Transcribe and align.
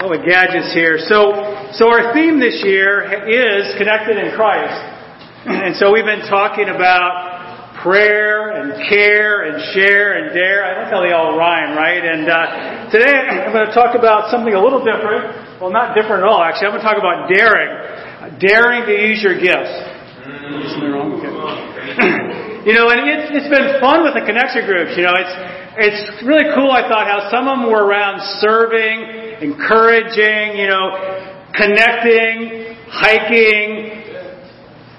all 0.00 0.10
the 0.10 0.18
gadgets 0.18 0.74
here. 0.74 0.98
So, 0.98 1.70
so 1.78 1.86
our 1.86 2.10
theme 2.10 2.42
this 2.42 2.66
year 2.66 3.06
is 3.30 3.78
connected 3.78 4.18
in 4.18 4.34
Christ. 4.34 4.74
And 5.46 5.76
so 5.78 5.94
we've 5.94 6.08
been 6.08 6.26
talking 6.26 6.66
about 6.66 7.78
prayer 7.78 8.58
and 8.58 8.74
care 8.90 9.46
and 9.46 9.60
share 9.70 10.18
and 10.18 10.34
dare. 10.34 10.66
I 10.66 10.82
like 10.82 10.90
how 10.90 10.98
they 10.98 11.12
all 11.12 11.38
rhyme, 11.38 11.76
right? 11.78 12.02
And 12.02 12.26
uh, 12.26 12.90
today 12.90 13.12
I'm 13.12 13.52
going 13.54 13.68
to 13.70 13.74
talk 13.76 13.94
about 13.94 14.34
something 14.34 14.50
a 14.50 14.62
little 14.62 14.82
different. 14.82 15.62
Well, 15.62 15.70
not 15.70 15.94
different 15.94 16.26
at 16.26 16.28
all, 16.28 16.42
actually. 16.42 16.74
I'm 16.74 16.80
going 16.80 16.82
to 16.82 16.88
talk 16.90 16.98
about 16.98 17.30
daring. 17.30 18.40
Daring 18.42 18.88
to 18.90 18.94
use 18.98 19.22
your 19.22 19.38
gifts. 19.38 19.74
you 22.66 22.74
know, 22.74 22.90
and 22.90 23.04
it's, 23.06 23.30
it's 23.30 23.50
been 23.52 23.78
fun 23.78 24.02
with 24.02 24.18
the 24.18 24.26
connection 24.26 24.66
groups. 24.66 24.96
You 24.98 25.06
know, 25.06 25.14
it's, 25.14 25.34
it's 25.78 26.02
really 26.26 26.50
cool, 26.56 26.72
I 26.72 26.82
thought, 26.88 27.06
how 27.06 27.30
some 27.30 27.46
of 27.46 27.62
them 27.62 27.70
were 27.70 27.84
around 27.84 28.18
serving 28.42 29.23
encouraging, 29.44 30.56
you 30.56 30.66
know, 30.66 30.96
connecting, 31.52 32.74
hiking, 32.88 34.04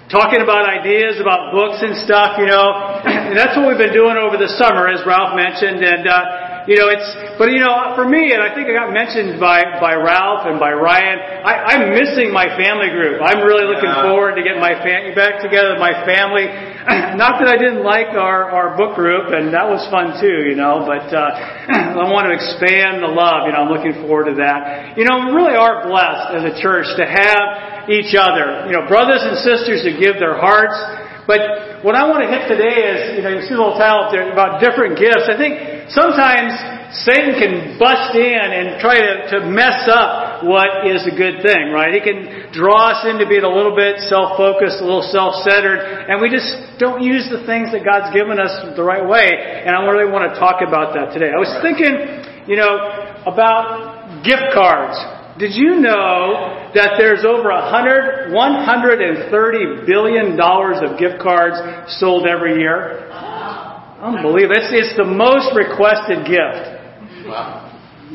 talking 0.09 0.41
about 0.41 0.69
ideas 0.69 1.17
about 1.19 1.51
books 1.51 1.81
and 1.81 1.97
stuff, 2.05 2.37
you 2.37 2.47
know. 2.47 3.01
And 3.25 3.33
that's 3.33 3.57
what 3.57 3.65
we've 3.65 3.81
been 3.81 3.97
doing 3.97 4.21
over 4.21 4.37
the 4.37 4.53
summer, 4.53 4.85
as 4.85 5.01
Ralph 5.01 5.33
mentioned. 5.33 5.81
And, 5.81 6.05
uh, 6.05 6.69
you 6.69 6.77
know, 6.77 6.93
it's, 6.93 7.09
but 7.41 7.49
you 7.49 7.57
know, 7.57 7.97
for 7.97 8.05
me, 8.05 8.37
and 8.37 8.41
I 8.41 8.53
think 8.53 8.69
I 8.69 8.73
got 8.77 8.93
mentioned 8.93 9.41
by, 9.41 9.81
by 9.81 9.97
Ralph 9.97 10.45
and 10.45 10.61
by 10.61 10.77
Ryan, 10.77 11.17
I, 11.41 11.73
I'm 11.73 11.89
missing 11.97 12.29
my 12.29 12.53
family 12.53 12.93
group. 12.93 13.17
I'm 13.25 13.41
really 13.41 13.65
looking 13.65 13.89
yeah. 13.89 14.05
forward 14.05 14.37
to 14.37 14.45
getting 14.45 14.61
my 14.61 14.77
family 14.85 15.17
back 15.17 15.41
together 15.41 15.73
my 15.81 16.05
family. 16.05 16.45
Not 17.17 17.41
that 17.41 17.49
I 17.49 17.57
didn't 17.57 17.81
like 17.81 18.13
our, 18.13 18.45
our 18.53 18.77
book 18.77 18.93
group, 18.93 19.33
and 19.33 19.49
that 19.57 19.65
was 19.65 19.81
fun 19.89 20.21
too, 20.21 20.45
you 20.45 20.53
know, 20.53 20.85
but, 20.85 21.09
uh, 21.09 21.33
I 21.97 22.05
want 22.13 22.29
to 22.29 22.33
expand 22.37 23.01
the 23.01 23.09
love, 23.09 23.49
you 23.49 23.57
know, 23.57 23.65
I'm 23.65 23.73
looking 23.73 23.97
forward 24.05 24.29
to 24.29 24.37
that. 24.37 24.93
You 24.93 25.01
know, 25.01 25.25
we 25.25 25.33
really 25.33 25.57
are 25.57 25.81
blessed 25.81 26.37
as 26.37 26.43
a 26.45 26.53
church 26.61 26.85
to 27.01 27.05
have 27.09 27.89
each 27.89 28.13
other. 28.13 28.69
You 28.69 28.77
know, 28.77 28.85
brothers 28.85 29.25
and 29.25 29.33
sisters 29.41 29.81
who 29.81 29.97
give 29.97 30.21
their 30.21 30.37
hearts, 30.37 30.77
but 31.25 31.81
what 31.81 31.97
I 31.97 32.05
want 32.05 32.21
to 32.21 32.29
hit 32.29 32.45
today 32.45 32.77
is, 32.85 33.17
you 33.17 33.21
know, 33.25 33.33
you 33.33 33.41
see 33.49 33.57
the 33.57 33.61
little 33.61 33.81
title 33.81 34.05
up 34.05 34.13
there 34.13 34.29
about 34.29 34.61
different 34.61 34.93
gifts. 35.01 35.25
I 35.25 35.33
think 35.33 35.89
sometimes 35.89 36.53
Satan 37.01 37.33
can 37.33 37.81
bust 37.81 38.13
in 38.13 38.45
and 38.45 38.77
try 38.77 39.01
to, 39.01 39.13
to 39.33 39.37
mess 39.49 39.89
up 39.89 40.24
what 40.43 40.83
is 40.89 41.07
a 41.07 41.15
good 41.15 41.39
thing, 41.45 41.71
right? 41.71 41.95
He 41.95 42.01
can 42.03 42.51
draw 42.51 42.91
us 42.91 43.07
into 43.07 43.23
being 43.23 43.47
a 43.47 43.51
little 43.51 43.75
bit 43.75 44.03
self-focused, 44.11 44.81
a 44.81 44.85
little 44.85 45.05
self-centered, 45.07 46.09
and 46.11 46.19
we 46.19 46.27
just 46.27 46.79
don't 46.81 46.99
use 46.99 47.29
the 47.31 47.45
things 47.47 47.71
that 47.71 47.87
God's 47.87 48.11
given 48.11 48.41
us 48.41 48.51
the 48.75 48.83
right 48.83 49.05
way. 49.05 49.31
And 49.31 49.71
I 49.71 49.79
really 49.87 50.11
want 50.11 50.27
to 50.27 50.35
talk 50.35 50.59
about 50.65 50.97
that 50.97 51.15
today. 51.15 51.31
I 51.31 51.39
was 51.39 51.51
thinking, 51.63 51.95
you 52.49 52.59
know, 52.59 52.75
about 53.23 54.25
gift 54.25 54.51
cards. 54.51 54.99
Did 55.39 55.51
you 55.55 55.83
know 55.83 56.71
that 56.75 56.95
there's 56.97 57.27
over 57.27 57.51
100, 57.51 58.31
130 58.31 59.85
billion 59.85 60.37
dollars 60.37 60.79
of 60.79 60.97
gift 60.97 61.19
cards 61.21 61.59
sold 61.99 62.25
every 62.25 62.59
year? 62.59 63.11
Unbelievable. 63.99 64.55
It's, 64.55 64.71
it's 64.71 64.95
the 64.95 65.07
most 65.07 65.51
requested 65.55 66.23
gift. 66.27 67.27
Wow. 67.27 67.64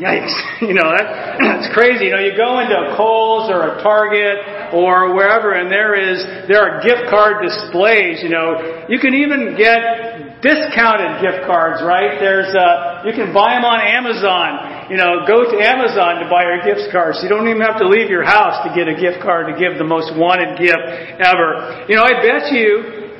Yikes. 0.00 0.32
You 0.60 0.76
know, 0.76 0.92
that, 0.92 1.40
that's 1.40 1.72
crazy. 1.72 2.08
You 2.08 2.12
know, 2.12 2.20
you 2.20 2.36
go 2.36 2.60
into 2.60 2.76
a 2.76 2.92
Kohl's 2.92 3.48
or 3.48 3.64
a 3.64 3.82
Target 3.82 4.76
or 4.76 5.16
wherever 5.16 5.56
and 5.56 5.72
there 5.72 5.96
is, 5.96 6.20
there 6.52 6.60
are 6.60 6.84
gift 6.84 7.08
card 7.08 7.40
displays, 7.40 8.20
you 8.20 8.28
know. 8.28 8.84
You 8.92 9.00
can 9.00 9.16
even 9.16 9.56
get 9.56 10.44
discounted 10.44 11.24
gift 11.24 11.48
cards, 11.48 11.80
right? 11.80 12.20
There's, 12.20 12.52
uh, 12.52 13.08
you 13.08 13.16
can 13.16 13.32
buy 13.32 13.56
them 13.56 13.64
on 13.64 13.80
Amazon. 13.80 14.92
You 14.92 15.00
know, 15.00 15.24
go 15.24 15.48
to 15.48 15.56
Amazon 15.56 16.20
to 16.20 16.28
buy 16.28 16.44
your 16.44 16.60
gift 16.60 16.92
cards. 16.92 17.24
You 17.24 17.32
don't 17.32 17.48
even 17.48 17.64
have 17.64 17.80
to 17.80 17.88
leave 17.88 18.12
your 18.12 18.24
house 18.24 18.60
to 18.68 18.76
get 18.76 18.84
a 18.84 18.96
gift 18.96 19.24
card 19.24 19.48
to 19.48 19.56
give 19.56 19.80
the 19.80 19.88
most 19.88 20.12
wanted 20.12 20.60
gift 20.60 20.84
ever. 21.24 21.88
You 21.88 21.96
know, 21.96 22.04
I 22.04 22.20
bet 22.20 22.52
you, 22.52 23.16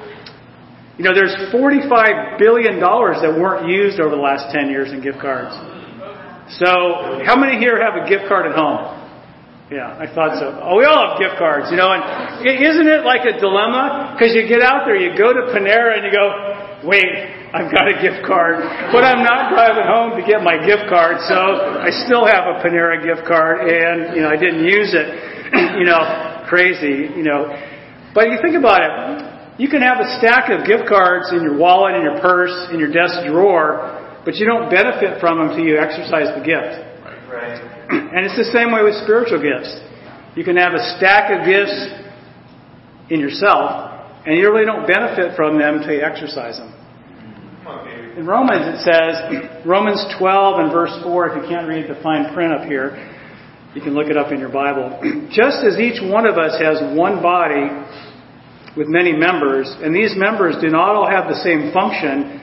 you 1.01 1.05
know, 1.09 1.17
there's 1.17 1.33
$45 1.49 2.37
billion 2.37 2.77
that 2.77 3.33
weren't 3.33 3.65
used 3.73 3.97
over 3.97 4.13
the 4.13 4.21
last 4.21 4.53
10 4.53 4.69
years 4.69 4.93
in 4.93 5.01
gift 5.01 5.25
cards. 5.25 5.57
So, 6.59 7.23
how 7.23 7.39
many 7.39 7.59
here 7.59 7.79
have 7.79 7.95
a 7.95 8.09
gift 8.09 8.27
card 8.27 8.51
at 8.51 8.59
home? 8.59 8.99
Yeah, 9.71 9.95
I 10.03 10.11
thought 10.11 10.35
so. 10.43 10.51
Oh, 10.67 10.83
we 10.83 10.85
all 10.85 11.15
have 11.15 11.23
gift 11.23 11.39
cards, 11.39 11.71
you 11.71 11.79
know, 11.79 11.95
and 11.95 12.03
isn't 12.43 12.91
it 12.91 13.07
like 13.07 13.23
a 13.23 13.39
dilemma? 13.39 14.19
Because 14.19 14.35
you 14.35 14.51
get 14.51 14.67
out 14.67 14.83
there, 14.83 14.99
you 14.99 15.15
go 15.15 15.31
to 15.31 15.47
Panera 15.55 15.95
and 15.95 16.03
you 16.03 16.11
go, 16.11 16.27
wait, 16.83 17.07
I've 17.55 17.71
got 17.71 17.87
a 17.87 17.95
gift 18.03 18.27
card, 18.27 18.67
but 18.91 19.07
I'm 19.07 19.23
not 19.23 19.55
driving 19.55 19.87
home 19.87 20.19
to 20.19 20.27
get 20.27 20.43
my 20.43 20.59
gift 20.59 20.91
card, 20.91 21.23
so 21.31 21.39
I 21.87 21.95
still 22.03 22.27
have 22.27 22.51
a 22.51 22.59
Panera 22.59 22.99
gift 22.99 23.31
card 23.31 23.71
and, 23.71 24.19
you 24.19 24.27
know, 24.27 24.31
I 24.35 24.39
didn't 24.39 24.67
use 24.67 24.91
it. 24.91 25.07
you 25.79 25.87
know, 25.87 26.03
crazy, 26.51 27.11
you 27.15 27.23
know. 27.23 27.47
But 28.15 28.31
you 28.31 28.39
think 28.43 28.59
about 28.59 28.83
it, 28.83 29.63
you 29.63 29.69
can 29.69 29.83
have 29.83 29.99
a 30.03 30.19
stack 30.19 30.51
of 30.51 30.67
gift 30.67 30.89
cards 30.89 31.31
in 31.31 31.43
your 31.43 31.59
wallet, 31.59 31.95
in 31.95 32.03
your 32.03 32.19
purse, 32.19 32.71
in 32.75 32.79
your 32.79 32.91
desk 32.91 33.27
drawer, 33.27 34.00
but 34.25 34.37
you 34.37 34.47
don't 34.47 34.71
benefit 34.71 35.21
from 35.21 35.39
them 35.39 35.51
until 35.51 35.65
you 35.65 35.79
exercise 35.79 36.29
the 36.37 36.45
gift. 36.45 36.77
Right. 37.31 37.59
And 37.91 38.27
it's 38.27 38.37
the 38.37 38.51
same 38.53 38.73
way 38.73 38.83
with 38.83 38.95
spiritual 39.03 39.41
gifts. 39.41 39.71
You 40.37 40.45
can 40.45 40.57
have 40.57 40.75
a 40.75 40.83
stack 40.99 41.31
of 41.31 41.47
gifts 41.47 41.75
in 43.11 43.19
yourself, 43.19 43.91
and 44.27 44.37
you 44.37 44.51
really 44.53 44.67
don't 44.67 44.87
benefit 44.87 45.35
from 45.35 45.59
them 45.59 45.83
until 45.83 45.95
you 45.95 46.03
exercise 46.03 46.59
them. 46.59 46.75
In 48.17 48.27
Romans 48.27 48.67
it 48.67 48.81
says, 48.83 49.65
Romans 49.65 50.03
12 50.19 50.61
and 50.61 50.73
verse 50.73 50.93
4, 51.03 51.29
if 51.31 51.43
you 51.43 51.49
can't 51.49 51.69
read 51.69 51.89
the 51.89 52.01
fine 52.03 52.35
print 52.35 52.53
up 52.53 52.67
here, 52.67 52.99
you 53.75 53.81
can 53.81 53.95
look 53.95 54.09
it 54.09 54.17
up 54.17 54.33
in 54.33 54.41
your 54.41 54.51
Bible. 54.51 54.99
Just 55.31 55.63
as 55.63 55.79
each 55.79 56.03
one 56.03 56.27
of 56.27 56.37
us 56.37 56.59
has 56.59 56.83
one 56.97 57.23
body 57.23 57.71
with 58.77 58.89
many 58.89 59.13
members, 59.13 59.71
and 59.83 59.95
these 59.95 60.15
members 60.17 60.57
do 60.61 60.69
not 60.69 60.95
all 60.95 61.09
have 61.09 61.29
the 61.29 61.39
same 61.43 61.71
function, 61.73 62.40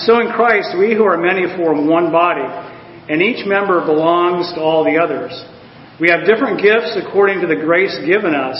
so 0.00 0.20
in 0.20 0.32
Christ, 0.32 0.76
we 0.78 0.94
who 0.94 1.04
are 1.04 1.20
many 1.20 1.44
form 1.56 1.86
one 1.86 2.10
body, 2.10 2.46
and 3.08 3.20
each 3.20 3.44
member 3.46 3.84
belongs 3.84 4.52
to 4.54 4.60
all 4.60 4.84
the 4.84 4.96
others. 4.96 5.36
We 6.00 6.08
have 6.08 6.24
different 6.24 6.60
gifts 6.60 6.96
according 6.96 7.40
to 7.40 7.46
the 7.46 7.56
grace 7.56 7.96
given 8.04 8.34
us. 8.34 8.56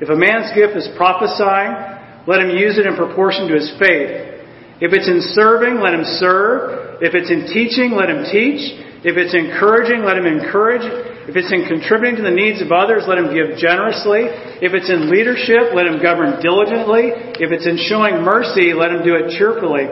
If 0.00 0.08
a 0.08 0.16
man's 0.16 0.52
gift 0.56 0.76
is 0.76 0.88
prophesying, 0.96 2.24
let 2.28 2.40
him 2.40 2.56
use 2.56 2.76
it 2.76 2.84
in 2.84 2.96
proportion 2.96 3.48
to 3.48 3.54
his 3.56 3.72
faith. 3.80 4.40
If 4.80 4.96
it's 4.96 5.08
in 5.08 5.20
serving, 5.36 5.80
let 5.80 5.92
him 5.92 6.04
serve. 6.20 7.00
If 7.04 7.12
it's 7.12 7.28
in 7.28 7.48
teaching, 7.48 7.92
let 7.92 8.08
him 8.08 8.24
teach. 8.28 8.60
If 9.04 9.16
it's 9.16 9.32
encouraging, 9.32 10.04
let 10.04 10.16
him 10.16 10.28
encourage. 10.28 10.84
If 11.28 11.36
it's 11.36 11.52
in 11.52 11.68
contributing 11.68 12.20
to 12.20 12.24
the 12.24 12.32
needs 12.32 12.60
of 12.60 12.72
others, 12.72 13.04
let 13.08 13.16
him 13.16 13.32
give 13.32 13.56
generously. 13.56 14.28
If 14.60 14.76
it's 14.76 14.88
in 14.88 15.08
leadership, 15.08 15.72
let 15.72 15.88
him 15.88 16.00
govern 16.00 16.40
diligently. 16.40 17.12
If 17.40 17.48
it's 17.52 17.64
in 17.64 17.80
showing 17.88 18.20
mercy, 18.24 18.72
let 18.76 18.92
him 18.92 19.00
do 19.04 19.16
it 19.16 19.36
cheerfully. 19.36 19.88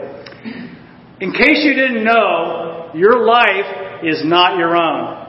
In 1.19 1.31
case 1.33 1.67
you 1.67 1.73
didn't 1.73 2.03
know, 2.03 2.91
your 2.95 3.25
life 3.25 4.03
is 4.03 4.23
not 4.23 4.57
your 4.57 4.75
own. 4.75 5.19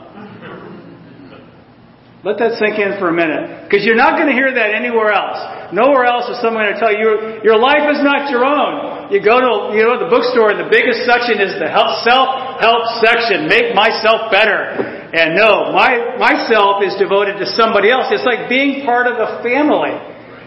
Let 2.20 2.36
that 2.36 2.60
sink 2.60 2.76
in 2.76 3.00
for 3.00 3.08
a 3.08 3.16
minute. 3.16 3.64
Because 3.64 3.80
you're 3.80 3.96
not 3.96 4.20
going 4.20 4.28
to 4.28 4.36
hear 4.36 4.52
that 4.52 4.76
anywhere 4.76 5.08
else. 5.08 5.40
Nowhere 5.72 6.04
else 6.04 6.28
is 6.28 6.36
someone 6.44 6.68
going 6.68 6.76
to 6.76 6.82
tell 6.82 6.92
you, 6.92 7.40
your 7.40 7.56
life 7.56 7.88
is 7.96 8.04
not 8.04 8.28
your 8.28 8.44
own. 8.44 9.08
You 9.08 9.24
go 9.24 9.40
to, 9.40 9.52
you 9.72 9.82
know, 9.82 9.96
the 9.96 10.12
bookstore 10.12 10.52
and 10.52 10.60
the 10.60 10.68
biggest 10.68 11.08
section 11.08 11.40
is 11.40 11.56
the 11.56 11.72
help, 11.72 12.04
self-help 12.04 13.00
section. 13.00 13.48
Make 13.48 13.72
myself 13.72 14.28
better. 14.28 14.76
And 15.10 15.32
no, 15.32 15.72
my, 15.72 16.20
myself 16.20 16.84
is 16.84 16.92
devoted 17.00 17.40
to 17.40 17.48
somebody 17.56 17.88
else. 17.88 18.12
It's 18.12 18.28
like 18.28 18.52
being 18.52 18.84
part 18.84 19.08
of 19.08 19.16
a 19.16 19.40
family. 19.40 19.96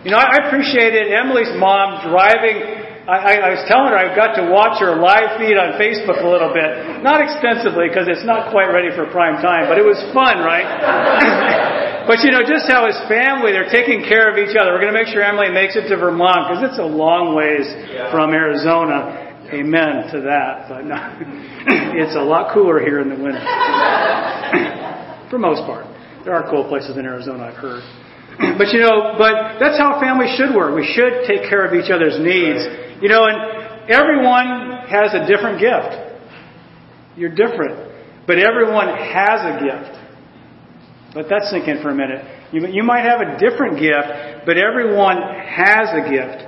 You 0.05 0.13
know, 0.13 0.21
I 0.21 0.45
appreciated 0.45 1.09
Emily's 1.09 1.51
mom 1.57 2.05
driving 2.05 2.82
I, 3.03 3.35
I, 3.35 3.49
was 3.51 3.59
telling 3.67 3.91
her 3.91 3.99
I've 3.99 4.15
got 4.15 4.31
to 4.39 4.47
watch 4.47 4.79
her 4.79 4.95
live 4.95 5.35
feed 5.35 5.59
on 5.59 5.75
Facebook 5.75 6.23
a 6.23 6.29
little 6.29 6.55
bit. 6.55 7.03
Not 7.03 7.19
extensively 7.19 7.91
because 7.91 8.07
it's 8.07 8.23
not 8.23 8.47
quite 8.47 8.71
ready 8.71 8.95
for 8.95 9.03
prime 9.11 9.43
time, 9.43 9.67
but 9.67 9.75
it 9.75 9.83
was 9.83 9.99
fun, 10.15 10.39
right? 10.39 10.63
but 12.07 12.23
you 12.23 12.31
know, 12.31 12.47
just 12.47 12.63
how 12.71 12.87
his 12.87 12.95
family, 13.11 13.51
they're 13.51 13.67
taking 13.67 14.07
care 14.07 14.31
of 14.31 14.39
each 14.39 14.55
other. 14.55 14.71
We're 14.71 14.79
going 14.79 14.95
to 14.95 14.99
make 15.03 15.11
sure 15.11 15.19
Emily 15.19 15.51
makes 15.51 15.75
it 15.75 15.91
to 15.91 15.99
Vermont 15.99 16.47
because 16.47 16.63
it's 16.63 16.79
a 16.79 16.87
long 16.87 17.35
ways 17.35 17.67
yeah. 17.91 18.07
from 18.07 18.31
Arizona. 18.31 19.35
Amen 19.51 20.07
to 20.15 20.23
that. 20.23 20.71
But 20.71 20.87
no, 20.87 20.95
it's 21.99 22.15
a 22.15 22.23
lot 22.23 22.55
cooler 22.55 22.79
here 22.79 23.03
in 23.03 23.11
the 23.11 23.19
winter. 23.19 23.43
for 25.27 25.35
most 25.43 25.67
part. 25.67 25.91
There 26.23 26.31
are 26.31 26.47
cool 26.47 26.63
places 26.71 26.95
in 26.95 27.03
Arizona, 27.03 27.51
I've 27.51 27.59
heard. 27.59 27.83
But 28.57 28.71
you 28.73 28.79
know, 28.79 29.13
but 29.19 29.59
that's 29.59 29.77
how 29.77 29.99
families 29.99 30.33
should 30.39 30.55
work. 30.55 30.73
We 30.73 30.87
should 30.87 31.27
take 31.27 31.45
care 31.51 31.67
of 31.67 31.75
each 31.75 31.91
other's 31.91 32.17
needs 32.17 32.82
you 33.03 33.09
know, 33.11 33.27
and 33.27 33.91
everyone 33.91 34.87
has 34.87 35.11
a 35.11 35.27
different 35.27 35.59
gift. 35.59 35.91
You're 37.19 37.35
different. 37.35 37.91
But 38.25 38.39
everyone 38.39 38.87
has 38.87 39.43
a 39.43 39.59
gift. 39.59 39.91
Let 41.11 41.27
that 41.27 41.51
sink 41.51 41.67
in 41.67 41.83
for 41.83 41.91
a 41.91 41.95
minute. 41.95 42.23
You, 42.55 42.65
you 42.71 42.83
might 42.83 43.03
have 43.03 43.19
a 43.19 43.35
different 43.35 43.75
gift, 43.75 44.47
but 44.47 44.55
everyone 44.55 45.19
has 45.19 45.91
a 45.91 46.07
gift. 46.07 46.47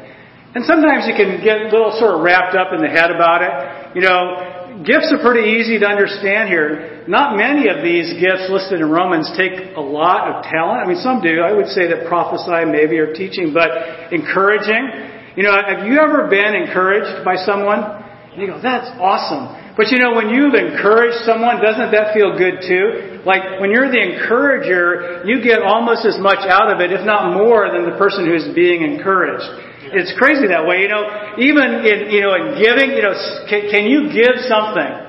And 0.56 0.64
sometimes 0.64 1.04
you 1.04 1.14
can 1.20 1.44
get 1.44 1.68
a 1.68 1.70
little 1.76 1.92
sort 2.00 2.16
of 2.16 2.24
wrapped 2.24 2.56
up 2.56 2.72
in 2.72 2.80
the 2.80 2.88
head 2.88 3.12
about 3.12 3.44
it. 3.44 4.00
You 4.00 4.08
know, 4.08 4.80
gifts 4.88 5.12
are 5.12 5.20
pretty 5.20 5.60
easy 5.60 5.78
to 5.84 5.86
understand 5.86 6.48
here. 6.48 7.04
Not 7.12 7.36
many 7.36 7.68
of 7.68 7.84
these 7.84 8.16
gifts 8.16 8.48
listed 8.48 8.80
in 8.80 8.88
Romans 8.88 9.28
take 9.36 9.76
a 9.76 9.84
lot 9.84 10.32
of 10.32 10.48
talent. 10.48 10.80
I 10.80 10.88
mean, 10.88 11.04
some 11.04 11.20
do. 11.20 11.44
I 11.44 11.52
would 11.52 11.68
say 11.68 11.92
that 11.92 12.08
prophesy 12.08 12.64
maybe 12.64 12.96
or 12.96 13.12
teaching, 13.12 13.52
but 13.52 14.16
encouraging. 14.16 15.15
You 15.36 15.44
know, 15.44 15.52
have 15.52 15.86
you 15.86 16.00
ever 16.00 16.28
been 16.32 16.56
encouraged 16.56 17.24
by 17.26 17.36
someone? 17.36 17.84
And 18.32 18.40
you 18.40 18.48
go, 18.48 18.60
that's 18.64 18.88
awesome. 19.00 19.76
But 19.76 19.92
you 19.92 20.00
know, 20.00 20.16
when 20.16 20.32
you've 20.32 20.56
encouraged 20.56 21.28
someone, 21.28 21.60
doesn't 21.60 21.92
that 21.92 22.16
feel 22.16 22.40
good 22.40 22.64
too? 22.64 23.20
Like, 23.28 23.60
when 23.60 23.72
you're 23.72 23.92
the 23.92 24.00
encourager, 24.00 25.28
you 25.28 25.44
get 25.44 25.60
almost 25.60 26.08
as 26.08 26.16
much 26.24 26.40
out 26.48 26.72
of 26.72 26.80
it, 26.80 26.96
if 26.96 27.04
not 27.04 27.36
more, 27.36 27.68
than 27.68 27.84
the 27.84 28.00
person 28.00 28.24
who's 28.24 28.48
being 28.56 28.88
encouraged. 28.88 29.44
It's 29.92 30.16
crazy 30.16 30.48
that 30.48 30.64
way. 30.64 30.88
You 30.88 30.88
know, 30.88 31.04
even 31.36 31.84
in, 31.84 32.16
you 32.16 32.24
know, 32.24 32.32
in 32.40 32.56
giving, 32.56 32.96
you 32.96 33.04
know, 33.04 33.16
can, 33.52 33.68
can 33.68 33.84
you 33.92 34.08
give 34.16 34.40
something? 34.48 35.04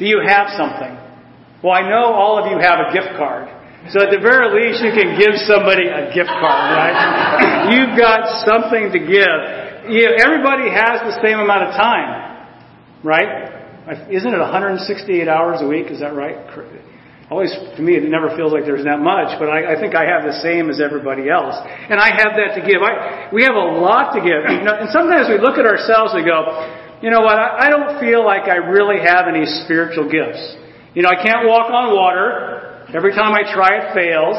Do 0.00 0.08
you 0.08 0.24
have 0.24 0.48
something? 0.56 0.96
Well, 1.60 1.76
I 1.76 1.84
know 1.84 2.16
all 2.16 2.40
of 2.40 2.48
you 2.48 2.56
have 2.56 2.80
a 2.80 2.88
gift 2.96 3.20
card. 3.20 3.52
So 3.88 4.04
at 4.04 4.12
the 4.12 4.20
very 4.20 4.52
least, 4.52 4.84
you 4.84 4.92
can 4.92 5.16
give 5.16 5.40
somebody 5.48 5.88
a 5.88 6.12
gift 6.12 6.28
card, 6.28 6.68
right? 6.76 7.72
You've 7.72 7.96
got 7.96 8.44
something 8.44 8.92
to 8.92 9.00
give. 9.00 9.38
You 9.88 10.04
know, 10.04 10.14
everybody 10.20 10.68
has 10.68 11.00
the 11.00 11.16
same 11.24 11.40
amount 11.40 11.64
of 11.64 11.70
time, 11.72 12.44
right? 13.00 13.56
Isn't 14.12 14.36
it 14.36 14.38
168 14.38 14.84
hours 15.26 15.64
a 15.64 15.66
week? 15.66 15.88
Is 15.88 16.04
that 16.04 16.12
right? 16.12 16.36
Always, 17.32 17.54
to 17.56 17.80
me, 17.80 17.96
it 17.96 18.04
never 18.04 18.34
feels 18.36 18.52
like 18.52 18.66
there's 18.68 18.84
that 18.84 19.00
much, 19.00 19.38
but 19.38 19.48
I, 19.48 19.72
I 19.72 19.80
think 19.80 19.94
I 19.94 20.04
have 20.04 20.28
the 20.28 20.36
same 20.44 20.68
as 20.68 20.82
everybody 20.82 21.30
else. 21.30 21.56
And 21.88 21.96
I 21.96 22.12
have 22.12 22.36
that 22.36 22.58
to 22.58 22.62
give. 22.62 22.84
I, 22.84 23.30
we 23.32 23.46
have 23.48 23.54
a 23.54 23.68
lot 23.80 24.12
to 24.12 24.20
give. 24.20 24.44
You 24.50 24.66
know, 24.66 24.76
and 24.76 24.90
sometimes 24.92 25.30
we 25.30 25.40
look 25.40 25.56
at 25.56 25.64
ourselves 25.64 26.12
and 26.12 26.26
go, 26.26 26.42
you 27.00 27.08
know 27.08 27.22
what, 27.22 27.38
I, 27.38 27.64
I 27.64 27.68
don't 27.70 27.96
feel 28.02 28.26
like 28.26 28.50
I 28.50 28.60
really 28.60 29.00
have 29.00 29.24
any 29.24 29.46
spiritual 29.64 30.10
gifts. 30.10 30.42
You 30.92 31.06
know, 31.06 31.08
I 31.08 31.22
can't 31.22 31.48
walk 31.48 31.70
on 31.72 31.94
water. 31.96 32.69
Every 32.90 33.14
time 33.14 33.30
I 33.30 33.46
try, 33.46 33.70
it 33.78 33.94
fails. 33.94 34.34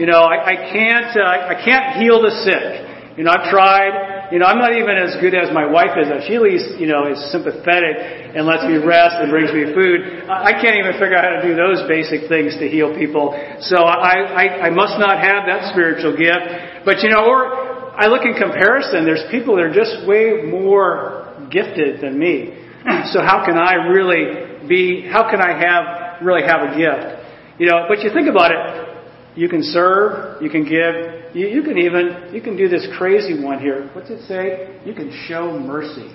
You 0.00 0.08
know, 0.08 0.24
I, 0.24 0.40
I 0.40 0.56
can't, 0.72 1.12
uh, 1.12 1.52
I 1.52 1.60
can't 1.60 2.00
heal 2.00 2.24
the 2.24 2.32
sick. 2.40 3.20
You 3.20 3.24
know, 3.28 3.36
I've 3.36 3.52
tried. 3.52 4.32
You 4.32 4.40
know, 4.40 4.48
I'm 4.48 4.56
not 4.56 4.72
even 4.72 4.96
as 4.96 5.20
good 5.20 5.36
as 5.36 5.52
my 5.52 5.68
wife 5.68 5.92
is. 6.00 6.08
She 6.24 6.40
at 6.40 6.40
least, 6.40 6.80
you 6.80 6.88
know, 6.88 7.04
is 7.04 7.20
sympathetic 7.28 8.32
and 8.32 8.48
lets 8.48 8.64
me 8.64 8.80
rest 8.80 9.20
and 9.20 9.28
brings 9.28 9.52
me 9.52 9.68
food. 9.76 10.24
I 10.24 10.56
can't 10.56 10.80
even 10.80 10.96
figure 10.96 11.20
out 11.20 11.28
how 11.28 11.36
to 11.36 11.44
do 11.44 11.52
those 11.52 11.84
basic 11.84 12.32
things 12.32 12.56
to 12.56 12.64
heal 12.64 12.96
people. 12.96 13.36
So 13.60 13.84
I, 13.84 14.24
I, 14.24 14.44
I 14.66 14.70
must 14.72 14.96
not 14.96 15.20
have 15.20 15.44
that 15.44 15.76
spiritual 15.76 16.16
gift. 16.16 16.88
But 16.88 17.04
you 17.04 17.12
know, 17.12 17.28
or 17.28 17.92
I 17.92 18.08
look 18.08 18.24
in 18.24 18.32
comparison, 18.32 19.04
there's 19.04 19.28
people 19.28 19.60
that 19.60 19.68
are 19.68 19.76
just 19.76 20.08
way 20.08 20.48
more 20.48 21.28
gifted 21.52 22.00
than 22.00 22.16
me. 22.16 22.56
So 23.12 23.20
how 23.20 23.44
can 23.44 23.60
I 23.60 23.92
really 23.92 24.66
be, 24.66 25.06
how 25.06 25.30
can 25.30 25.40
I 25.40 25.52
have, 25.54 26.24
really 26.24 26.42
have 26.42 26.72
a 26.72 26.74
gift? 26.74 27.21
You 27.58 27.66
know, 27.66 27.86
but 27.88 28.00
you 28.00 28.10
think 28.12 28.28
about 28.28 28.50
it, 28.50 28.92
you 29.36 29.48
can 29.48 29.62
serve, 29.62 30.42
you 30.42 30.50
can 30.50 30.64
give, 30.64 31.34
you, 31.34 31.48
you 31.48 31.62
can 31.62 31.78
even, 31.78 32.30
you 32.34 32.40
can 32.40 32.56
do 32.56 32.68
this 32.68 32.86
crazy 32.98 33.42
one 33.42 33.58
here. 33.58 33.88
What's 33.94 34.10
it 34.10 34.26
say? 34.26 34.80
You 34.84 34.94
can 34.94 35.10
show 35.26 35.58
mercy. 35.58 36.08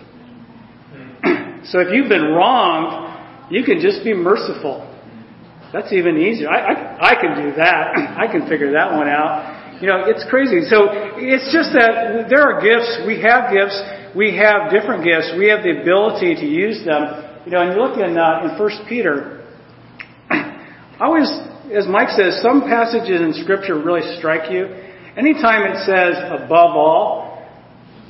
so 1.65 1.79
if 1.79 1.93
you've 1.93 2.09
been 2.09 2.33
wronged, 2.33 3.51
you 3.51 3.63
can 3.63 3.79
just 3.79 4.03
be 4.03 4.13
merciful. 4.13 4.93
That's 5.73 5.91
even 5.91 6.17
easier. 6.17 6.49
I, 6.49 6.59
I, 6.59 7.09
I 7.11 7.15
can 7.15 7.43
do 7.43 7.55
that. 7.57 7.91
I 8.17 8.27
can 8.31 8.47
figure 8.47 8.73
that 8.73 8.91
one 8.91 9.07
out. 9.07 9.81
You 9.81 9.87
know, 9.87 10.05
it's 10.07 10.25
crazy. 10.29 10.65
So 10.65 10.89
it's 11.21 11.53
just 11.53 11.73
that 11.77 12.25
there 12.29 12.41
are 12.41 12.61
gifts. 12.61 13.05
We 13.05 13.21
have 13.21 13.53
gifts. 13.53 13.77
We 14.15 14.33
have 14.37 14.73
different 14.73 15.05
gifts. 15.05 15.37
We 15.37 15.49
have 15.49 15.61
the 15.61 15.81
ability 15.81 16.33
to 16.41 16.47
use 16.47 16.81
them. 16.85 17.45
You 17.45 17.51
know, 17.53 17.61
and 17.61 17.73
you 17.73 17.77
look 17.77 17.97
in 18.01 18.17
uh, 18.17 18.49
in 18.49 18.57
First 18.57 18.81
Peter. 18.89 19.36
Always, 20.99 21.29
as 21.73 21.87
Mike 21.87 22.09
says, 22.09 22.41
some 22.41 22.61
passages 22.61 23.21
in 23.21 23.33
Scripture 23.43 23.77
really 23.77 24.01
strike 24.17 24.51
you. 24.51 24.65
Anytime 25.17 25.63
it 25.69 25.85
says 25.85 26.17
above 26.17 26.75
all, 26.75 27.27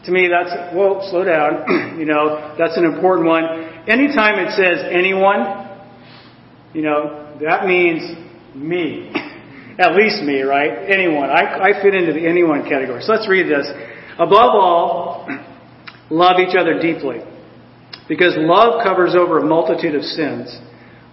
to 0.06 0.12
me 0.12 0.30
that's, 0.32 0.74
well, 0.74 1.06
slow 1.10 1.26
down. 1.26 1.98
you 2.00 2.06
know, 2.06 2.56
that's 2.58 2.78
an 2.78 2.86
important 2.86 3.28
one. 3.28 3.44
Anytime 3.88 4.40
it 4.40 4.52
says 4.52 4.88
anyone, 4.90 5.68
you 6.74 6.82
know, 6.82 7.38
that 7.42 7.66
means 7.66 8.16
me. 8.56 9.12
At 9.80 9.96
least 9.96 10.24
me, 10.24 10.42
right? 10.42 10.90
Anyone. 10.90 11.30
I, 11.30 11.70
I 11.70 11.82
fit 11.82 11.94
into 11.94 12.14
the 12.14 12.26
anyone 12.26 12.64
category. 12.64 13.02
So 13.04 13.12
let's 13.12 13.28
read 13.28 13.48
this. 13.48 13.68
Above 14.14 14.56
all, 14.56 15.28
love 16.10 16.40
each 16.40 16.56
other 16.58 16.80
deeply. 16.80 17.20
Because 18.08 18.34
love 18.38 18.82
covers 18.82 19.14
over 19.14 19.40
a 19.40 19.46
multitude 19.46 19.94
of 19.94 20.04
sins. 20.04 20.58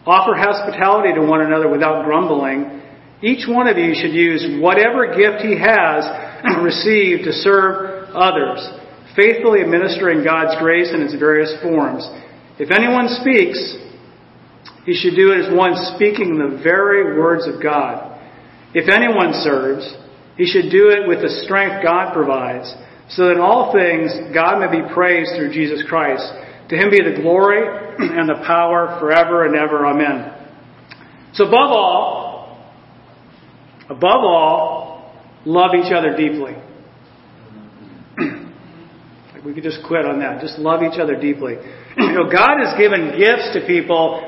Offer 0.06 0.36
hospitality 0.36 1.14
to 1.14 1.24
one 1.24 1.40
another 1.40 1.68
without 1.68 2.04
grumbling. 2.04 2.82
Each 3.22 3.48
one 3.48 3.68
of 3.68 3.78
you 3.78 3.94
should 3.96 4.12
use 4.12 4.60
whatever 4.60 5.16
gift 5.16 5.40
he 5.40 5.56
has 5.56 6.04
received 6.60 7.24
to 7.24 7.32
serve 7.32 8.12
others, 8.12 8.60
faithfully 9.16 9.62
administering 9.62 10.22
God's 10.22 10.60
grace 10.60 10.92
in 10.92 11.00
its 11.00 11.14
various 11.16 11.56
forms. 11.62 12.04
If 12.58 12.70
anyone 12.70 13.08
speaks, 13.08 13.56
he 14.84 14.92
should 14.92 15.16
do 15.16 15.32
it 15.32 15.48
as 15.48 15.56
one 15.56 15.72
speaking 15.96 16.36
the 16.36 16.60
very 16.62 17.18
words 17.18 17.48
of 17.48 17.62
God. 17.62 18.20
If 18.74 18.92
anyone 18.92 19.32
serves, 19.40 19.88
he 20.36 20.44
should 20.44 20.70
do 20.70 20.90
it 20.90 21.08
with 21.08 21.22
the 21.22 21.30
strength 21.46 21.82
God 21.82 22.12
provides, 22.12 22.68
so 23.08 23.26
that 23.26 23.36
in 23.36 23.40
all 23.40 23.72
things 23.72 24.12
God 24.34 24.60
may 24.60 24.68
be 24.68 24.84
praised 24.92 25.32
through 25.36 25.52
Jesus 25.52 25.82
Christ. 25.88 26.26
To 26.68 26.76
him 26.76 26.90
be 26.90 26.98
the 26.98 27.20
glory 27.20 27.60
and 27.98 28.28
the 28.28 28.42
power 28.46 28.96
forever 29.00 29.46
and 29.46 29.54
ever. 29.56 29.86
Amen. 29.86 30.32
So 31.34 31.44
above 31.44 31.70
all, 31.70 32.34
Above 33.88 34.24
all, 34.24 35.14
love 35.44 35.72
each 35.74 35.92
other 35.92 36.16
deeply. 36.16 36.54
we 39.44 39.52
could 39.52 39.62
just 39.62 39.80
quit 39.86 40.06
on 40.06 40.20
that. 40.20 40.40
Just 40.40 40.58
love 40.58 40.82
each 40.82 40.98
other 40.98 41.20
deeply. 41.20 41.56
You 41.96 42.12
know, 42.12 42.28
God 42.28 42.58
has 42.58 42.76
given 42.76 43.16
gifts 43.16 43.52
to 43.54 43.64
people 43.68 44.20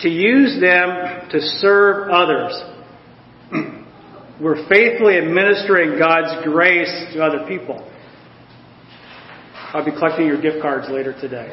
to 0.00 0.08
use 0.08 0.60
them 0.60 1.28
to 1.30 1.40
serve 1.60 2.10
others. 2.10 2.60
We're 4.40 4.68
faithfully 4.68 5.18
administering 5.18 6.00
God's 6.00 6.44
grace 6.44 6.92
to 7.14 7.22
other 7.22 7.46
people. 7.46 7.88
I'll 9.72 9.84
be 9.84 9.90
collecting 9.90 10.26
your 10.26 10.40
gift 10.40 10.60
cards 10.60 10.88
later 10.90 11.16
today. 11.18 11.48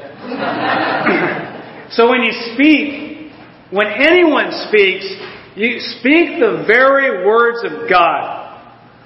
so 1.91 2.09
when 2.09 2.21
you 2.21 2.35
speak, 2.51 3.31
when 3.71 3.87
anyone 3.87 4.51
speaks, 4.67 5.07
you 5.55 5.79
speak 5.99 6.39
the 6.39 6.65
very 6.67 7.25
words 7.25 7.63
of 7.63 7.89
God. 7.89 8.59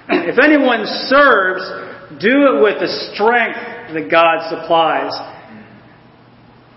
If 0.09 0.41
anyone 0.41 0.85
serves, 1.05 1.61
do 2.19 2.57
it 2.57 2.63
with 2.63 2.81
the 2.81 2.89
strength 3.13 3.93
that 3.93 4.09
God 4.09 4.49
supplies. 4.49 5.13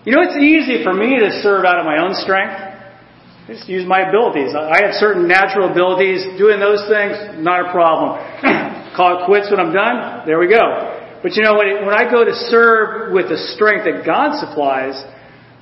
You 0.05 0.13
know, 0.15 0.21
it's 0.21 0.37
easy 0.37 0.83
for 0.83 0.93
me 0.93 1.17
to 1.19 1.41
serve 1.41 1.65
out 1.65 1.79
of 1.79 1.85
my 1.85 2.05
own 2.05 2.13
strength. 2.13 2.53
I 2.53 3.53
just 3.53 3.67
use 3.67 3.85
my 3.87 4.09
abilities. 4.09 4.53
I 4.53 4.85
have 4.85 4.93
certain 4.93 5.27
natural 5.27 5.71
abilities. 5.71 6.23
Doing 6.37 6.59
those 6.59 6.85
things, 6.85 7.41
not 7.41 7.65
a 7.65 7.71
problem. 7.71 8.21
Call 8.95 9.23
it 9.23 9.25
quits 9.25 9.49
when 9.49 9.59
I'm 9.59 9.73
done. 9.73 10.27
There 10.27 10.37
we 10.37 10.47
go. 10.47 10.96
But 11.21 11.35
you 11.35 11.43
know, 11.43 11.57
when, 11.57 11.85
when 11.85 11.95
I 11.95 12.09
go 12.09 12.23
to 12.23 12.33
serve 12.49 13.13
with 13.13 13.29
the 13.29 13.37
strength 13.55 13.85
that 13.85 14.05
God 14.05 14.39
supplies, 14.39 14.95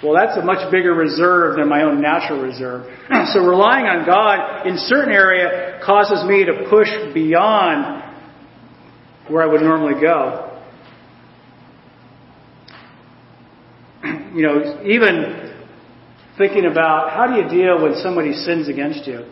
well, 0.03 0.13
that's 0.13 0.37
a 0.37 0.43
much 0.43 0.69
bigger 0.71 0.93
reserve 0.93 1.57
than 1.57 1.69
my 1.69 1.83
own 1.83 2.01
natural 2.01 2.41
reserve. 2.41 2.85
so 3.33 3.39
relying 3.39 3.85
on 3.85 4.05
God 4.05 4.67
in 4.67 4.77
certain 4.77 5.11
area 5.13 5.79
causes 5.85 6.23
me 6.27 6.45
to 6.45 6.67
push 6.69 6.89
beyond 7.13 8.03
where 9.29 9.41
I 9.41 9.47
would 9.47 9.61
normally 9.61 9.99
go. 9.99 10.51
You 14.35 14.41
know, 14.41 14.83
even 14.83 15.55
thinking 16.37 16.65
about 16.65 17.11
how 17.11 17.25
do 17.25 17.41
you 17.41 17.47
deal 17.47 17.81
when 17.81 17.95
somebody 18.03 18.33
sins 18.33 18.67
against 18.67 19.07
you? 19.07 19.25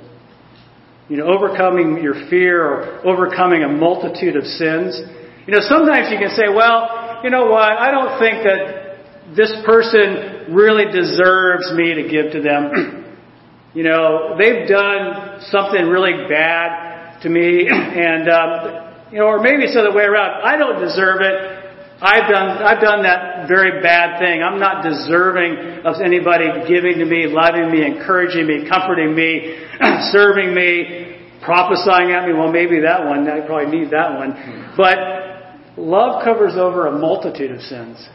You 1.09 1.17
know, 1.17 1.25
overcoming 1.25 2.01
your 2.01 2.29
fear 2.29 2.63
or 2.63 3.05
overcoming 3.05 3.63
a 3.63 3.67
multitude 3.67 4.37
of 4.37 4.45
sins. 4.45 5.01
You 5.45 5.53
know, 5.53 5.61
sometimes 5.61 6.07
you 6.11 6.17
can 6.17 6.31
say, 6.35 6.47
well, 6.47 7.19
you 7.23 7.29
know 7.29 7.47
what, 7.47 7.75
I 7.75 7.91
don't 7.91 8.19
think 8.19 8.43
that 8.43 9.35
this 9.35 9.51
person 9.65 10.53
really 10.55 10.85
deserves 10.91 11.71
me 11.75 11.95
to 11.95 12.03
give 12.07 12.31
to 12.33 12.41
them. 12.41 13.15
you 13.73 13.83
know, 13.83 14.35
they've 14.37 14.67
done 14.67 15.41
something 15.51 15.87
really 15.87 16.27
bad 16.29 17.19
to 17.23 17.29
me, 17.29 17.67
and 17.71 18.29
um, 18.29 19.11
you 19.11 19.19
know, 19.19 19.25
or 19.27 19.41
maybe 19.41 19.63
it's 19.63 19.73
the 19.73 19.81
other 19.81 19.95
way 19.95 20.03
around. 20.03 20.43
I 20.43 20.57
don't 20.57 20.79
deserve 20.79 21.21
it. 21.21 21.63
I've 22.01 22.29
done 22.29 22.49
I've 22.59 22.81
done 22.81 23.03
that 23.03 23.47
very 23.47 23.81
bad 23.81 24.19
thing. 24.19 24.43
I'm 24.43 24.59
not 24.59 24.83
deserving 24.83 25.85
of 25.85 26.01
anybody 26.03 26.47
giving 26.67 26.99
to 26.99 27.05
me, 27.05 27.27
loving 27.27 27.71
me, 27.71 27.85
encouraging 27.85 28.47
me, 28.47 28.67
comforting 28.67 29.15
me, 29.15 29.55
serving 30.11 30.53
me, 30.53 31.19
prophesying 31.41 32.11
at 32.11 32.27
me. 32.27 32.33
Well, 32.33 32.51
maybe 32.51 32.81
that 32.81 33.05
one. 33.05 33.27
I 33.29 33.45
probably 33.45 33.71
need 33.71 33.91
that 33.91 34.19
one. 34.19 34.35
But 34.75 35.32
love 35.77 36.23
covers 36.23 36.53
over 36.55 36.87
a 36.87 36.97
multitude 36.97 37.51
of 37.51 37.61
sins. 37.61 38.07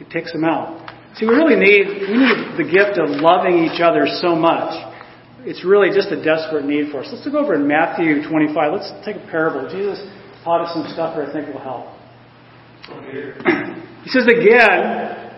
It 0.00 0.10
takes 0.10 0.32
them 0.32 0.44
out. 0.44 0.94
See, 1.16 1.26
we 1.26 1.34
really 1.34 1.56
need, 1.56 1.86
we 2.06 2.14
need 2.14 2.54
the 2.56 2.68
gift 2.68 2.98
of 2.98 3.10
loving 3.20 3.64
each 3.64 3.80
other 3.80 4.06
so 4.06 4.36
much. 4.36 4.70
It's 5.42 5.64
really 5.64 5.90
just 5.90 6.12
a 6.12 6.22
desperate 6.22 6.64
need 6.64 6.92
for 6.92 7.00
us. 7.02 7.08
Let's 7.10 7.26
look 7.26 7.34
over 7.34 7.54
in 7.54 7.66
Matthew 7.66 8.22
25. 8.28 8.54
Let's 8.72 8.92
take 9.04 9.16
a 9.16 9.26
parable. 9.30 9.66
Jesus 9.70 9.98
taught 10.44 10.62
us 10.66 10.74
some 10.74 10.86
stuff 10.92 11.16
that 11.16 11.28
I 11.28 11.32
think 11.32 11.52
will 11.52 11.62
help. 11.62 11.90
He 14.04 14.10
says 14.10 14.26
again, 14.26 15.28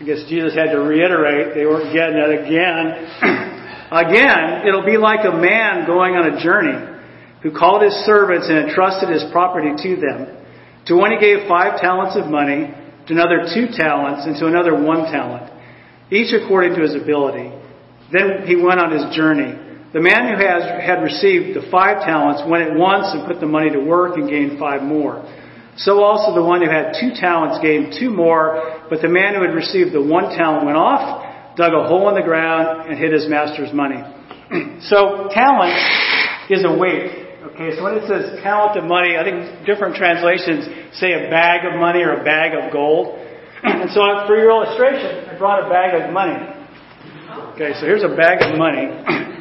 I 0.00 0.02
guess 0.04 0.24
Jesus 0.28 0.54
had 0.54 0.72
to 0.72 0.80
reiterate, 0.80 1.54
they 1.54 1.66
weren't 1.66 1.92
getting 1.92 2.16
it 2.16 2.44
again. 2.44 3.06
again, 3.92 4.66
it'll 4.66 4.84
be 4.84 4.96
like 4.96 5.24
a 5.24 5.36
man 5.36 5.86
going 5.86 6.14
on 6.14 6.34
a 6.34 6.42
journey 6.42 6.93
who 7.44 7.52
called 7.52 7.84
his 7.84 7.92
servants 8.08 8.48
and 8.48 8.66
entrusted 8.66 9.12
his 9.12 9.22
property 9.30 9.70
to 9.76 10.00
them. 10.00 10.42
To 10.86 10.96
one 10.96 11.12
he 11.12 11.20
gave 11.20 11.46
five 11.46 11.78
talents 11.78 12.16
of 12.16 12.26
money 12.26 12.72
to 13.06 13.12
another 13.12 13.44
two 13.52 13.68
talents, 13.68 14.24
and 14.24 14.36
to 14.40 14.46
another 14.46 14.72
one 14.72 15.04
talent, 15.12 15.52
each 16.10 16.32
according 16.32 16.74
to 16.74 16.80
his 16.80 16.94
ability. 16.94 17.52
Then 18.10 18.46
he 18.46 18.56
went 18.56 18.80
on 18.80 18.90
his 18.90 19.14
journey. 19.14 19.60
The 19.92 20.00
man 20.00 20.32
who 20.32 20.40
has, 20.40 20.64
had 20.80 21.04
received 21.04 21.54
the 21.54 21.68
five 21.70 22.02
talents 22.02 22.42
went 22.48 22.64
at 22.64 22.74
once 22.74 23.12
and 23.12 23.28
put 23.28 23.40
the 23.40 23.46
money 23.46 23.70
to 23.70 23.80
work 23.80 24.16
and 24.16 24.28
gained 24.28 24.58
five 24.58 24.82
more. 24.82 25.22
So 25.76 26.02
also 26.02 26.34
the 26.34 26.44
one 26.44 26.62
who 26.62 26.70
had 26.70 26.96
two 26.98 27.12
talents 27.14 27.58
gained 27.60 27.94
two 27.98 28.10
more, 28.10 28.86
but 28.88 29.02
the 29.02 29.08
man 29.08 29.34
who 29.34 29.42
had 29.42 29.54
received 29.54 29.92
the 29.92 30.02
one 30.02 30.34
talent 30.34 30.64
went 30.64 30.78
off, 30.78 31.56
dug 31.56 31.72
a 31.74 31.86
hole 31.86 32.08
in 32.08 32.14
the 32.14 32.22
ground, 32.22 32.88
and 32.88 32.98
hid 32.98 33.12
his 33.12 33.28
master's 33.28 33.72
money. 33.72 34.00
so 34.88 35.28
talent 35.30 35.76
is 36.48 36.64
a 36.64 36.72
weight. 36.72 37.23
Okay, 37.44 37.76
so 37.76 37.84
when 37.84 38.00
it 38.00 38.08
says 38.08 38.40
talent 38.40 38.80
of 38.80 38.88
money, 38.88 39.20
I 39.20 39.22
think 39.22 39.66
different 39.66 40.00
translations 40.00 40.64
say 40.96 41.12
a 41.12 41.28
bag 41.28 41.68
of 41.68 41.78
money 41.78 42.00
or 42.00 42.16
a 42.16 42.24
bag 42.24 42.56
of 42.56 42.72
gold. 42.72 43.20
And 43.64 43.88
so 43.92 44.00
for 44.26 44.36
your 44.36 44.48
illustration, 44.48 45.28
I 45.28 45.36
brought 45.36 45.64
a 45.64 45.68
bag 45.68 45.92
of 45.96 46.12
money. 46.12 46.36
Okay, 47.52 47.72
so 47.76 47.84
here's 47.84 48.04
a 48.04 48.16
bag 48.16 48.40
of 48.40 48.56
money. 48.56 48.88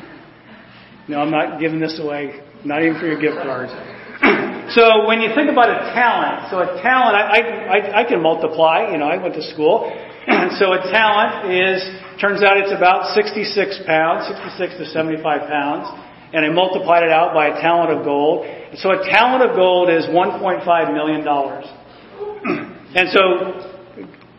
No, 1.06 1.20
I'm 1.20 1.32
not 1.32 1.60
giving 1.60 1.82
this 1.82 2.00
away, 2.00 2.40
not 2.64 2.82
even 2.82 2.98
for 2.98 3.06
your 3.06 3.20
gift 3.20 3.36
cards. 3.44 3.72
So 4.72 5.06
when 5.06 5.20
you 5.20 5.36
think 5.36 5.52
about 5.52 5.68
a 5.68 5.92
talent, 5.92 6.48
so 6.48 6.64
a 6.64 6.80
talent, 6.82 7.20
I, 7.20 7.68
I, 7.68 8.02
I 8.02 8.04
can 8.08 8.24
multiply, 8.24 8.88
you 8.92 8.98
know, 8.98 9.12
I 9.12 9.22
went 9.22 9.36
to 9.36 9.44
school. 9.44 9.92
And 10.26 10.56
so 10.56 10.72
a 10.72 10.80
talent 10.88 11.52
is, 11.52 11.84
turns 12.20 12.42
out 12.42 12.56
it's 12.56 12.72
about 12.72 13.14
66 13.14 13.84
pounds, 13.86 14.32
66 14.56 14.80
to 14.80 14.86
75 14.88 15.50
pounds 15.52 16.03
and 16.34 16.44
I 16.44 16.50
multiplied 16.50 17.04
it 17.04 17.12
out 17.12 17.34
by 17.34 17.54
a 17.54 17.62
talent 17.62 17.94
of 17.94 18.04
gold. 18.04 18.46
So 18.82 18.90
a 18.90 19.06
talent 19.06 19.46
of 19.48 19.56
gold 19.56 19.90
is 19.90 20.06
$1.5 20.10 20.66
million. 20.94 21.22
and 22.98 23.10
so, 23.14 23.22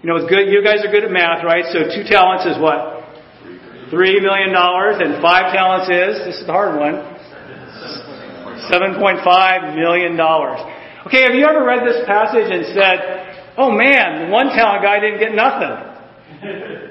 you 0.03 0.11
know, 0.11 0.17
it's 0.19 0.29
good. 0.29 0.51
You 0.51 0.59
guys 0.63 0.85
are 0.85 0.91
good 0.91 1.05
at 1.05 1.13
math, 1.13 1.45
right? 1.45 1.65
So 1.71 1.87
two 1.95 2.03
talents 2.03 2.45
is 2.51 2.59
what? 2.59 3.07
$3 3.95 4.23
million. 4.23 4.51
And 4.51 5.23
five 5.23 5.55
talents 5.55 5.87
is, 5.87 6.19
this 6.27 6.43
is 6.43 6.47
the 6.47 6.53
hard 6.53 6.75
one, 6.75 6.99
$7.5 8.67 9.77
million. 9.79 10.19
Okay, 11.07 11.23
have 11.23 11.35
you 11.35 11.47
ever 11.47 11.65
read 11.65 11.87
this 11.87 12.03
passage 12.07 12.51
and 12.51 12.67
said, 12.75 13.55
oh 13.57 13.71
man, 13.71 14.27
the 14.27 14.33
one 14.33 14.47
talent 14.51 14.83
guy 14.83 14.99
didn't 14.99 15.21
get 15.21 15.33
nothing? 15.33 16.91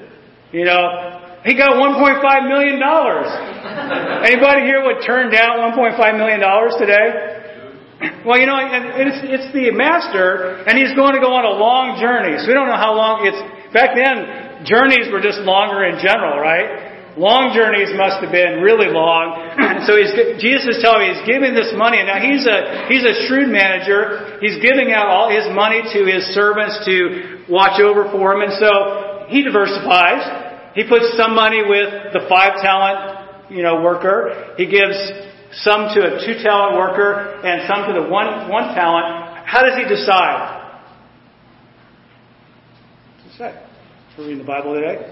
You 0.54 0.64
know, 0.64 1.13
he 1.44 1.52
got 1.52 1.76
$1.5 1.76 2.48
million. 2.48 2.80
Anybody 2.80 4.64
here 4.64 4.80
would 4.80 5.04
turn 5.04 5.28
down 5.28 5.60
$1.5 5.76 5.92
million 6.16 6.40
today? 6.80 7.08
Well, 8.26 8.40
you 8.40 8.48
know, 8.48 8.56
it's, 8.58 9.20
it's 9.22 9.48
the 9.52 9.70
master, 9.70 10.64
and 10.66 10.76
he's 10.80 10.92
going 10.96 11.14
to 11.14 11.22
go 11.22 11.36
on 11.36 11.44
a 11.44 11.56
long 11.56 12.00
journey. 12.00 12.40
So 12.40 12.48
we 12.48 12.56
don't 12.56 12.66
know 12.66 12.80
how 12.80 12.96
long 12.96 13.22
it's. 13.22 13.38
Back 13.70 13.92
then, 13.94 14.64
journeys 14.64 15.12
were 15.12 15.20
just 15.20 15.44
longer 15.44 15.84
in 15.84 16.00
general, 16.00 16.40
right? 16.40 17.16
Long 17.20 17.54
journeys 17.54 17.94
must 17.94 18.18
have 18.24 18.34
been 18.34 18.64
really 18.64 18.90
long. 18.90 19.38
And 19.56 19.84
so 19.86 19.94
he's, 19.94 20.10
Jesus 20.42 20.76
is 20.76 20.78
telling 20.82 21.06
me 21.06 21.14
he's 21.14 21.24
giving 21.28 21.54
this 21.54 21.70
money. 21.76 22.02
Now 22.02 22.18
he's 22.18 22.44
a, 22.44 22.90
he's 22.90 23.06
a 23.06 23.28
shrewd 23.28 23.48
manager. 23.52 24.40
He's 24.42 24.58
giving 24.58 24.90
out 24.90 25.06
all 25.06 25.30
his 25.30 25.46
money 25.54 25.80
to 25.80 26.00
his 26.04 26.26
servants 26.34 26.82
to 26.84 27.46
watch 27.46 27.78
over 27.78 28.10
for 28.10 28.34
him. 28.34 28.42
And 28.42 28.52
so 28.58 29.30
he 29.30 29.46
diversifies. 29.46 30.43
He 30.74 30.82
puts 30.88 31.16
some 31.16 31.34
money 31.34 31.62
with 31.62 32.12
the 32.12 32.26
five 32.28 32.60
talent, 32.60 33.50
you 33.50 33.62
know, 33.62 33.80
worker. 33.82 34.54
He 34.56 34.66
gives 34.66 34.96
some 35.62 35.94
to 35.94 36.00
a 36.02 36.26
two 36.26 36.42
talent 36.42 36.76
worker 36.76 37.40
and 37.44 37.68
some 37.68 37.86
to 37.86 38.00
the 38.00 38.08
one, 38.08 38.48
one 38.50 38.74
talent. 38.74 39.46
How 39.46 39.62
does 39.62 39.78
he 39.78 39.84
decide? 39.88 40.82
What's 43.24 43.38
that? 43.38 43.66
We're 44.18 44.24
reading 44.24 44.38
the 44.38 44.44
Bible 44.44 44.74
today. 44.74 45.10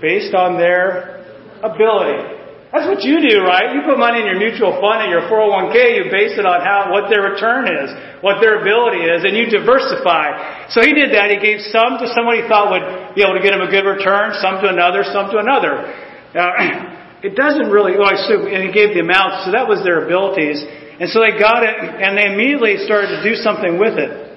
Based 0.00 0.34
on 0.34 0.58
their 0.58 1.26
ability. 1.62 2.41
That's 2.72 2.88
what 2.88 3.04
you 3.04 3.20
do, 3.20 3.44
right? 3.44 3.76
You 3.76 3.84
put 3.84 4.00
money 4.00 4.24
in 4.24 4.32
your 4.32 4.40
mutual 4.40 4.72
fund 4.80 5.04
and 5.04 5.12
your 5.12 5.28
401k, 5.28 5.76
you 5.92 6.08
base 6.08 6.40
it 6.40 6.48
on 6.48 6.64
how, 6.64 6.88
what 6.88 7.12
their 7.12 7.20
return 7.20 7.68
is, 7.68 7.92
what 8.24 8.40
their 8.40 8.64
ability 8.64 9.04
is, 9.04 9.28
and 9.28 9.36
you 9.36 9.44
diversify. 9.44 10.72
So 10.72 10.80
he 10.80 10.96
did 10.96 11.12
that. 11.12 11.28
He 11.28 11.36
gave 11.36 11.60
some 11.68 12.00
to 12.00 12.08
somebody 12.16 12.40
he 12.40 12.48
thought 12.48 12.72
would 12.72 13.12
be 13.12 13.20
able 13.20 13.36
to 13.36 13.44
get 13.44 13.52
him 13.52 13.60
a 13.60 13.68
good 13.68 13.84
return, 13.84 14.32
some 14.40 14.64
to 14.64 14.72
another, 14.72 15.04
some 15.04 15.28
to 15.36 15.36
another. 15.36 15.84
Now, 16.32 16.56
it 17.28 17.36
doesn't 17.36 17.68
really, 17.68 17.92
oh, 18.00 18.08
I 18.08 18.16
assume, 18.16 18.48
and 18.48 18.64
he 18.64 18.72
gave 18.72 18.96
the 18.96 19.04
amounts, 19.04 19.44
so 19.44 19.52
that 19.52 19.68
was 19.68 19.84
their 19.84 20.08
abilities. 20.08 20.64
And 20.96 21.12
so 21.12 21.20
they 21.20 21.36
got 21.36 21.68
it, 21.68 21.76
and 21.76 22.16
they 22.16 22.32
immediately 22.32 22.80
started 22.88 23.12
to 23.12 23.20
do 23.20 23.36
something 23.36 23.76
with 23.76 24.00
it. 24.00 24.32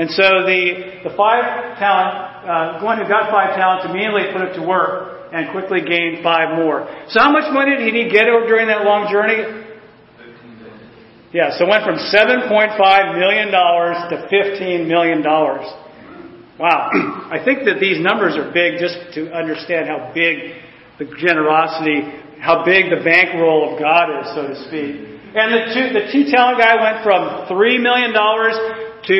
And 0.00 0.08
so 0.08 0.48
the, 0.48 1.04
the 1.04 1.12
five 1.12 1.76
talent, 1.76 2.08
uh, 2.48 2.80
one 2.80 2.96
who 2.96 3.04
got 3.04 3.28
five 3.28 3.52
talents 3.52 3.84
immediately 3.84 4.32
put 4.32 4.48
it 4.48 4.56
to 4.56 4.64
work 4.64 5.14
and 5.34 5.50
quickly 5.50 5.82
gained 5.82 6.22
five 6.22 6.54
more. 6.54 6.86
So 7.10 7.18
how 7.18 7.32
much 7.34 7.50
money 7.50 7.74
did 7.74 7.90
he 7.90 8.06
get 8.06 8.30
during 8.46 8.70
that 8.70 8.86
long 8.86 9.10
journey? 9.10 9.66
Yeah, 11.34 11.50
so 11.58 11.66
it 11.66 11.68
went 11.68 11.82
from 11.82 11.98
$7.5 11.98 12.46
million 13.18 13.50
to 13.50 14.14
$15 14.30 14.86
million. 14.86 15.26
Wow. 15.26 16.94
I 17.34 17.42
think 17.44 17.66
that 17.66 17.82
these 17.82 17.98
numbers 17.98 18.38
are 18.38 18.54
big 18.54 18.78
just 18.78 18.94
to 19.18 19.34
understand 19.34 19.90
how 19.90 20.14
big 20.14 20.54
the 21.02 21.10
generosity, 21.18 22.06
how 22.38 22.62
big 22.62 22.86
the 22.94 23.02
bankroll 23.02 23.74
of 23.74 23.82
God 23.82 24.22
is, 24.22 24.30
so 24.38 24.46
to 24.46 24.54
speak. 24.70 25.18
And 25.34 25.50
the 25.50 25.74
two, 25.74 25.86
the 25.90 26.06
two 26.14 26.30
talent 26.30 26.62
guy 26.62 26.78
went 26.78 27.02
from 27.02 27.50
$3 27.50 27.82
million 27.82 28.14
to 28.14 29.18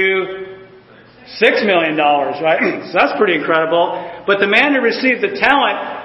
$6 1.42 1.66
million, 1.66 1.98
right? 1.98 2.86
So 2.94 3.02
that's 3.02 3.18
pretty 3.18 3.34
incredible. 3.34 4.22
But 4.24 4.38
the 4.38 4.46
man 4.46 4.78
who 4.78 4.80
received 4.86 5.18
the 5.18 5.34
talent 5.34 6.03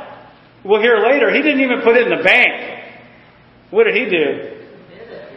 We'll 0.65 0.81
hear 0.81 0.99
later, 0.99 1.31
he 1.31 1.41
didn't 1.41 1.61
even 1.61 1.81
put 1.83 1.95
it 1.95 2.11
in 2.11 2.17
the 2.17 2.23
bank. 2.23 2.79
What 3.71 3.85
did 3.85 3.95
he 3.95 4.05
do? 4.09 4.59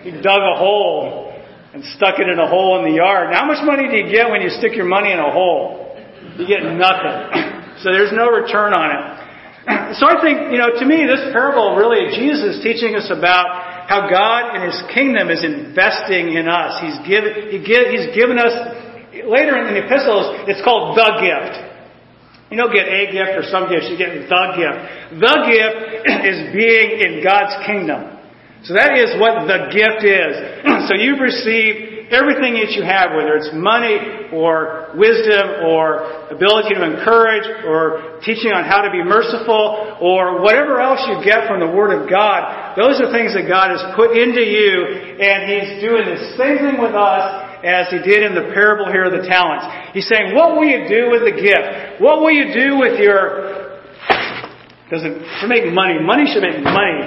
He 0.02 0.11
dug 0.11 0.41
a 0.43 0.59
hole 0.59 1.33
and 1.73 1.85
stuck 1.97 2.19
it 2.19 2.29
in 2.29 2.38
a 2.38 2.49
hole 2.49 2.79
in 2.81 2.91
the 2.91 2.97
yard. 2.97 3.31
Now, 3.31 3.41
how 3.41 3.47
much 3.47 3.64
money 3.64 3.88
do 3.88 3.97
you 3.97 4.11
get 4.11 4.29
when 4.29 4.43
you 4.43 4.50
stick 4.50 4.75
your 4.75 4.88
money 4.88 5.12
in 5.12 5.19
a 5.19 5.31
hole? 5.31 5.97
You 6.38 6.47
get 6.47 6.62
nothing. 6.64 7.50
So 7.83 7.91
there's 7.91 8.12
no 8.14 8.31
return 8.31 8.76
on 8.79 8.88
it. 8.95 9.02
So 9.99 10.07
I 10.07 10.21
think, 10.23 10.55
you 10.55 10.59
know, 10.61 10.71
to 10.71 10.85
me, 10.87 11.02
this 11.02 11.33
parable 11.33 11.75
really, 11.75 12.14
Jesus 12.14 12.57
is 12.57 12.62
teaching 12.62 12.95
us 12.95 13.11
about 13.11 13.88
how 13.88 14.07
God 14.07 14.55
and 14.55 14.62
His 14.62 14.79
kingdom 14.95 15.31
is 15.31 15.43
investing 15.43 16.37
in 16.38 16.47
us. 16.47 16.79
He's 16.79 16.99
given, 17.09 17.50
he 17.50 17.59
give, 17.59 17.91
He's 17.91 18.14
given 18.14 18.38
us, 18.38 18.55
later 19.26 19.59
in 19.59 19.75
the 19.75 19.83
epistles, 19.83 20.47
it's 20.47 20.62
called 20.62 20.95
the 20.95 21.09
gift. 21.19 21.72
You 22.53 22.61
don't 22.61 22.73
get 22.73 22.85
a 22.85 23.09
gift 23.09 23.33
or 23.33 23.49
some 23.49 23.73
gifts, 23.73 23.89
you 23.89 23.97
get 23.97 24.13
the 24.13 24.29
gift. 24.29 24.79
The 25.17 25.37
gift 25.49 25.77
is 26.29 26.53
being 26.53 27.01
in 27.01 27.25
God's 27.25 27.57
kingdom. 27.65 28.13
So 28.69 28.77
that 28.77 28.93
is 28.93 29.17
what 29.17 29.49
the 29.49 29.73
gift 29.73 30.05
is. 30.05 30.33
so 30.87 30.93
you've 30.95 31.19
received 31.19 32.13
everything 32.13 32.61
that 32.61 32.77
you 32.77 32.85
have, 32.85 33.17
whether 33.17 33.41
it's 33.41 33.49
money 33.57 34.29
or 34.37 34.93
wisdom 34.93 35.65
or 35.65 36.29
ability 36.29 36.77
to 36.77 36.85
encourage 36.85 37.49
or 37.65 38.21
teaching 38.21 38.53
on 38.53 38.69
how 38.69 38.85
to 38.85 38.93
be 38.93 39.01
merciful 39.01 39.97
or 39.97 40.45
whatever 40.45 40.77
else 40.77 41.01
you 41.09 41.25
get 41.25 41.49
from 41.49 41.59
the 41.59 41.73
Word 41.73 41.97
of 41.97 42.05
God. 42.05 42.77
Those 42.77 43.01
are 43.01 43.09
things 43.09 43.33
that 43.33 43.49
God 43.49 43.73
has 43.73 43.81
put 43.97 44.13
into 44.13 44.45
you 44.45 45.17
and 45.25 45.49
He's 45.49 45.81
doing 45.81 46.05
the 46.05 46.37
same 46.37 46.61
thing 46.61 46.77
with 46.77 46.93
us 46.93 47.52
as 47.62 47.88
he 47.90 47.99
did 48.02 48.26
in 48.26 48.35
the 48.35 48.50
parable 48.54 48.90
here 48.90 49.07
of 49.07 49.14
the 49.14 49.26
talents. 49.26 49.66
He's 49.95 50.09
saying, 50.11 50.35
what 50.35 50.59
will 50.59 50.66
you 50.66 50.87
do 50.90 51.11
with 51.11 51.23
the 51.23 51.35
gift? 51.35 52.02
What 52.02 52.21
will 52.21 52.35
you 52.35 52.50
do 52.50 52.78
with 52.78 52.99
your, 52.99 53.78
doesn't, 54.90 55.25
to 55.40 55.47
make 55.49 55.71
money. 55.73 55.97
Money 56.02 56.26
should 56.28 56.42
make 56.42 56.61
money. 56.61 57.07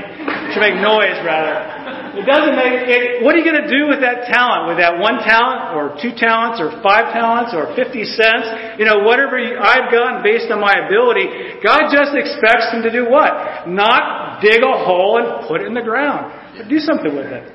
Should 0.55 0.63
make 0.63 0.79
noise 0.81 1.19
rather. 1.21 1.85
It 2.15 2.24
doesn't 2.24 2.55
make, 2.55 2.88
it, 2.88 3.21
what 3.21 3.35
are 3.35 3.39
you 3.43 3.45
going 3.45 3.59
to 3.59 3.69
do 3.69 3.91
with 3.91 4.00
that 4.00 4.31
talent? 4.31 4.71
With 4.71 4.79
that 4.79 4.97
one 4.97 5.19
talent 5.19 5.75
or 5.75 6.00
two 6.00 6.15
talents 6.15 6.63
or 6.63 6.71
five 6.79 7.12
talents 7.12 7.51
or 7.51 7.75
50 7.75 7.91
cents? 8.15 8.79
You 8.79 8.88
know, 8.88 9.03
whatever 9.03 9.35
I've 9.38 9.91
gotten 9.91 10.24
based 10.24 10.47
on 10.47 10.63
my 10.63 10.74
ability, 10.88 11.59
God 11.59 11.91
just 11.91 12.15
expects 12.15 12.71
them 12.71 12.88
to 12.88 12.91
do 12.91 13.12
what? 13.12 13.67
Not 13.67 14.39
dig 14.39 14.63
a 14.63 14.75
hole 14.81 15.19
and 15.19 15.43
put 15.45 15.59
it 15.59 15.67
in 15.67 15.75
the 15.75 15.83
ground. 15.83 16.31
But 16.55 16.71
do 16.71 16.79
something 16.79 17.12
with 17.12 17.27
it. 17.27 17.51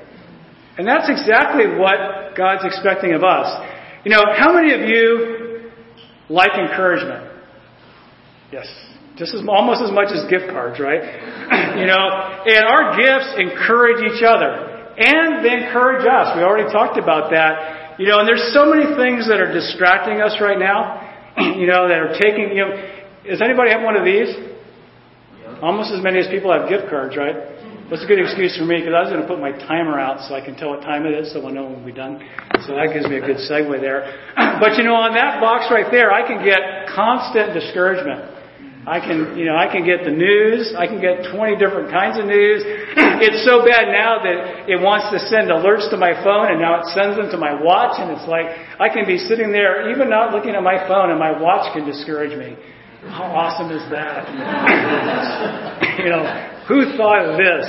And 0.77 0.87
that's 0.87 1.09
exactly 1.09 1.67
what 1.77 2.35
God's 2.35 2.63
expecting 2.63 3.13
of 3.13 3.23
us. 3.23 3.47
You 4.05 4.11
know, 4.11 4.23
how 4.37 4.53
many 4.53 4.73
of 4.73 4.81
you 4.81 5.71
like 6.29 6.51
encouragement? 6.57 7.27
Yes. 8.51 8.67
Just 9.17 9.35
as 9.35 9.43
almost 9.47 9.83
as 9.83 9.91
much 9.91 10.09
as 10.09 10.23
gift 10.31 10.47
cards, 10.49 10.79
right? 10.79 11.03
you 11.79 11.85
know, 11.85 12.03
and 12.47 12.63
our 12.65 12.95
gifts 12.95 13.35
encourage 13.37 13.99
each 14.01 14.23
other. 14.23 14.71
And 14.97 15.43
they 15.43 15.67
encourage 15.67 16.07
us. 16.07 16.35
We 16.35 16.43
already 16.43 16.71
talked 16.71 16.97
about 16.97 17.31
that. 17.31 17.99
You 17.99 18.07
know, 18.07 18.19
and 18.19 18.27
there's 18.27 18.51
so 18.53 18.65
many 18.65 18.87
things 18.95 19.27
that 19.27 19.39
are 19.39 19.51
distracting 19.51 20.21
us 20.21 20.39
right 20.41 20.57
now, 20.57 20.99
you 21.59 21.67
know, 21.67 21.87
that 21.87 21.99
are 21.99 22.15
taking, 22.17 22.55
you 22.55 22.65
know, 22.65 22.71
does 23.27 23.41
anybody 23.41 23.71
have 23.71 23.83
one 23.83 23.95
of 23.95 24.03
these? 24.03 24.33
Almost 25.61 25.93
as 25.93 26.01
many 26.01 26.17
as 26.17 26.27
people 26.27 26.51
have 26.51 26.67
gift 26.67 26.89
cards, 26.89 27.15
right? 27.15 27.35
That's 27.91 28.07
a 28.07 28.07
good 28.07 28.23
excuse 28.23 28.55
for 28.55 28.63
me 28.63 28.79
because 28.79 28.95
I 28.95 29.03
was 29.03 29.11
going 29.11 29.19
to 29.19 29.27
put 29.27 29.43
my 29.43 29.51
timer 29.67 29.99
out 29.99 30.23
so 30.23 30.31
I 30.31 30.39
can 30.39 30.55
tell 30.55 30.71
what 30.71 30.79
time 30.79 31.03
it 31.03 31.11
is 31.11 31.35
so 31.35 31.43
I 31.43 31.51
know 31.51 31.67
when 31.67 31.83
we're 31.83 31.91
done. 31.91 32.23
So 32.63 32.79
that 32.79 32.95
gives 32.95 33.03
me 33.03 33.19
a 33.19 33.25
good 33.27 33.43
segue 33.43 33.67
there. 33.83 34.07
But 34.63 34.79
you 34.79 34.87
know, 34.87 34.95
on 34.95 35.11
that 35.19 35.43
box 35.43 35.67
right 35.67 35.91
there, 35.91 36.07
I 36.07 36.23
can 36.23 36.39
get 36.39 36.87
constant 36.87 37.51
discouragement. 37.51 38.31
I 38.87 39.03
can, 39.03 39.35
you 39.35 39.43
know, 39.43 39.59
I 39.59 39.67
can 39.67 39.83
get 39.83 40.07
the 40.07 40.15
news. 40.15 40.71
I 40.71 40.87
can 40.87 41.03
get 41.03 41.35
20 41.35 41.59
different 41.59 41.91
kinds 41.91 42.15
of 42.15 42.31
news. 42.31 42.63
It's 43.21 43.45
so 43.45 43.61
bad 43.61 43.93
now 43.93 44.17
that 44.23 44.65
it 44.65 44.81
wants 44.81 45.13
to 45.13 45.21
send 45.29 45.53
alerts 45.53 45.91
to 45.93 45.97
my 45.99 46.17
phone 46.25 46.49
and 46.49 46.57
now 46.57 46.81
it 46.81 46.89
sends 46.89 47.21
them 47.21 47.29
to 47.29 47.37
my 47.37 47.53
watch 47.53 48.01
and 48.01 48.09
it's 48.09 48.25
like, 48.25 48.49
I 48.81 48.89
can 48.89 49.05
be 49.05 49.19
sitting 49.19 49.51
there 49.53 49.93
even 49.93 50.09
not 50.09 50.33
looking 50.33 50.57
at 50.57 50.63
my 50.63 50.81
phone 50.89 51.11
and 51.11 51.19
my 51.19 51.29
watch 51.29 51.69
can 51.75 51.85
discourage 51.85 52.33
me. 52.33 52.57
How 53.09 53.25
awesome 53.33 53.73
is 53.73 53.81
that? 53.89 54.29
you 55.97 56.09
know, 56.09 56.21
who 56.69 56.97
thought 56.97 57.25
of 57.25 57.37
this? 57.37 57.65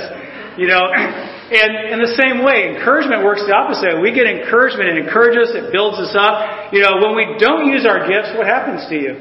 You 0.57 0.67
know, 0.69 0.85
and 0.93 1.89
in 1.89 1.99
the 1.99 2.13
same 2.13 2.45
way, 2.45 2.69
encouragement 2.69 3.25
works 3.25 3.41
the 3.45 3.53
opposite. 3.53 3.97
We 3.97 4.13
get 4.13 4.29
encouragement, 4.29 4.93
it 4.93 4.97
encourages 5.05 5.49
us, 5.49 5.57
it 5.57 5.73
builds 5.73 5.97
us 5.97 6.13
up. 6.13 6.73
You 6.73 6.85
know, 6.85 7.01
when 7.01 7.17
we 7.17 7.37
don't 7.41 7.65
use 7.65 7.85
our 7.85 8.05
gifts, 8.05 8.37
what 8.37 8.45
happens 8.45 8.85
to 8.89 8.95
you? 8.95 9.13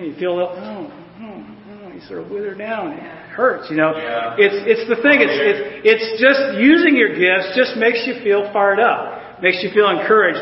you 0.00 0.16
feel, 0.16 0.40
oh, 0.40 0.56
oh, 0.56 1.44
oh, 1.44 1.92
you 1.92 2.00
sort 2.08 2.24
of 2.24 2.30
wither 2.32 2.54
down. 2.54 2.92
It 2.96 3.04
hurts, 3.36 3.68
you 3.68 3.76
know. 3.76 3.92
Yeah. 3.92 4.40
It's 4.40 4.56
it's 4.64 4.84
the 4.88 4.96
thing. 5.04 5.20
It's, 5.20 5.36
it's 5.36 5.60
it's 5.84 6.06
just 6.16 6.56
using 6.56 6.96
your 6.96 7.12
gifts 7.12 7.52
just 7.52 7.76
makes 7.76 8.08
you 8.08 8.16
feel 8.24 8.48
fired 8.52 8.80
up, 8.80 9.42
makes 9.42 9.60
you 9.60 9.68
feel 9.76 9.92
encouraged. 9.92 10.40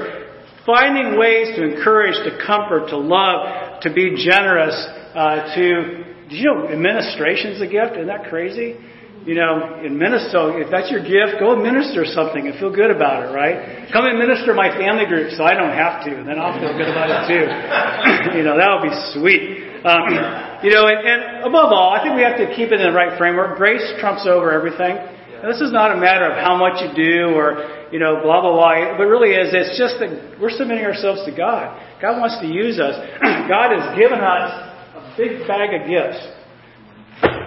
Finding 0.62 1.18
ways 1.18 1.56
to 1.56 1.64
encourage, 1.64 2.14
to 2.28 2.38
comfort, 2.44 2.90
to 2.90 2.98
love, 2.98 3.67
to 3.82 3.92
be 3.92 4.16
generous, 4.16 4.74
uh, 5.14 5.54
to 5.54 6.04
do 6.28 6.36
you 6.36 6.44
know 6.44 6.68
administration's 6.68 7.60
a 7.60 7.66
gift? 7.66 7.96
Isn't 7.96 8.06
that 8.08 8.28
crazy? 8.28 8.76
You 9.26 9.34
know, 9.34 9.84
in 9.84 9.98
Minnesota, 9.98 10.62
if 10.62 10.70
that's 10.70 10.88
your 10.88 11.04
gift, 11.04 11.36
go 11.36 11.52
administer 11.52 12.06
something 12.06 12.48
and 12.48 12.56
feel 12.56 12.72
good 12.72 12.88
about 12.88 13.28
it, 13.28 13.30
right? 13.34 13.90
Come 13.92 14.06
and 14.06 14.16
minister 14.16 14.54
my 14.54 14.72
family 14.72 15.04
group 15.04 15.36
so 15.36 15.44
I 15.44 15.52
don't 15.52 15.74
have 15.74 16.06
to, 16.06 16.10
and 16.16 16.24
then 16.24 16.38
I'll 16.38 16.56
feel 16.56 16.72
good 16.72 16.88
about 16.88 17.12
it 17.12 17.20
too. 17.28 17.44
you 18.40 18.44
know, 18.46 18.56
that 18.56 18.68
would 18.72 18.88
be 18.88 18.94
sweet. 19.12 19.68
Um, 19.84 20.08
you 20.64 20.70
know, 20.72 20.86
and, 20.88 21.00
and 21.02 21.20
above 21.44 21.74
all, 21.74 21.92
I 21.92 22.00
think 22.00 22.16
we 22.16 22.24
have 22.24 22.38
to 22.40 22.48
keep 22.56 22.72
it 22.72 22.80
in 22.80 22.88
the 22.88 22.96
right 22.96 23.18
framework. 23.18 23.58
Grace 23.58 23.84
trumps 24.00 24.24
over 24.24 24.48
everything. 24.48 24.96
Now, 25.42 25.52
this 25.52 25.60
is 25.60 25.76
not 25.76 25.92
a 25.92 25.98
matter 25.98 26.26
of 26.26 26.40
how 26.40 26.56
much 26.56 26.82
you 26.82 26.90
do 26.96 27.36
or, 27.36 27.88
you 27.92 27.98
know, 27.98 28.22
blah, 28.22 28.40
blah, 28.40 28.54
blah. 28.54 28.98
But 28.98 29.06
really 29.06 29.36
is, 29.36 29.54
it's 29.54 29.78
just 29.78 30.00
that 30.00 30.40
we're 30.40 30.50
submitting 30.50 30.88
ourselves 30.88 31.22
to 31.26 31.32
God. 31.34 31.74
God 32.00 32.20
wants 32.20 32.38
to 32.40 32.46
use 32.46 32.78
us. 32.78 32.94
God 33.48 33.74
has 33.74 33.98
given 33.98 34.20
us 34.20 34.50
a 34.94 35.14
big 35.16 35.46
bag 35.46 35.74
of 35.74 35.88
gifts. 35.88 36.20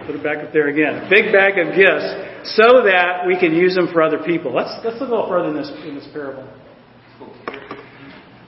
Put 0.05 0.15
it 0.15 0.23
back 0.23 0.43
up 0.43 0.51
there 0.51 0.67
again. 0.67 1.07
Big 1.09 1.31
bag 1.31 1.55
of 1.55 1.71
gifts 1.71 2.57
so 2.57 2.83
that 2.83 3.23
we 3.27 3.39
can 3.39 3.55
use 3.55 3.75
them 3.75 3.87
for 3.93 4.01
other 4.01 4.19
people. 4.19 4.53
Let's, 4.53 4.73
let's 4.83 4.99
look 4.99 5.09
a 5.09 5.13
little 5.13 5.29
further 5.29 5.49
in 5.49 5.55
this, 5.55 5.71
in 5.85 5.95
this 5.95 6.07
parable. 6.11 6.47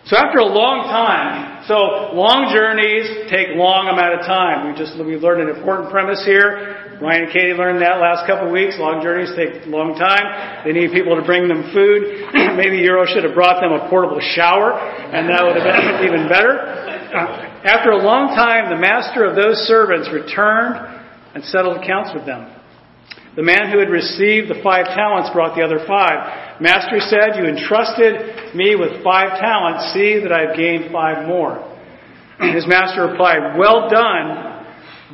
So 0.06 0.20
after 0.20 0.44
a 0.44 0.52
long 0.52 0.84
time, 0.92 1.64
so 1.64 2.12
long 2.12 2.52
journeys 2.52 3.32
take 3.32 3.56
long 3.56 3.88
amount 3.88 4.20
of 4.20 4.28
time. 4.28 4.68
We 4.68 4.76
just 4.76 5.00
we 5.00 5.16
learned 5.16 5.48
an 5.48 5.56
important 5.56 5.92
premise 5.92 6.20
here. 6.28 6.83
Ryan 7.02 7.26
and 7.26 7.34
Katie 7.34 7.54
learned 7.54 7.82
that 7.82 7.98
last 7.98 8.28
couple 8.28 8.48
of 8.48 8.54
weeks. 8.54 8.76
Long 8.78 9.02
journeys 9.02 9.34
take 9.34 9.66
a 9.66 9.70
long 9.70 9.98
time. 9.98 10.66
They 10.66 10.74
need 10.74 10.92
people 10.92 11.16
to 11.16 11.26
bring 11.26 11.48
them 11.48 11.74
food. 11.74 12.30
Maybe 12.60 12.84
Euro 12.86 13.06
should 13.06 13.24
have 13.24 13.34
brought 13.34 13.62
them 13.62 13.74
a 13.74 13.90
portable 13.90 14.22
shower, 14.22 14.78
and 14.78 15.26
that 15.28 15.42
would 15.42 15.58
have 15.58 15.66
been 15.66 16.06
even 16.08 16.30
better. 16.30 16.60
Uh, 17.14 17.66
after 17.66 17.92
a 17.92 18.02
long 18.02 18.36
time, 18.36 18.70
the 18.70 18.80
master 18.80 19.26
of 19.26 19.36
those 19.36 19.58
servants 19.66 20.10
returned 20.14 20.78
and 21.34 21.44
settled 21.46 21.82
accounts 21.82 22.12
with 22.14 22.26
them. 22.26 22.50
The 23.36 23.44
man 23.44 23.74
who 23.74 23.80
had 23.82 23.90
received 23.90 24.54
the 24.54 24.62
five 24.62 24.86
talents 24.94 25.34
brought 25.34 25.58
the 25.58 25.66
other 25.66 25.82
five. 25.90 26.62
Master 26.62 27.02
said, 27.02 27.34
You 27.34 27.50
entrusted 27.50 28.54
me 28.54 28.78
with 28.78 29.02
five 29.04 29.42
talents. 29.42 29.90
See 29.98 30.22
that 30.22 30.30
I 30.30 30.46
have 30.46 30.56
gained 30.56 30.94
five 30.94 31.26
more. 31.26 31.58
His 32.54 32.70
master 32.70 33.10
replied, 33.10 33.58
Well 33.58 33.90
done, 33.90 34.53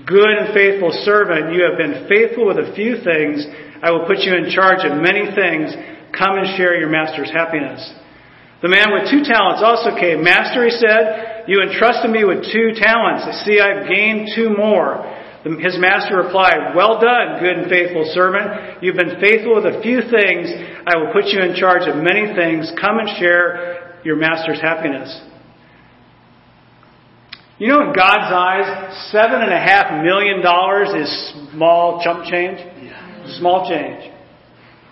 good 0.06 0.30
and 0.30 0.54
faithful 0.54 0.92
servant. 1.04 1.54
You 1.54 1.64
have 1.68 1.78
been 1.78 2.08
faithful 2.08 2.48
with 2.48 2.60
a 2.60 2.76
few 2.76 3.02
things. 3.04 3.46
I 3.82 3.92
will 3.92 4.06
put 4.06 4.20
you 4.20 4.36
in 4.36 4.52
charge 4.52 4.84
of 4.84 5.00
many 5.00 5.28
things. 5.32 5.72
Come 6.16 6.38
and 6.38 6.58
share 6.58 6.80
your 6.80 6.90
master's 6.90 7.32
happiness. 7.32 7.80
The 8.62 8.68
man 8.68 8.92
with 8.92 9.08
two 9.08 9.24
talents 9.24 9.64
also 9.64 9.96
came. 9.96 10.20
Master, 10.20 10.68
he 10.68 10.76
said, 10.76 11.48
You 11.48 11.64
entrusted 11.64 12.12
me 12.12 12.28
with 12.28 12.44
two 12.52 12.76
talents. 12.76 13.24
See, 13.48 13.60
I've 13.60 13.88
gained 13.88 14.36
two 14.36 14.52
more. 14.52 15.00
His 15.48 15.80
master 15.80 16.20
replied, 16.20 16.76
Well 16.76 17.00
done, 17.00 17.40
good 17.40 17.56
and 17.64 17.72
faithful 17.72 18.04
servant. 18.12 18.84
You've 18.84 19.00
been 19.00 19.16
faithful 19.24 19.56
with 19.56 19.72
a 19.72 19.80
few 19.80 20.04
things. 20.04 20.52
I 20.84 21.00
will 21.00 21.16
put 21.16 21.32
you 21.32 21.40
in 21.40 21.56
charge 21.56 21.88
of 21.88 21.96
many 21.96 22.36
things. 22.36 22.68
Come 22.76 23.00
and 23.00 23.08
share 23.16 24.04
your 24.04 24.18
master's 24.18 24.60
happiness. 24.60 25.08
You 27.60 27.68
know, 27.68 27.82
in 27.82 27.94
God's 27.94 28.32
eyes, 28.32 29.12
seven 29.12 29.42
and 29.42 29.52
a 29.52 29.60
half 29.60 30.02
million 30.02 30.42
dollars 30.42 30.90
is 30.96 31.34
small 31.52 32.02
chump 32.02 32.24
change. 32.24 32.58
Small 33.38 33.68
change. 33.70 34.16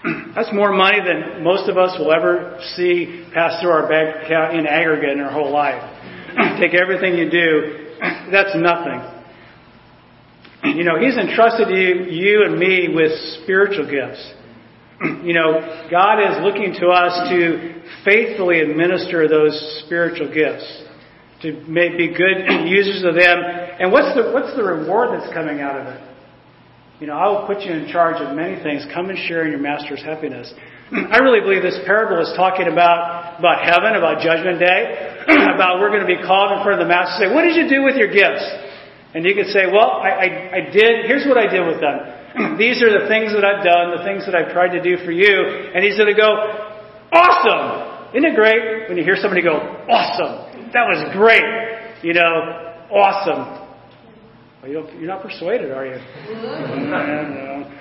That's 0.35 0.51
more 0.53 0.73
money 0.73 0.99
than 0.99 1.43
most 1.45 1.69
of 1.69 1.77
us 1.77 1.97
will 1.97 2.11
ever 2.11 2.59
see 2.75 3.25
pass 3.33 3.61
through 3.61 3.71
our 3.71 3.87
bank 3.87 4.25
account 4.25 4.59
in 4.59 4.67
aggregate 4.67 5.11
in 5.11 5.21
our 5.21 5.31
whole 5.31 5.49
life. 5.49 5.81
Take 6.59 6.75
everything 6.75 7.17
you 7.17 7.31
do, 7.31 7.87
that's 8.31 8.55
nothing. 8.55 9.01
You 10.75 10.83
know, 10.83 10.99
He's 10.99 11.17
entrusted 11.17 11.69
you, 11.69 12.05
you 12.11 12.43
and 12.43 12.59
me 12.59 12.89
with 12.93 13.11
spiritual 13.43 13.89
gifts. 13.89 14.33
You 15.23 15.33
know, 15.33 15.87
God 15.89 16.19
is 16.19 16.43
looking 16.43 16.73
to 16.81 16.87
us 16.87 17.29
to 17.29 17.81
faithfully 18.03 18.59
administer 18.59 19.27
those 19.27 19.81
spiritual 19.85 20.33
gifts, 20.33 20.83
to 21.41 21.51
be 21.53 22.07
good 22.15 22.67
users 22.67 23.03
of 23.03 23.15
them. 23.15 23.37
And 23.79 23.91
what's 23.91 24.15
the, 24.15 24.31
what's 24.33 24.55
the 24.55 24.63
reward 24.63 25.19
that's 25.19 25.31
coming 25.33 25.61
out 25.61 25.79
of 25.79 25.87
it? 25.87 26.01
You 26.99 27.05
know, 27.05 27.13
I 27.13 27.29
will 27.29 27.45
put 27.45 27.61
you 27.61 27.69
in 27.69 27.85
charge 27.93 28.17
of 28.17 28.33
many 28.33 28.57
things. 28.65 28.81
Come 28.89 29.13
and 29.13 29.17
share 29.29 29.45
in 29.45 29.53
your 29.53 29.61
master's 29.61 30.01
happiness. 30.01 30.49
I 31.13 31.21
really 31.21 31.45
believe 31.45 31.61
this 31.61 31.77
parable 31.85 32.17
is 32.25 32.33
talking 32.33 32.65
about, 32.65 33.37
about 33.37 33.61
heaven, 33.61 33.93
about 33.93 34.25
judgment 34.25 34.57
day, 34.57 35.21
about 35.53 35.77
we're 35.77 35.93
going 35.93 36.01
to 36.01 36.09
be 36.09 36.17
called 36.25 36.57
in 36.57 36.65
front 36.65 36.81
of 36.81 36.81
the 36.81 36.89
master 36.89 37.21
and 37.21 37.29
say, 37.29 37.29
what 37.29 37.45
did 37.45 37.53
you 37.53 37.69
do 37.69 37.85
with 37.85 38.01
your 38.01 38.09
gifts? 38.09 38.41
And 39.13 39.21
you 39.21 39.37
could 39.37 39.53
say, 39.53 39.69
well, 39.69 40.01
I, 40.01 40.09
I, 40.09 40.27
I 40.57 40.61
did, 40.73 41.05
here's 41.05 41.29
what 41.29 41.37
I 41.37 41.45
did 41.45 41.61
with 41.69 41.77
them. 41.77 42.57
These 42.61 42.81
are 42.81 42.89
the 42.89 43.05
things 43.05 43.29
that 43.29 43.45
I've 43.45 43.61
done, 43.61 43.93
the 43.93 44.01
things 44.01 44.25
that 44.25 44.33
I've 44.33 44.49
tried 44.49 44.73
to 44.73 44.81
do 44.81 44.97
for 45.05 45.13
you. 45.13 45.69
And 45.77 45.85
he's 45.85 46.01
going 46.01 46.09
to 46.09 46.17
go, 46.17 46.33
awesome! 47.13 48.17
Isn't 48.17 48.25
it 48.25 48.33
great 48.33 48.89
when 48.89 48.97
you 48.97 49.05
hear 49.05 49.21
somebody 49.21 49.45
go, 49.45 49.53
awesome? 49.85 50.46
That 50.73 50.85
was 50.87 50.99
great. 51.15 51.43
You 52.03 52.13
know, 52.13 52.75
awesome. 52.91 53.67
Well, 54.61 54.71
you 54.71 54.79
are 54.79 55.07
not 55.07 55.21
persuaded, 55.21 55.71
are 55.71 55.85
you? 55.85 55.97
no. 56.89 57.71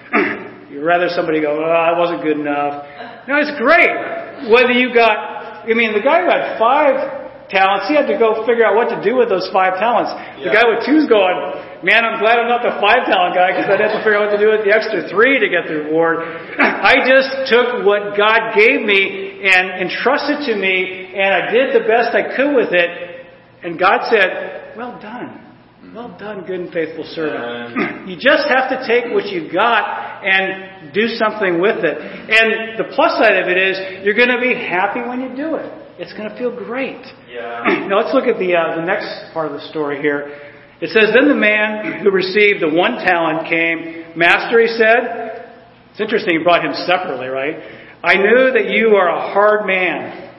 You'd 0.70 0.85
rather 0.85 1.09
somebody 1.09 1.40
go, 1.40 1.62
oh, 1.62 1.70
I 1.70 1.96
wasn't 1.96 2.22
good 2.22 2.38
enough. 2.38 2.85
No, 3.29 3.38
it's 3.38 3.55
great. 3.57 3.88
Whether 4.51 4.75
you 4.75 4.92
got, 4.92 5.64
I 5.64 5.75
mean, 5.75 5.94
the 5.94 6.03
guy 6.03 6.20
who 6.20 6.29
had 6.29 6.59
five 6.59 7.49
talents, 7.49 7.88
he 7.88 7.94
had 7.94 8.11
to 8.11 8.18
go 8.18 8.44
figure 8.44 8.66
out 8.66 8.75
what 8.75 8.90
to 8.90 8.99
do 9.03 9.16
with 9.16 9.31
those 9.31 9.49
five 9.55 9.79
talents. 9.79 10.11
Yeah. 10.37 10.51
The 10.51 10.53
guy 10.53 10.64
with 10.66 10.85
two's 10.85 11.07
going, 11.07 11.35
man, 11.83 12.05
I'm 12.05 12.21
glad 12.21 12.39
I'm 12.39 12.49
not 12.49 12.62
the 12.62 12.79
five 12.81 13.05
talent 13.05 13.35
guy 13.35 13.53
because 13.53 13.69
I'd 13.69 13.81
have 13.81 13.97
to 13.97 14.03
figure 14.05 14.17
out 14.17 14.31
what 14.31 14.37
to 14.37 14.41
do 14.41 14.53
with 14.53 14.65
the 14.65 14.73
extra 14.73 15.09
three 15.09 15.37
to 15.41 15.49
get 15.49 15.69
the 15.69 15.89
reward. 15.89 16.23
I 16.61 17.05
just 17.05 17.51
took 17.53 17.85
what 17.85 18.17
God 18.17 18.57
gave 18.57 18.81
me 18.81 19.43
and 19.45 19.85
entrusted 19.85 20.47
to 20.49 20.55
me 20.57 21.12
and 21.12 21.29
I 21.33 21.53
did 21.53 21.77
the 21.77 21.85
best 21.85 22.17
I 22.17 22.37
could 22.37 22.55
with 22.57 22.73
it. 22.73 23.27
And 23.65 23.79
God 23.79 24.09
said, 24.09 24.77
well 24.77 24.97
done. 25.01 25.43
Well 25.95 26.17
done, 26.19 26.45
good 26.45 26.61
and 26.61 26.73
faithful 26.73 27.05
servant. 27.05 28.09
you 28.09 28.17
just 28.17 28.49
have 28.49 28.69
to 28.69 28.85
take 28.87 29.12
what 29.12 29.27
you've 29.33 29.53
got 29.53 30.25
and 30.25 30.93
do 30.93 31.09
something 31.09 31.61
with 31.61 31.85
it. 31.85 31.97
And 31.97 32.77
the 32.77 32.93
plus 32.95 33.17
side 33.17 33.37
of 33.37 33.49
it 33.49 33.57
is 33.57 34.05
you're 34.05 34.17
going 34.17 34.33
to 34.33 34.41
be 34.41 34.53
happy 34.53 35.01
when 35.01 35.21
you 35.21 35.35
do 35.37 35.57
it. 35.57 35.73
It's 35.99 36.12
going 36.12 36.29
to 36.29 36.37
feel 36.37 36.53
great. 36.53 37.01
Yeah. 37.33 37.65
now 37.89 38.05
let's 38.05 38.12
look 38.12 38.29
at 38.29 38.39
the 38.39 38.53
uh, 38.53 38.77
the 38.77 38.85
next 38.85 39.33
part 39.33 39.49
of 39.49 39.57
the 39.57 39.65
story 39.69 40.01
here. 40.01 40.45
It 40.81 40.91
says, 40.91 41.15
Then 41.15 41.29
the 41.29 41.35
man 41.35 42.03
who 42.03 42.11
received 42.11 42.61
the 42.61 42.69
one 42.69 43.01
talent 43.01 43.49
came. 43.49 44.12
Master, 44.17 44.61
he 44.61 44.69
said. 44.69 45.37
It's 45.93 46.01
interesting, 46.01 46.39
he 46.39 46.45
brought 46.45 46.65
him 46.65 46.75
separately, 46.85 47.29
right? 47.29 47.57
I 48.05 48.17
knew 48.17 48.53
that 48.53 48.69
you 48.69 48.97
are 48.97 49.09
a 49.09 49.33
hard 49.33 49.67
man, 49.67 50.31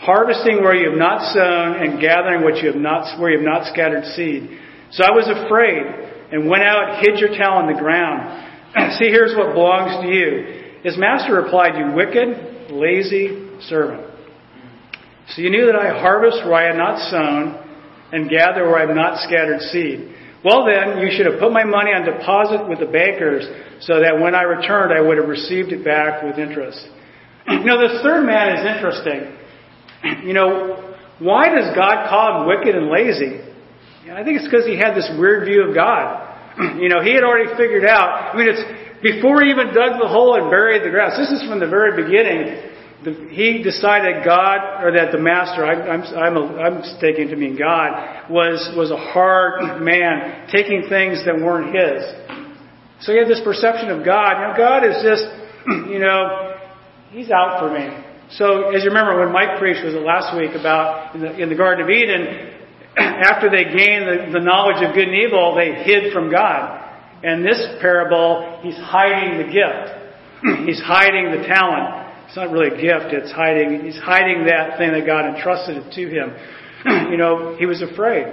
harvesting 0.00 0.64
where 0.64 0.74
you 0.74 0.88
have 0.88 0.98
not 0.98 1.20
sown 1.34 1.84
and 1.84 2.00
gathering 2.00 2.42
what 2.42 2.62
you 2.62 2.72
have 2.72 2.80
not, 2.80 3.20
where 3.20 3.30
you 3.30 3.38
have 3.38 3.46
not 3.46 3.70
scattered 3.70 4.04
seed. 4.16 4.58
So 4.92 5.04
I 5.04 5.10
was 5.10 5.28
afraid 5.28 5.84
and 6.32 6.48
went 6.48 6.62
out, 6.62 7.04
hid 7.04 7.20
your 7.20 7.36
talent 7.36 7.68
in 7.68 7.76
the 7.76 7.82
ground. 7.82 8.48
See, 8.98 9.12
here's 9.12 9.36
what 9.36 9.52
belongs 9.52 10.00
to 10.00 10.08
you. 10.08 10.80
His 10.82 10.96
master 10.96 11.34
replied, 11.34 11.76
You 11.76 11.92
wicked, 11.92 12.72
lazy 12.72 13.60
servant. 13.68 14.08
So 15.28 15.42
you 15.42 15.50
knew 15.50 15.66
that 15.66 15.76
I 15.76 16.00
harvest 16.00 16.38
where 16.44 16.54
I 16.54 16.66
had 16.72 16.76
not 16.76 16.98
sown 17.10 17.61
and 18.12 18.28
gather 18.28 18.64
where 18.68 18.76
I 18.76 18.86
have 18.86 18.94
not 18.94 19.18
scattered 19.26 19.60
seed. 19.72 20.14
Well 20.44 20.66
then, 20.66 20.98
you 20.98 21.10
should 21.10 21.26
have 21.26 21.40
put 21.40 21.52
my 21.52 21.64
money 21.64 21.90
on 21.90 22.04
deposit 22.04 22.68
with 22.68 22.78
the 22.78 22.90
bankers 22.90 23.46
so 23.80 24.00
that 24.00 24.20
when 24.20 24.34
I 24.34 24.42
returned 24.42 24.92
I 24.92 25.00
would 25.00 25.16
have 25.18 25.28
received 25.28 25.72
it 25.72 25.84
back 25.84 26.22
with 26.22 26.38
interest. 26.38 26.78
You 27.48 27.66
know, 27.66 27.78
this 27.78 28.02
third 28.02 28.24
man 28.24 28.54
is 28.58 28.62
interesting. 28.62 29.38
You 30.26 30.34
know, 30.34 30.94
why 31.18 31.48
does 31.48 31.74
God 31.74 32.10
call 32.10 32.42
him 32.42 32.48
wicked 32.50 32.74
and 32.74 32.90
lazy? 32.90 33.38
I 34.10 34.22
think 34.26 34.42
it's 34.42 34.46
because 34.50 34.66
he 34.66 34.76
had 34.76 34.94
this 34.94 35.08
weird 35.16 35.46
view 35.46 35.68
of 35.68 35.74
God. 35.74 36.28
You 36.82 36.88
know, 36.90 37.00
he 37.00 37.14
had 37.14 37.24
already 37.24 37.48
figured 37.56 37.86
out, 37.86 38.34
I 38.34 38.36
mean, 38.36 38.48
it's 38.50 38.62
before 39.02 39.42
he 39.42 39.50
even 39.50 39.74
dug 39.74 39.98
the 39.98 40.06
hole 40.06 40.34
and 40.38 40.50
buried 40.50 40.82
the 40.82 40.90
grass. 40.90 41.18
This 41.18 41.30
is 41.30 41.42
from 41.48 41.58
the 41.58 41.68
very 41.70 41.94
beginning. 41.98 42.71
The, 43.04 43.28
he 43.30 43.62
decided 43.62 44.24
God, 44.24 44.84
or 44.84 44.92
that 44.92 45.10
the 45.10 45.18
master, 45.18 45.64
I, 45.64 45.74
I'm, 45.90 46.02
I'm, 46.02 46.36
a, 46.36 46.44
I'm 46.62 46.82
taking 47.00 47.28
to 47.28 47.36
mean 47.36 47.58
God, 47.58 48.30
was, 48.30 48.72
was 48.76 48.90
a 48.90 48.96
hard 48.96 49.82
man, 49.82 50.46
taking 50.52 50.86
things 50.88 51.24
that 51.26 51.34
weren't 51.34 51.74
his. 51.74 52.02
So 53.02 53.10
he 53.10 53.18
had 53.18 53.26
this 53.26 53.40
perception 53.42 53.90
of 53.90 54.04
God. 54.04 54.38
You 54.38 54.46
know, 54.46 54.54
God 54.56 54.86
is 54.86 55.02
just, 55.02 55.26
you 55.90 55.98
know, 55.98 56.54
he's 57.10 57.30
out 57.30 57.58
for 57.58 57.74
me. 57.74 57.90
So 58.38 58.70
as 58.70 58.84
you 58.84 58.88
remember 58.88 59.18
when 59.18 59.32
Mike 59.32 59.58
preached, 59.58 59.84
was 59.84 59.94
it 59.94 60.06
last 60.06 60.36
week 60.38 60.54
about 60.54 61.14
in 61.14 61.20
the, 61.20 61.42
in 61.42 61.48
the 61.48 61.56
Garden 61.56 61.84
of 61.84 61.90
Eden, 61.90 62.54
after 62.96 63.50
they 63.50 63.64
gained 63.64 64.06
the, 64.06 64.38
the 64.38 64.44
knowledge 64.44 64.78
of 64.78 64.94
good 64.94 65.08
and 65.08 65.18
evil, 65.18 65.54
they 65.54 65.82
hid 65.82 66.12
from 66.12 66.30
God. 66.30 66.78
And 67.22 67.44
this 67.44 67.58
parable, 67.80 68.60
he's 68.62 68.78
hiding 68.78 69.38
the 69.38 69.50
gift. 69.50 70.02
he's 70.66 70.80
hiding 70.80 71.30
the 71.30 71.46
talent. 71.46 72.01
It's 72.32 72.38
not 72.38 72.50
really 72.50 72.68
a 72.68 72.80
gift, 72.80 73.12
it's 73.12 73.30
hiding, 73.30 73.84
he's 73.84 74.00
hiding 74.00 74.46
that 74.46 74.78
thing 74.78 74.92
that 74.92 75.04
God 75.04 75.28
entrusted 75.36 75.92
to 75.92 76.02
him. 76.08 76.32
you 77.12 77.18
know, 77.18 77.56
he 77.58 77.66
was 77.66 77.82
afraid. 77.82 78.24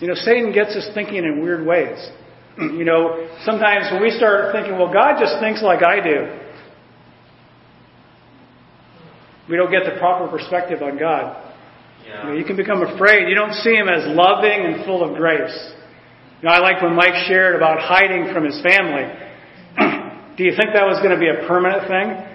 You 0.00 0.08
know, 0.08 0.14
Satan 0.14 0.54
gets 0.54 0.74
us 0.74 0.88
thinking 0.94 1.18
in 1.18 1.42
weird 1.42 1.66
ways. 1.66 2.00
you 2.58 2.86
know, 2.86 3.28
sometimes 3.44 3.92
when 3.92 4.00
we 4.00 4.08
start 4.08 4.56
thinking, 4.56 4.72
well, 4.72 4.90
God 4.90 5.20
just 5.20 5.36
thinks 5.38 5.62
like 5.62 5.84
I 5.84 6.00
do, 6.00 6.32
we 9.50 9.60
don't 9.60 9.70
get 9.70 9.84
the 9.84 10.00
proper 10.00 10.26
perspective 10.26 10.80
on 10.80 10.96
God. 10.96 11.36
Yeah. 12.08 12.08
You, 12.08 12.24
know, 12.24 12.38
you 12.38 12.44
can 12.46 12.56
become 12.56 12.80
afraid. 12.80 13.28
You 13.28 13.34
don't 13.34 13.52
see 13.52 13.76
him 13.76 13.90
as 13.90 14.08
loving 14.16 14.64
and 14.64 14.82
full 14.86 15.04
of 15.04 15.14
grace. 15.14 15.52
You 16.40 16.48
know, 16.48 16.54
I 16.54 16.60
like 16.60 16.80
when 16.80 16.96
Mike 16.96 17.28
shared 17.28 17.54
about 17.54 17.80
hiding 17.84 18.32
from 18.32 18.46
his 18.46 18.56
family. 18.64 19.12
Do 20.38 20.42
you 20.42 20.56
think 20.56 20.72
that 20.72 20.88
was 20.88 21.04
going 21.04 21.12
to 21.12 21.20
be 21.20 21.28
a 21.28 21.46
permanent 21.46 21.84
thing? 21.84 22.32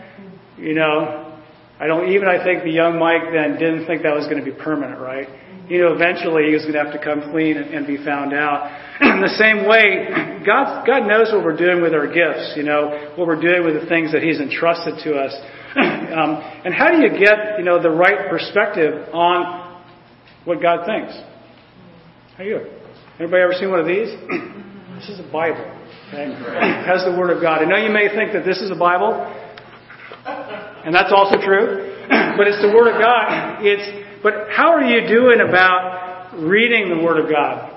You 0.62 0.76
know, 0.76 1.42
I 1.80 1.88
don't 1.88 2.14
even 2.14 2.28
I 2.28 2.44
think 2.44 2.62
the 2.62 2.70
young 2.70 3.00
Mike 3.00 3.34
then 3.34 3.58
didn't 3.58 3.88
think 3.88 4.04
that 4.04 4.14
was 4.14 4.30
going 4.30 4.38
to 4.38 4.46
be 4.46 4.54
permanent, 4.54 5.02
right? 5.02 5.26
You 5.66 5.82
know, 5.82 5.94
eventually 5.94 6.46
he 6.46 6.54
was 6.54 6.62
going 6.62 6.78
to 6.78 6.84
have 6.86 6.94
to 6.94 7.02
come 7.02 7.34
clean 7.34 7.58
and, 7.58 7.74
and 7.74 7.88
be 7.88 7.98
found 7.98 8.34
out. 8.38 8.70
In 9.02 9.22
the 9.26 9.34
same 9.42 9.66
way, 9.66 10.06
God 10.46 10.86
God 10.86 11.10
knows 11.10 11.34
what 11.34 11.42
we're 11.42 11.58
doing 11.58 11.82
with 11.82 11.98
our 11.98 12.06
gifts, 12.06 12.54
you 12.54 12.62
know, 12.62 13.14
what 13.18 13.26
we're 13.26 13.42
doing 13.42 13.66
with 13.66 13.82
the 13.82 13.90
things 13.90 14.14
that 14.14 14.22
He's 14.22 14.38
entrusted 14.38 15.02
to 15.02 15.18
us. 15.18 15.34
um, 16.14 16.38
and 16.62 16.78
how 16.78 16.94
do 16.94 17.02
you 17.02 17.10
get, 17.10 17.58
you 17.58 17.66
know, 17.66 17.82
the 17.82 17.90
right 17.90 18.30
perspective 18.30 19.10
on 19.14 19.82
what 20.46 20.62
God 20.62 20.86
thinks? 20.86 21.18
How 22.38 22.44
you? 22.44 22.62
Anybody 23.18 23.42
ever 23.42 23.54
seen 23.58 23.74
one 23.74 23.80
of 23.80 23.90
these? 23.90 24.14
this 25.02 25.10
is 25.10 25.18
a 25.18 25.30
Bible. 25.32 25.66
Okay? 26.14 26.30
It 26.30 26.86
has 26.86 27.06
the 27.08 27.16
Word 27.18 27.32
of 27.32 27.42
God. 27.42 27.64
I 27.64 27.66
know 27.66 27.78
you 27.78 27.90
may 27.90 28.14
think 28.14 28.34
that 28.34 28.46
this 28.46 28.62
is 28.62 28.70
a 28.70 28.76
Bible, 28.76 29.16
and 30.26 30.94
that's 30.94 31.12
also 31.12 31.36
true, 31.42 31.94
but 32.38 32.48
it's 32.48 32.62
the 32.62 32.74
Word 32.74 32.94
of 32.94 33.02
God. 33.02 33.64
It's 33.64 34.22
but 34.24 34.50
how 34.52 34.72
are 34.72 34.84
you 34.84 35.08
doing 35.08 35.42
about 35.42 36.38
reading 36.38 36.90
the 36.90 37.04
Word 37.04 37.24
of 37.24 37.30
God? 37.30 37.70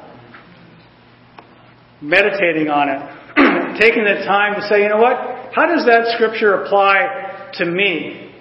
Meditating 2.03 2.69
on 2.69 2.89
it. 2.89 3.01
Taking 3.81 4.05
the 4.05 4.25
time 4.27 4.61
to 4.61 4.67
say, 4.69 4.83
you 4.83 4.89
know 4.89 5.01
what? 5.01 5.53
How 5.55 5.67
does 5.67 5.87
that 5.87 6.13
scripture 6.15 6.63
apply 6.63 7.25
to 7.59 7.65
me. 7.65 8.33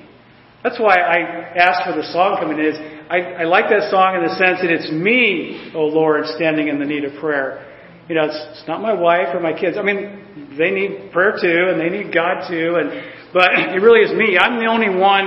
That's 0.64 0.80
why 0.80 0.96
I 0.96 1.20
asked 1.58 1.90
for 1.90 1.96
the 1.96 2.08
song 2.12 2.38
coming 2.40 2.58
in. 2.58 2.66
Is 2.66 2.80
I, 3.10 3.44
I 3.44 3.44
like 3.44 3.66
that 3.70 3.92
song 3.92 4.16
in 4.16 4.24
the 4.24 4.36
sense 4.36 4.62
that 4.62 4.72
it's 4.72 4.92
me, 4.92 5.72
oh 5.76 5.86
Lord, 5.86 6.26
standing 6.26 6.68
in 6.68 6.80
the 6.80 6.86
need 6.86 7.04
of 7.04 7.20
prayer. 7.20 7.70
You 8.10 8.16
know, 8.16 8.26
it's, 8.26 8.60
it's 8.60 8.68
not 8.68 8.82
my 8.82 8.94
wife 8.94 9.34
or 9.34 9.40
my 9.40 9.54
kids. 9.54 9.78
I 9.78 9.84
mean, 9.84 10.56
they 10.58 10.72
need 10.72 11.12
prayer 11.12 11.38
too, 11.40 11.72
and 11.72 11.80
they 11.80 11.90
need 11.90 12.14
God 12.14 12.48
too, 12.50 12.76
and 12.76 12.92
but 13.34 13.50
it 13.74 13.82
really 13.82 14.06
is 14.06 14.14
me. 14.14 14.38
I'm 14.38 14.60
the 14.60 14.68
only 14.68 14.90
one. 14.90 15.26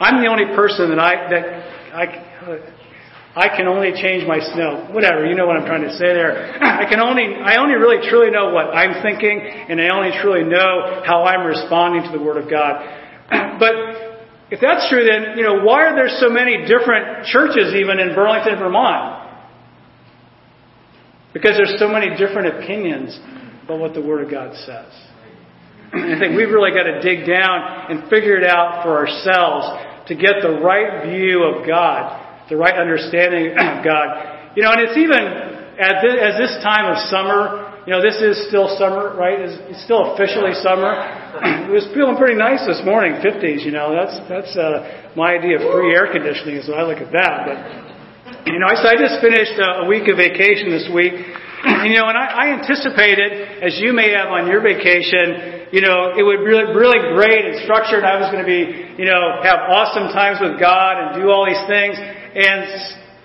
I'm 0.00 0.22
the 0.22 0.28
only 0.28 0.46
person 0.56 0.88
that 0.90 0.98
I 0.98 1.12
that 1.30 1.44
I. 1.94 2.78
I 3.32 3.48
can 3.48 3.64
only 3.64 3.96
change 3.96 4.28
my 4.28 4.44
snow. 4.52 4.92
Whatever, 4.92 5.24
you 5.24 5.34
know 5.34 5.46
what 5.46 5.56
I'm 5.56 5.64
trying 5.64 5.88
to 5.88 5.96
say 5.96 6.12
there. 6.12 6.52
I 6.60 6.84
can 6.84 7.00
only, 7.00 7.32
I 7.40 7.56
only 7.56 7.80
really 7.80 8.04
truly 8.04 8.30
know 8.30 8.52
what 8.52 8.76
I'm 8.76 9.00
thinking, 9.00 9.40
and 9.40 9.80
I 9.80 9.88
only 9.88 10.12
truly 10.20 10.44
know 10.44 11.00
how 11.06 11.24
I'm 11.24 11.46
responding 11.46 12.04
to 12.04 12.12
the 12.12 12.22
Word 12.22 12.36
of 12.36 12.50
God. 12.50 12.84
but 13.58 13.72
if 14.52 14.60
that's 14.60 14.84
true, 14.92 15.08
then, 15.08 15.38
you 15.40 15.44
know, 15.44 15.64
why 15.64 15.88
are 15.88 15.96
there 15.96 16.12
so 16.20 16.28
many 16.28 16.68
different 16.68 17.24
churches 17.24 17.72
even 17.72 17.96
in 17.96 18.12
Burlington, 18.12 18.60
Vermont? 18.60 19.21
Because 21.32 21.56
there's 21.56 21.78
so 21.78 21.88
many 21.88 22.12
different 22.16 22.60
opinions 22.60 23.18
about 23.64 23.80
what 23.80 23.94
the 23.94 24.02
Word 24.02 24.24
of 24.24 24.30
God 24.30 24.54
says. 24.66 24.92
I 25.92 26.16
think 26.16 26.36
we've 26.36 26.48
really 26.48 26.72
got 26.72 26.88
to 26.88 27.00
dig 27.04 27.28
down 27.28 27.92
and 27.92 28.08
figure 28.08 28.36
it 28.36 28.48
out 28.48 28.80
for 28.80 28.96
ourselves 28.96 30.08
to 30.08 30.14
get 30.16 30.40
the 30.40 30.60
right 30.64 31.04
view 31.04 31.44
of 31.44 31.66
God, 31.68 32.48
the 32.48 32.56
right 32.56 32.74
understanding 32.74 33.52
of 33.56 33.84
God. 33.84 34.52
You 34.56 34.64
know, 34.64 34.72
and 34.72 34.80
it's 34.88 34.96
even 34.96 35.20
at 35.76 36.00
this, 36.00 36.16
as 36.16 36.34
this 36.40 36.54
time 36.64 36.88
of 36.88 36.96
summer, 37.12 37.72
you 37.84 37.92
know, 37.92 38.00
this 38.00 38.16
is 38.24 38.48
still 38.48 38.72
summer, 38.78 39.12
right? 39.16 39.36
It's, 39.42 39.84
still 39.84 40.14
officially 40.14 40.54
summer. 40.64 40.96
it 41.68 41.72
was 41.72 41.84
feeling 41.92 42.16
pretty 42.16 42.38
nice 42.38 42.64
this 42.64 42.80
morning, 42.84 43.20
50s. 43.20 43.60
You 43.64 43.72
know, 43.72 43.92
that's 43.92 44.16
that's 44.32 44.54
uh, 44.56 45.12
my 45.16 45.36
idea 45.36 45.60
of 45.60 45.66
free 45.68 45.92
air 45.92 46.08
conditioning. 46.08 46.56
Is 46.56 46.68
when 46.68 46.78
I 46.78 46.88
look 46.88 47.04
at 47.04 47.12
that. 47.12 47.36
But 47.44 47.58
you 48.46 48.58
know, 48.58 48.68
I, 48.68 48.74
so 48.80 48.86
I 48.88 48.96
just 48.98 49.22
finished 49.22 49.56
uh, 49.56 49.84
a 49.84 49.86
week 49.86 50.08
of 50.08 50.16
vacation 50.16 50.70
this 50.70 50.88
week. 50.92 51.14
you 51.86 51.94
know, 51.94 52.10
and 52.10 52.18
I, 52.18 52.26
I 52.26 52.44
anticipated, 52.58 53.62
as 53.62 53.78
you 53.78 53.94
may 53.94 54.10
have 54.12 54.34
on 54.34 54.50
your 54.50 54.60
vacation, 54.60 55.70
you 55.70 55.80
know, 55.80 56.12
it 56.12 56.22
would 56.26 56.42
be 56.42 56.50
really, 56.50 56.68
really 56.74 57.00
great 57.14 57.46
and 57.46 57.62
structured. 57.62 58.04
I 58.04 58.18
was 58.18 58.28
going 58.34 58.44
to 58.44 58.50
be, 58.50 58.98
you 58.98 59.06
know, 59.08 59.40
have 59.40 59.70
awesome 59.70 60.10
times 60.10 60.42
with 60.42 60.58
God 60.58 61.00
and 61.00 61.22
do 61.22 61.30
all 61.30 61.46
these 61.46 61.64
things. 61.70 61.96
And 61.96 62.66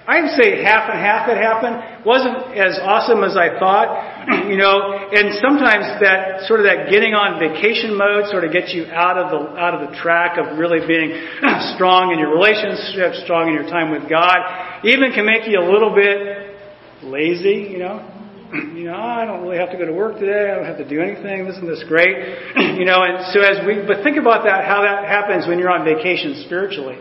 I'd 0.08 0.39
say 0.39 0.63
half 0.63 0.88
and 0.88 0.96
half 0.96 1.28
it 1.28 1.36
happened. 1.36 2.08
Wasn't 2.08 2.56
as 2.56 2.80
awesome 2.80 3.28
as 3.28 3.36
I 3.36 3.60
thought, 3.60 4.48
you 4.48 4.56
know. 4.56 5.12
And 5.12 5.36
sometimes 5.43 6.00
that 6.00 6.48
sort 6.48 6.63
of 6.63 6.65
that 6.72 6.88
getting 6.88 7.12
on 7.12 7.36
vacation 7.36 7.91
mode 7.91 8.32
sort 8.32 8.48
of 8.48 8.56
gets 8.56 8.72
you 8.72 8.88
out 8.88 9.20
of 9.20 9.36
the 9.36 9.41
out 9.60 9.76
of 9.76 9.91
the 9.91 9.91
track 10.00 10.39
of 10.39 10.56
really 10.56 10.80
being 10.88 11.12
strong 11.76 12.15
in 12.15 12.24
your 12.24 12.32
relationship, 12.32 13.20
strong 13.28 13.52
in 13.52 13.54
your 13.60 13.67
time 13.67 13.91
with 13.91 14.08
God. 14.08 14.39
Even 14.83 15.11
can 15.11 15.25
make 15.25 15.47
you 15.47 15.59
a 15.59 15.67
little 15.71 15.93
bit 15.93 16.55
lazy, 17.03 17.69
you 17.71 17.79
know. 17.79 18.13
You 18.53 18.85
know, 18.85 18.95
ah, 18.95 19.19
I 19.21 19.25
don't 19.25 19.43
really 19.43 19.57
have 19.57 19.71
to 19.71 19.77
go 19.77 19.85
to 19.85 19.93
work 19.93 20.19
today. 20.19 20.51
I 20.51 20.55
don't 20.55 20.65
have 20.65 20.77
to 20.77 20.87
do 20.87 21.01
anything. 21.01 21.47
Isn't 21.47 21.67
this 21.67 21.83
great? 21.87 22.55
You 22.77 22.85
know, 22.85 23.01
and 23.01 23.33
so 23.33 23.41
as 23.41 23.65
we, 23.65 23.81
but 23.87 24.03
think 24.03 24.17
about 24.17 24.45
that, 24.45 24.63
how 24.65 24.83
that 24.83 25.09
happens 25.09 25.47
when 25.47 25.57
you're 25.57 25.71
on 25.71 25.83
vacation 25.83 26.43
spiritually 26.45 26.99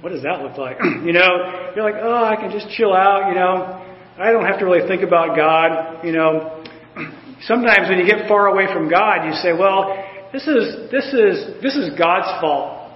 what 0.00 0.12
does 0.12 0.22
that 0.22 0.40
look 0.40 0.56
like? 0.56 0.78
you 1.04 1.12
know, 1.12 1.72
you're 1.74 1.84
like, 1.84 2.00
oh, 2.00 2.24
I 2.24 2.36
can 2.36 2.50
just 2.50 2.70
chill 2.70 2.92
out, 2.92 3.28
you 3.28 3.34
know. 3.34 3.86
I 4.18 4.32
don't 4.32 4.44
have 4.44 4.58
to 4.58 4.64
really 4.64 4.86
think 4.86 5.02
about 5.02 5.36
God, 5.36 6.04
you 6.04 6.12
know. 6.12 6.64
Sometimes 7.42 7.88
when 7.88 7.98
you 7.98 8.06
get 8.06 8.28
far 8.28 8.48
away 8.48 8.66
from 8.72 8.90
God, 8.90 9.26
you 9.26 9.32
say, 9.32 9.52
well, 9.52 10.04
this 10.32 10.46
is 10.46 10.90
this 10.90 11.06
is 11.12 11.62
this 11.62 11.74
is 11.74 11.98
God's 11.98 12.40
fault. 12.40 12.92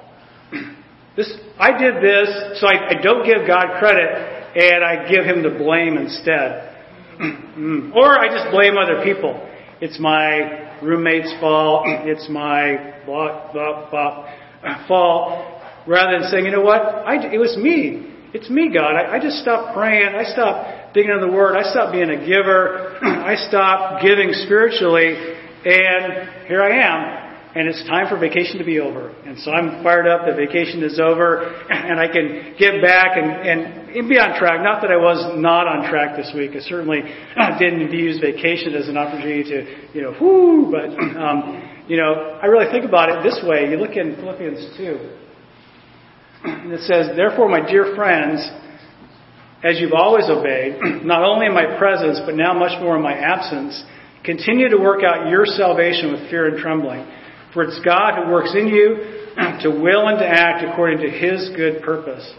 This 1.16 1.32
I 1.58 1.78
did 1.78 2.02
this, 2.02 2.60
so 2.60 2.66
I, 2.66 2.98
I 2.98 3.02
don't 3.02 3.24
give 3.24 3.46
God 3.46 3.78
credit, 3.78 4.10
and 4.56 4.84
I 4.84 5.08
give 5.08 5.24
Him 5.24 5.42
the 5.42 5.56
blame 5.56 5.96
instead. 5.96 6.74
or 7.94 8.18
I 8.18 8.28
just 8.28 8.50
blame 8.50 8.74
other 8.76 9.04
people. 9.04 9.40
It's 9.80 10.00
my 10.00 10.78
roommate's 10.82 11.32
fault. 11.40 11.84
It's 11.86 12.28
my 12.28 13.02
blah, 13.06 13.52
blah, 13.52 13.90
blah, 13.90 14.86
fault 14.88 15.62
rather 15.86 16.18
than 16.18 16.30
saying, 16.30 16.46
you 16.46 16.50
know 16.50 16.62
what, 16.62 16.80
I, 16.80 17.32
it 17.32 17.38
was 17.38 17.56
me. 17.56 18.10
It's 18.32 18.50
me, 18.50 18.72
God. 18.72 18.96
I, 18.96 19.16
I 19.16 19.20
just 19.20 19.38
stopped 19.38 19.76
praying. 19.76 20.14
I 20.14 20.24
stopped 20.24 20.94
digging 20.94 21.12
in 21.12 21.20
the 21.20 21.30
Word. 21.30 21.56
I 21.56 21.70
stopped 21.70 21.92
being 21.92 22.10
a 22.10 22.26
giver. 22.26 22.98
I 23.02 23.36
stopped 23.48 24.02
giving 24.02 24.32
spiritually. 24.32 25.14
And 25.64 26.48
here 26.48 26.62
I 26.62 26.72
am. 26.82 27.23
And 27.54 27.68
it's 27.68 27.86
time 27.86 28.10
for 28.10 28.18
vacation 28.18 28.58
to 28.58 28.64
be 28.64 28.80
over. 28.80 29.14
And 29.24 29.38
so 29.38 29.52
I'm 29.52 29.82
fired 29.84 30.08
up 30.08 30.26
that 30.26 30.34
vacation 30.34 30.82
is 30.82 30.98
over 30.98 31.54
and 31.70 32.00
I 32.00 32.10
can 32.10 32.58
get 32.58 32.82
back 32.82 33.14
and, 33.14 33.30
and 33.30 34.08
be 34.08 34.18
on 34.18 34.34
track. 34.38 34.58
Not 34.58 34.82
that 34.82 34.90
I 34.90 34.98
was 34.98 35.38
not 35.38 35.70
on 35.70 35.88
track 35.88 36.16
this 36.18 36.34
week. 36.34 36.50
I 36.58 36.60
certainly 36.66 37.06
didn't 37.62 37.94
use 37.94 38.18
vacation 38.18 38.74
as 38.74 38.88
an 38.88 38.98
opportunity 38.98 39.46
to, 39.54 39.58
you 39.94 40.02
know, 40.02 40.18
whoo, 40.18 40.66
but, 40.66 40.90
um, 41.14 41.62
you 41.86 41.96
know, 41.96 42.40
I 42.42 42.46
really 42.46 42.66
think 42.72 42.84
about 42.84 43.06
it 43.14 43.22
this 43.22 43.38
way. 43.46 43.70
You 43.70 43.76
look 43.76 43.94
in 43.94 44.16
Philippians 44.16 44.76
2, 44.76 45.14
and 46.44 46.72
it 46.72 46.80
says, 46.90 47.14
Therefore, 47.14 47.48
my 47.48 47.62
dear 47.62 47.94
friends, 47.94 48.42
as 49.62 49.78
you've 49.78 49.94
always 49.94 50.26
obeyed, 50.28 50.74
not 51.06 51.22
only 51.22 51.46
in 51.46 51.54
my 51.54 51.78
presence, 51.78 52.18
but 52.26 52.34
now 52.34 52.52
much 52.52 52.80
more 52.82 52.96
in 52.96 53.02
my 53.02 53.14
absence, 53.14 53.78
continue 54.24 54.68
to 54.70 54.76
work 54.76 55.04
out 55.04 55.28
your 55.28 55.46
salvation 55.46 56.10
with 56.10 56.28
fear 56.30 56.48
and 56.48 56.58
trembling. 56.58 57.06
For 57.54 57.62
it's 57.62 57.78
God 57.84 58.24
who 58.24 58.32
works 58.32 58.54
in 58.54 58.66
you 58.66 58.96
to 59.62 59.70
will 59.70 60.08
and 60.08 60.18
to 60.18 60.26
act 60.26 60.64
according 60.64 60.98
to 60.98 61.10
his 61.10 61.50
good 61.56 61.82
purpose. 61.82 62.34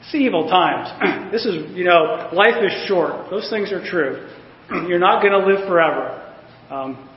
It's 0.00 0.14
evil 0.14 0.48
times. 0.48 0.90
This 1.30 1.46
is, 1.46 1.70
you 1.76 1.84
know, 1.84 2.28
life 2.32 2.58
is 2.60 2.88
short. 2.88 3.30
Those 3.30 3.48
things 3.50 3.70
are 3.70 3.78
true. 3.78 4.28
You're 4.88 4.98
not 4.98 5.22
going 5.22 5.30
to 5.32 5.46
live 5.46 5.68
forever. 5.68 6.34
Um, 6.68 7.08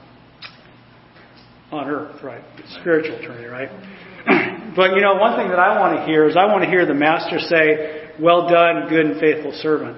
on 1.72 1.90
earth, 1.90 2.22
right? 2.24 2.44
Spiritual 2.80 3.18
eternity, 3.18 3.48
right? 3.48 3.70
But, 4.76 4.96
you 4.96 5.02
know, 5.02 5.16
one 5.16 5.38
thing 5.38 5.50
that 5.50 5.60
I 5.60 5.80
want 5.80 5.98
to 5.98 6.06
hear 6.06 6.28
is 6.28 6.36
I 6.38 6.46
want 6.46 6.64
to 6.64 6.70
hear 6.70 6.86
the 6.86 6.94
Master 6.94 7.38
say, 7.38 8.10
Well 8.20 8.50
done, 8.50 8.90
good 8.90 9.06
and 9.06 9.20
faithful 9.20 9.52
servant. 9.62 9.98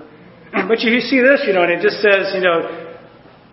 But 0.52 0.80
you 0.82 1.00
see 1.00 1.20
this, 1.20 1.44
you 1.48 1.54
know, 1.54 1.64
and 1.64 1.72
it 1.72 1.82
just 1.84 2.00
says, 2.04 2.32
you 2.36 2.42
know, 2.42 2.85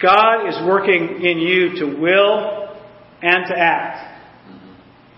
God 0.03 0.49
is 0.49 0.59
working 0.67 1.23
in 1.23 1.39
you 1.39 1.79
to 1.79 2.01
will 2.01 2.77
and 3.23 3.47
to 3.47 3.55
act. 3.57 4.11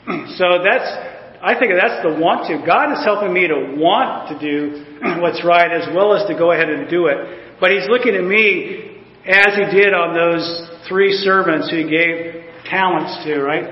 So 0.37 0.61
that's, 0.61 0.85
I 1.40 1.57
think 1.59 1.73
that's 1.81 2.05
the 2.05 2.20
want 2.20 2.44
to. 2.53 2.61
God 2.61 2.92
is 2.92 3.01
helping 3.09 3.33
me 3.33 3.49
to 3.49 3.81
want 3.81 4.29
to 4.29 4.37
do 4.37 4.85
what's 5.23 5.40
right 5.40 5.73
as 5.73 5.88
well 5.97 6.12
as 6.12 6.29
to 6.29 6.37
go 6.37 6.53
ahead 6.53 6.68
and 6.68 6.90
do 6.90 7.07
it. 7.07 7.57
But 7.59 7.70
He's 7.70 7.88
looking 7.88 8.12
at 8.14 8.25
me 8.25 9.01
as 9.25 9.57
He 9.57 9.64
did 9.73 9.97
on 9.97 10.12
those 10.12 10.44
three 10.87 11.12
servants 11.25 11.70
who 11.70 11.79
He 11.79 11.88
gave 11.88 12.44
talents 12.68 13.25
to, 13.25 13.40
right? 13.40 13.64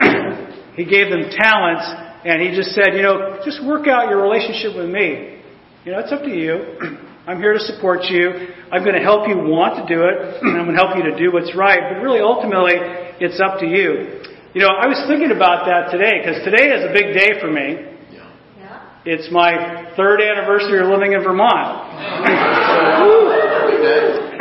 he 0.76 0.84
gave 0.84 1.08
them 1.08 1.32
talents 1.32 1.88
and 2.28 2.42
He 2.44 2.52
just 2.52 2.76
said, 2.76 2.92
you 2.92 3.00
know, 3.00 3.40
just 3.42 3.64
work 3.64 3.88
out 3.88 4.10
your 4.10 4.20
relationship 4.20 4.76
with 4.76 4.90
me. 4.90 5.40
You 5.88 5.92
know, 5.92 6.00
it's 6.00 6.12
up 6.12 6.20
to 6.20 6.28
you. 6.28 7.08
I'm 7.30 7.38
here 7.38 7.54
to 7.54 7.62
support 7.62 8.10
you. 8.10 8.50
I'm 8.74 8.82
going 8.82 8.98
to 8.98 9.06
help 9.06 9.30
you 9.30 9.38
want 9.38 9.78
to 9.78 9.86
do 9.86 10.02
it. 10.02 10.42
I'm 10.42 10.66
going 10.66 10.74
to 10.74 10.82
help 10.82 10.98
you 10.98 11.06
to 11.06 11.14
do 11.14 11.30
what's 11.30 11.54
right. 11.54 11.78
But 11.78 12.02
really, 12.02 12.18
ultimately, 12.18 12.74
it's 13.22 13.38
up 13.38 13.62
to 13.62 13.70
you. 13.70 14.18
You 14.50 14.66
know, 14.66 14.74
I 14.74 14.90
was 14.90 14.98
thinking 15.06 15.30
about 15.30 15.62
that 15.70 15.94
today 15.94 16.18
because 16.18 16.42
today 16.42 16.74
is 16.74 16.82
a 16.82 16.90
big 16.90 17.14
day 17.14 17.38
for 17.38 17.46
me. 17.46 17.86
Yeah. 18.10 19.06
It's 19.06 19.30
my 19.30 19.94
third 19.94 20.18
anniversary 20.18 20.82
of 20.82 20.90
living 20.90 21.14
in 21.14 21.22
Vermont. 21.22 21.86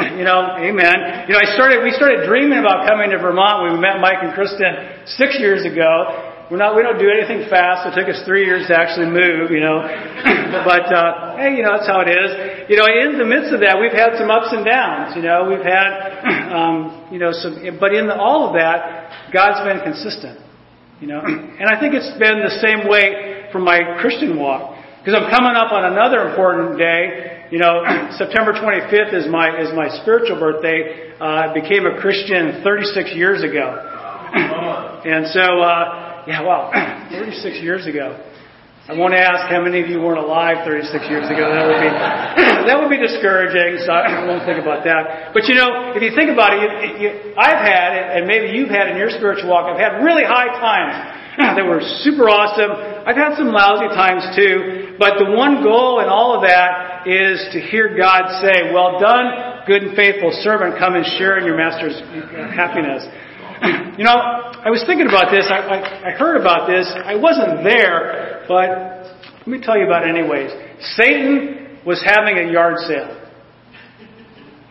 you 0.17 0.25
know, 0.25 0.58
amen. 0.58 1.30
You 1.30 1.38
know, 1.38 1.41
I 1.45 1.54
started. 1.54 1.86
We 1.86 1.93
started 1.93 2.25
dreaming 2.25 2.58
about 2.58 2.89
coming 2.89 3.13
to 3.13 3.21
Vermont 3.21 3.69
when 3.69 3.78
we 3.78 3.80
met 3.86 4.02
Mike 4.02 4.25
and 4.25 4.34
Kristen 4.34 5.06
six 5.13 5.38
years 5.38 5.62
ago. 5.62 6.29
We're 6.49 6.57
not. 6.57 6.73
We 6.73 6.81
don't 6.81 6.97
do 6.97 7.13
anything 7.13 7.45
fast. 7.45 7.85
It 7.85 7.93
took 7.93 8.09
us 8.09 8.25
three 8.25 8.41
years 8.41 8.65
to 8.69 8.73
actually 8.73 9.05
move. 9.05 9.53
You 9.53 9.62
know, 9.62 9.85
but 10.65 10.89
uh, 10.89 11.38
hey, 11.38 11.53
you 11.53 11.62
know 11.62 11.77
that's 11.77 11.85
how 11.85 12.01
it 12.01 12.09
is. 12.09 12.65
You 12.65 12.73
know, 12.73 12.89
in 12.89 13.21
the 13.21 13.25
midst 13.29 13.53
of 13.53 13.62
that, 13.62 13.77
we've 13.77 13.93
had 13.93 14.17
some 14.17 14.33
ups 14.33 14.49
and 14.49 14.65
downs. 14.65 15.13
You 15.13 15.21
know, 15.21 15.45
we've 15.45 15.62
had, 15.62 15.89
um, 16.57 17.05
you 17.13 17.21
know, 17.21 17.29
some. 17.38 17.53
But 17.77 17.93
in 17.93 18.09
the, 18.09 18.17
all 18.17 18.49
of 18.49 18.57
that, 18.57 19.29
God's 19.29 19.62
been 19.62 19.77
consistent. 19.85 20.41
You 20.97 21.13
know, 21.13 21.21
and 21.62 21.69
I 21.69 21.77
think 21.77 21.93
it's 21.93 22.17
been 22.17 22.41
the 22.41 22.57
same 22.65 22.89
way 22.89 23.45
for 23.53 23.62
my 23.62 24.01
Christian 24.01 24.33
walk 24.33 24.73
because 25.05 25.13
I'm 25.13 25.29
coming 25.29 25.53
up 25.53 25.69
on 25.69 25.85
another 25.85 26.33
important 26.33 26.81
day. 26.81 27.45
You 27.53 27.62
know, 27.62 27.85
September 28.17 28.57
25th 28.57 29.13
is 29.13 29.29
my 29.29 29.53
is 29.53 29.69
my 29.77 29.85
spiritual 30.01 30.41
birthday. 30.41 31.13
Uh, 31.21 31.45
I 31.45 31.53
became 31.53 31.85
a 31.85 32.01
Christian 32.01 32.65
36 32.65 33.13
years 33.13 33.45
ago, 33.45 33.69
and 35.05 35.29
so 35.29 35.45
uh, 35.62 36.09
yeah, 36.30 36.46
wow, 36.46 36.70
36 37.10 37.58
years 37.58 37.89
ago. 37.89 38.13
I 38.86 38.94
won't 38.94 39.18
ask 39.18 39.50
how 39.50 39.62
many 39.62 39.82
of 39.82 39.89
you 39.89 39.98
weren't 40.02 40.22
alive 40.22 40.65
36 40.65 40.94
years 41.10 41.26
ago. 41.26 41.46
That 41.46 41.65
would 41.65 41.82
be 41.82 41.89
that 42.70 42.74
would 42.78 42.89
be 42.89 43.02
discouraging. 43.02 43.82
So 43.86 43.94
I 43.94 44.26
won't 44.26 44.46
think 44.46 44.62
about 44.62 44.86
that. 44.86 45.34
But 45.34 45.50
you 45.50 45.54
know, 45.58 45.94
if 45.94 46.02
you 46.06 46.13
think 46.13 46.30
about 46.30 46.54
it, 46.54 46.62
you, 46.62 46.70
you, 47.02 47.10
I've 47.34 47.62
had, 47.62 48.18
and 48.18 48.30
maybe 48.30 48.54
you've 48.54 48.70
had 48.70 48.89
in 48.89 48.98
your 48.98 49.13
spiritual 49.13 49.50
walk, 49.50 49.70
I've 49.70 49.82
had 49.82 50.02
really 50.06 50.26
high 50.26 50.54
times 50.58 50.98
that 51.58 51.65
were 51.65 51.82
super 52.06 52.30
awesome. 52.30 52.74
I've 53.06 53.18
had 53.18 53.38
some 53.38 53.50
lousy 53.50 53.89
times 53.94 54.26
too. 54.34 54.98
But 55.02 55.18
the 55.22 55.34
one 55.34 55.62
goal 55.62 56.02
in 56.02 56.10
all 56.10 56.38
of 56.38 56.46
that 56.46 57.10
is 57.10 57.42
to 57.54 57.62
hear 57.62 57.94
God 57.98 58.42
say, 58.42 58.74
"Well 58.74 58.98
done, 59.02 59.65
good 59.65 59.82
and 59.82 59.94
faithful 59.98 60.30
servant. 60.46 60.78
Come 60.78 60.94
and 60.94 61.06
share 61.18 61.42
in 61.42 61.46
your 61.46 61.58
master's 61.58 61.98
happiness." 62.54 63.06
You 64.00 64.08
know, 64.08 64.15
I 64.15 64.72
was 64.72 64.80
thinking 64.88 65.12
about 65.12 65.28
this. 65.28 65.52
I, 65.52 65.60
I, 65.60 65.80
I 66.08 66.12
heard 66.15 66.39
about 66.39 66.72
this. 66.72 66.88
I 66.88 67.19
wasn't 67.19 67.67
there, 67.67 68.48
but 68.48 69.04
let 69.43 69.48
me 69.48 69.60
tell 69.60 69.76
you 69.76 69.84
about 69.84 70.08
it 70.08 70.15
anyways. 70.15 70.56
Satan 70.95 71.84
was 71.84 72.00
having 72.00 72.39
a 72.39 72.48
yard 72.48 72.80
sale. 72.88 73.12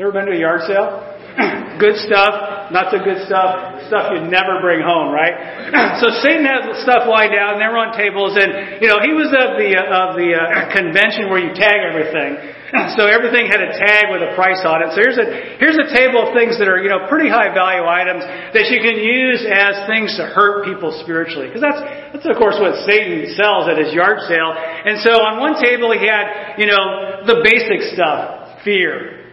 Ever 0.00 0.16
been 0.16 0.26
to 0.26 0.32
a 0.32 0.40
yard 0.40 0.64
sale? 0.64 1.04
good 1.76 2.00
stuff, 2.08 2.72
not 2.72 2.88
so 2.88 3.04
good 3.04 3.20
stuff, 3.28 3.84
stuff 3.92 4.16
you'd 4.16 4.32
never 4.32 4.64
bring 4.64 4.80
home, 4.80 5.12
right? 5.12 5.36
so 6.00 6.08
Satan 6.24 6.48
had 6.48 6.64
stuff 6.80 7.04
lying 7.04 7.28
down, 7.28 7.56
and 7.56 7.60
they 7.60 7.68
were 7.68 7.76
on 7.76 7.92
tables, 7.92 8.32
and 8.32 8.80
you 8.80 8.88
know 8.88 8.96
he 9.04 9.12
was 9.12 9.28
of 9.28 9.60
the 9.60 9.70
of 9.76 10.16
the 10.16 10.32
uh, 10.34 10.72
convention 10.72 11.28
where 11.28 11.38
you 11.38 11.52
tag 11.52 11.84
everything. 11.84 12.57
So 12.98 13.06
everything 13.06 13.46
had 13.46 13.62
a 13.62 13.72
tag 13.78 14.10
with 14.10 14.20
a 14.20 14.34
price 14.34 14.60
on 14.66 14.82
it. 14.82 14.90
So 14.92 15.00
here's 15.00 15.16
a 15.16 15.26
here's 15.56 15.78
a 15.78 15.88
table 15.88 16.28
of 16.28 16.34
things 16.34 16.58
that 16.58 16.66
are 16.66 16.82
you 16.82 16.90
know 16.90 17.06
pretty 17.08 17.30
high 17.30 17.48
value 17.54 17.86
items 17.86 18.26
that 18.52 18.68
you 18.68 18.82
can 18.82 18.98
use 18.98 19.40
as 19.46 19.86
things 19.86 20.12
to 20.18 20.26
hurt 20.26 20.66
people 20.66 20.92
spiritually, 21.00 21.46
because 21.46 21.62
that's 21.62 21.80
that's 22.12 22.26
of 22.28 22.36
course 22.36 22.60
what 22.60 22.76
Satan 22.84 23.24
sells 23.38 23.70
at 23.70 23.78
his 23.78 23.94
yard 23.94 24.20
sale. 24.26 24.52
And 24.52 25.00
so 25.00 25.16
on 25.16 25.40
one 25.40 25.56
table 25.62 25.94
he 25.96 26.04
had 26.04 26.58
you 26.58 26.66
know 26.66 27.24
the 27.24 27.40
basic 27.40 27.94
stuff, 27.94 28.60
fear, 28.66 29.32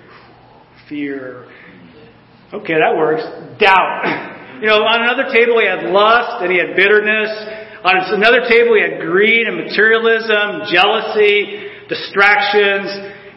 fear 0.88 1.50
Okay, 2.54 2.80
that 2.80 2.96
works. 2.96 3.24
Doubt. 3.60 4.32
You 4.56 4.72
know, 4.72 4.88
on 4.88 5.04
another 5.04 5.28
table 5.36 5.60
he 5.60 5.68
had 5.68 5.92
lust 5.92 6.40
and 6.40 6.48
he 6.48 6.56
had 6.56 6.80
bitterness. 6.80 7.28
On 7.84 7.92
another 8.16 8.48
table 8.48 8.80
he 8.80 8.88
had 8.88 9.04
greed 9.04 9.52
and 9.52 9.60
materialism, 9.60 10.72
jealousy, 10.72 11.68
distractions. 11.92 12.88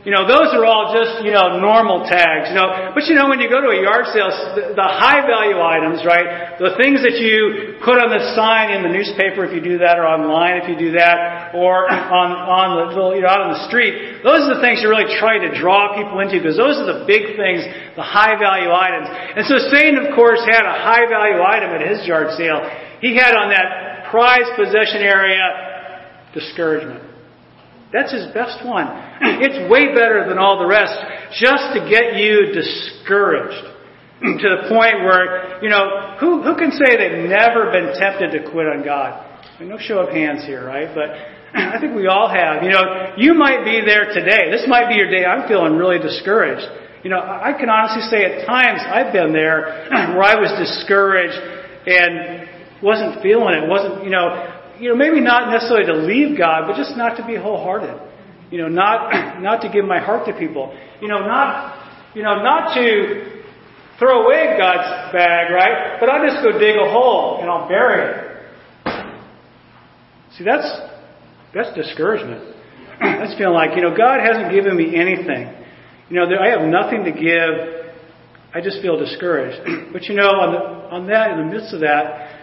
You 0.07 0.15
know, 0.15 0.31
those 0.31 0.55
are 0.55 0.63
all 0.63 0.95
just, 0.95 1.27
you 1.27 1.35
know, 1.35 1.59
normal 1.59 2.07
tags, 2.07 2.55
you 2.55 2.57
know. 2.57 2.95
But 2.95 3.11
you 3.11 3.19
know, 3.19 3.27
when 3.27 3.43
you 3.43 3.51
go 3.51 3.59
to 3.59 3.75
a 3.75 3.81
yard 3.83 4.07
sale, 4.15 4.31
the 4.55 4.87
high 4.87 5.27
value 5.27 5.59
items, 5.59 6.07
right? 6.07 6.55
The 6.55 6.79
things 6.79 7.03
that 7.03 7.19
you 7.19 7.83
put 7.83 7.99
on 7.99 8.15
the 8.15 8.23
sign 8.39 8.71
in 8.71 8.87
the 8.87 8.95
newspaper 8.95 9.43
if 9.43 9.51
you 9.51 9.59
do 9.59 9.83
that, 9.83 9.99
or 9.99 10.07
online 10.07 10.63
if 10.63 10.71
you 10.71 10.79
do 10.79 10.95
that, 10.95 11.51
or 11.51 11.91
on, 11.91 12.31
on 12.31 12.67
the 12.79 12.95
little, 12.95 13.11
you 13.11 13.27
know, 13.27 13.31
out 13.31 13.43
on 13.43 13.59
the 13.59 13.67
street, 13.67 14.23
those 14.23 14.47
are 14.47 14.55
the 14.55 14.63
things 14.63 14.79
you're 14.87 14.95
really 14.95 15.11
trying 15.19 15.43
to 15.43 15.51
draw 15.59 15.91
people 15.99 16.23
into 16.23 16.39
because 16.39 16.55
those 16.55 16.79
are 16.79 16.87
the 16.87 17.03
big 17.03 17.35
things, 17.35 17.67
the 17.99 18.07
high 18.07 18.39
value 18.39 18.71
items. 18.71 19.11
And 19.11 19.43
so 19.51 19.59
Satan, 19.67 19.99
of 19.99 20.15
course, 20.15 20.39
had 20.47 20.63
a 20.63 20.79
high 20.79 21.11
value 21.11 21.43
item 21.43 21.75
at 21.75 21.83
his 21.83 22.07
yard 22.07 22.39
sale. 22.39 22.63
He 23.03 23.19
had 23.19 23.35
on 23.35 23.51
that 23.51 24.15
prized 24.15 24.55
possession 24.55 25.03
area 25.03 26.31
discouragement. 26.39 27.08
That's 27.93 28.13
his 28.13 28.29
best 28.35 28.65
one. 28.67 28.87
It's 29.41 29.71
way 29.71 29.95
better 29.97 30.29
than 30.29 30.37
all 30.37 30.59
the 30.59 30.69
rest 30.69 30.93
just 31.41 31.73
to 31.73 31.89
get 31.89 32.21
you 32.21 32.53
discouraged 32.53 33.65
to 34.21 34.49
the 34.51 34.69
point 34.69 35.07
where, 35.07 35.63
you 35.63 35.71
know, 35.71 36.17
who, 36.21 36.43
who 36.43 36.57
can 36.59 36.73
say 36.73 36.99
they've 36.99 37.25
never 37.31 37.71
been 37.71 37.95
tempted 37.97 38.35
to 38.35 38.51
quit 38.51 38.67
on 38.67 38.85
God? 38.85 39.25
No 39.61 39.79
show 39.79 40.01
of 40.01 40.11
hands 40.11 40.45
here, 40.45 40.67
right? 40.67 40.91
But 40.93 41.11
I 41.55 41.81
think 41.81 41.95
we 41.97 42.07
all 42.07 42.29
have. 42.29 42.63
You 42.63 42.71
know, 42.71 43.15
you 43.17 43.35
might 43.35 43.65
be 43.65 43.81
there 43.81 44.13
today. 44.13 44.51
This 44.51 44.67
might 44.69 44.89
be 44.89 44.95
your 44.95 45.11
day. 45.11 45.25
I'm 45.25 45.49
feeling 45.49 45.75
really 45.75 45.99
discouraged. 45.99 46.67
You 47.03 47.11
know, 47.11 47.19
I 47.19 47.55
can 47.59 47.71
honestly 47.71 48.03
say 48.11 48.25
at 48.27 48.47
times 48.47 48.83
I've 48.85 49.13
been 49.13 49.33
there 49.33 49.89
where 50.15 50.23
I 50.23 50.37
was 50.37 50.51
discouraged 50.59 51.39
and 51.87 52.83
wasn't 52.83 53.23
feeling 53.23 53.55
it. 53.55 53.69
wasn't 53.69 54.05
You 54.05 54.11
know, 54.11 54.58
you 54.81 54.91
know, 54.91 54.97
maybe 54.97 55.21
not 55.21 55.51
necessarily 55.51 55.87
to 55.87 56.07
leave 56.07 56.37
God, 56.37 56.67
but 56.67 56.77
just 56.77 56.97
not 56.97 57.17
to 57.17 57.27
be 57.27 57.37
wholehearted. 57.37 58.01
You 58.51 58.63
know, 58.63 58.69
not 58.69 59.41
not 59.43 59.61
to 59.63 59.69
give 59.69 59.85
my 59.85 60.01
heart 60.01 60.27
to 60.27 60.33
people. 60.39 60.77
You 61.01 61.09
know, 61.09 61.21
not 61.21 62.15
you 62.15 62.23
know, 62.23 62.43
not 62.43 62.75
to 62.75 63.43
throw 63.99 64.25
away 64.25 64.57
God's 64.59 65.13
bag, 65.13 65.51
right? 65.51 65.99
But 66.01 66.09
I'll 66.09 66.25
just 66.25 66.43
go 66.43 66.59
dig 66.59 66.77
a 66.77 66.91
hole 66.91 67.39
and 67.41 67.51
I'll 67.51 67.69
bury 67.69 68.15
it. 68.15 68.29
See, 70.37 70.45
that's 70.45 70.67
that's 71.55 71.75
discouragement. 71.75 72.57
that's 73.01 73.37
feeling 73.39 73.55
like, 73.55 73.77
you 73.77 73.83
know, 73.83 73.97
God 73.97 74.21
hasn't 74.21 74.53
given 74.53 74.77
me 74.77 74.97
anything. 74.97 75.55
You 76.11 76.17
know, 76.17 76.27
I 76.41 76.49
have 76.49 76.63
nothing 76.69 77.05
to 77.05 77.13
give. 77.13 77.93
I 78.55 78.61
just 78.61 78.81
feel 78.81 78.99
discouraged. 78.99 79.61
but 79.93 80.05
you 80.05 80.15
know, 80.15 80.29
on, 80.29 80.53
the, 80.53 80.61
on 80.95 81.07
that, 81.09 81.33
in 81.33 81.47
the 81.47 81.53
midst 81.53 81.75
of 81.75 81.81
that, 81.81 82.38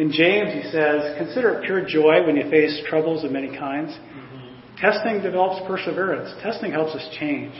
in 0.00 0.10
James, 0.10 0.50
he 0.54 0.62
says, 0.70 1.18
Consider 1.18 1.60
it 1.60 1.64
pure 1.64 1.84
joy 1.84 2.24
when 2.24 2.34
you 2.36 2.48
face 2.48 2.80
troubles 2.88 3.22
of 3.22 3.30
many 3.30 3.48
kinds. 3.48 3.90
Mm-hmm. 3.90 4.76
Testing 4.80 5.20
develops 5.20 5.60
perseverance. 5.68 6.32
Testing 6.42 6.72
helps 6.72 6.94
us 6.94 7.06
change. 7.20 7.52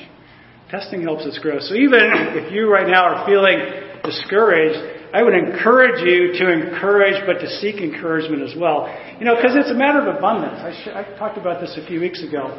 Testing 0.71 1.03
helps 1.03 1.27
us 1.27 1.39
grow. 1.43 1.59
So 1.61 1.75
even 1.75 2.01
if 2.41 2.51
you 2.51 2.73
right 2.73 2.89
now 2.89 3.05
are 3.05 3.27
feeling 3.27 3.61
discouraged, 4.03 5.13
I 5.13 5.23
would 5.23 5.35
encourage 5.35 6.01
you 6.01 6.33
to 6.41 6.51
encourage, 6.51 7.21
but 7.27 7.45
to 7.45 7.49
seek 7.61 7.77
encouragement 7.77 8.41
as 8.41 8.57
well. 8.59 8.89
You 9.19 9.27
know, 9.27 9.37
because 9.37 9.53
it's 9.57 9.71
a 9.71 9.75
matter 9.75 10.01
of 10.01 10.17
abundance. 10.17 10.61
I, 10.65 10.73
sh- 10.73 10.95
I 10.95 11.19
talked 11.19 11.37
about 11.37 11.61
this 11.61 11.77
a 11.77 11.87
few 11.87 12.01
weeks 12.01 12.25
ago. 12.25 12.57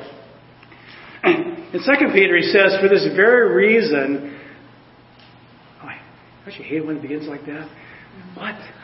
In 1.23 1.71
2 1.73 1.79
Peter, 2.13 2.37
he 2.37 2.43
says, 2.43 2.77
For 2.79 2.87
this 2.87 3.07
very 3.15 3.55
reason, 3.55 4.37
oh, 5.81 5.87
I 5.87 5.99
actually 6.45 6.65
hate 6.65 6.85
when 6.85 6.97
it 6.97 7.01
begins 7.01 7.27
like 7.27 7.45
that. 7.45 7.65
Mm-hmm. 7.65 8.39
What? 8.39 8.80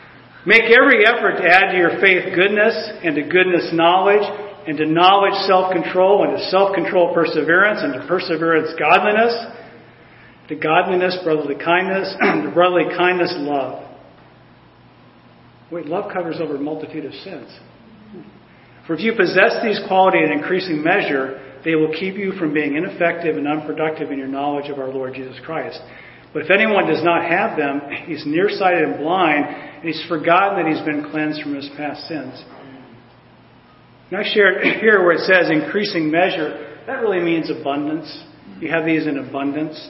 Make 0.47 0.71
every 0.71 1.03
effort 1.03 1.43
to 1.43 1.45
add 1.45 1.75
to 1.75 1.77
your 1.77 1.99
faith 1.99 2.33
goodness, 2.33 2.71
and 3.03 3.15
to 3.19 3.23
goodness 3.23 3.67
knowledge, 3.73 4.23
and 4.65 4.77
to 4.77 4.86
knowledge 4.86 5.36
self 5.45 5.73
control, 5.73 6.23
and 6.23 6.38
to 6.38 6.43
self 6.47 6.73
control 6.73 7.13
perseverance, 7.13 7.83
and 7.83 7.93
to 7.99 8.07
perseverance 8.07 8.71
godliness, 8.79 9.36
to 10.47 10.55
godliness 10.55 11.19
brotherly 11.21 11.55
kindness, 11.62 12.15
and 12.21 12.43
to 12.47 12.51
brotherly 12.51 12.95
kindness 12.95 13.36
love. 13.39 13.91
Wait, 15.69 15.86
love 15.86 16.13
covers 16.13 16.38
over 16.39 16.55
a 16.55 16.60
multitude 16.60 17.03
of 17.03 17.12
sins. 17.25 17.51
For 18.88 18.93
if 18.93 19.01
you 19.01 19.12
possess 19.17 19.60
these 19.62 19.81
qualities 19.86 20.29
in 20.31 20.31
increasing 20.31 20.81
measure, 20.81 21.60
they 21.65 21.75
will 21.75 21.91
keep 21.91 22.15
you 22.15 22.31
from 22.39 22.53
being 22.53 22.77
ineffective 22.77 23.36
and 23.36 23.49
unproductive 23.49 24.12
in 24.12 24.17
your 24.17 24.29
knowledge 24.29 24.69
of 24.69 24.79
our 24.79 24.88
Lord 24.88 25.13
Jesus 25.13 25.36
Christ. 25.43 25.81
But 26.38 26.45
if 26.45 26.52
anyone 26.52 26.86
does 26.86 27.04
not 27.04 27.26
have 27.26 27.58
them, 27.58 27.82
he's 28.06 28.23
nearsighted 28.28 28.84
and 28.84 29.00
blind, 29.00 29.43
and 29.43 29.84
he's 29.84 30.06
forgotten 30.08 30.62
that 30.62 30.71
he's 30.71 30.86
been 30.86 31.10
cleansed 31.10 31.41
from 31.41 31.56
his 31.56 31.67
past 31.76 32.08
sins. 32.08 32.39
And 34.12 34.19
I 34.19 34.23
shared 34.23 34.62
here 34.80 35.02
where 35.02 35.13
it 35.13 35.21
says 35.21 35.50
increasing 35.50 36.12
measure, 36.12 36.84
that 36.86 37.02
really 37.02 37.26
means 37.26 37.50
abundance. 37.50 38.23
You 38.60 38.69
have 38.69 38.86
these 38.86 39.08
in 39.08 39.17
abundance. 39.17 39.82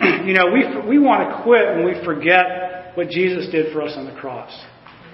You 0.24 0.32
know, 0.32 0.46
we, 0.54 0.88
we 0.88 0.98
want 0.98 1.28
to 1.28 1.42
quit 1.42 1.76
when 1.76 1.84
we 1.84 2.02
forget 2.02 2.96
what 2.96 3.10
Jesus 3.10 3.52
did 3.52 3.70
for 3.74 3.82
us 3.82 3.92
on 3.94 4.06
the 4.06 4.18
cross. 4.18 4.50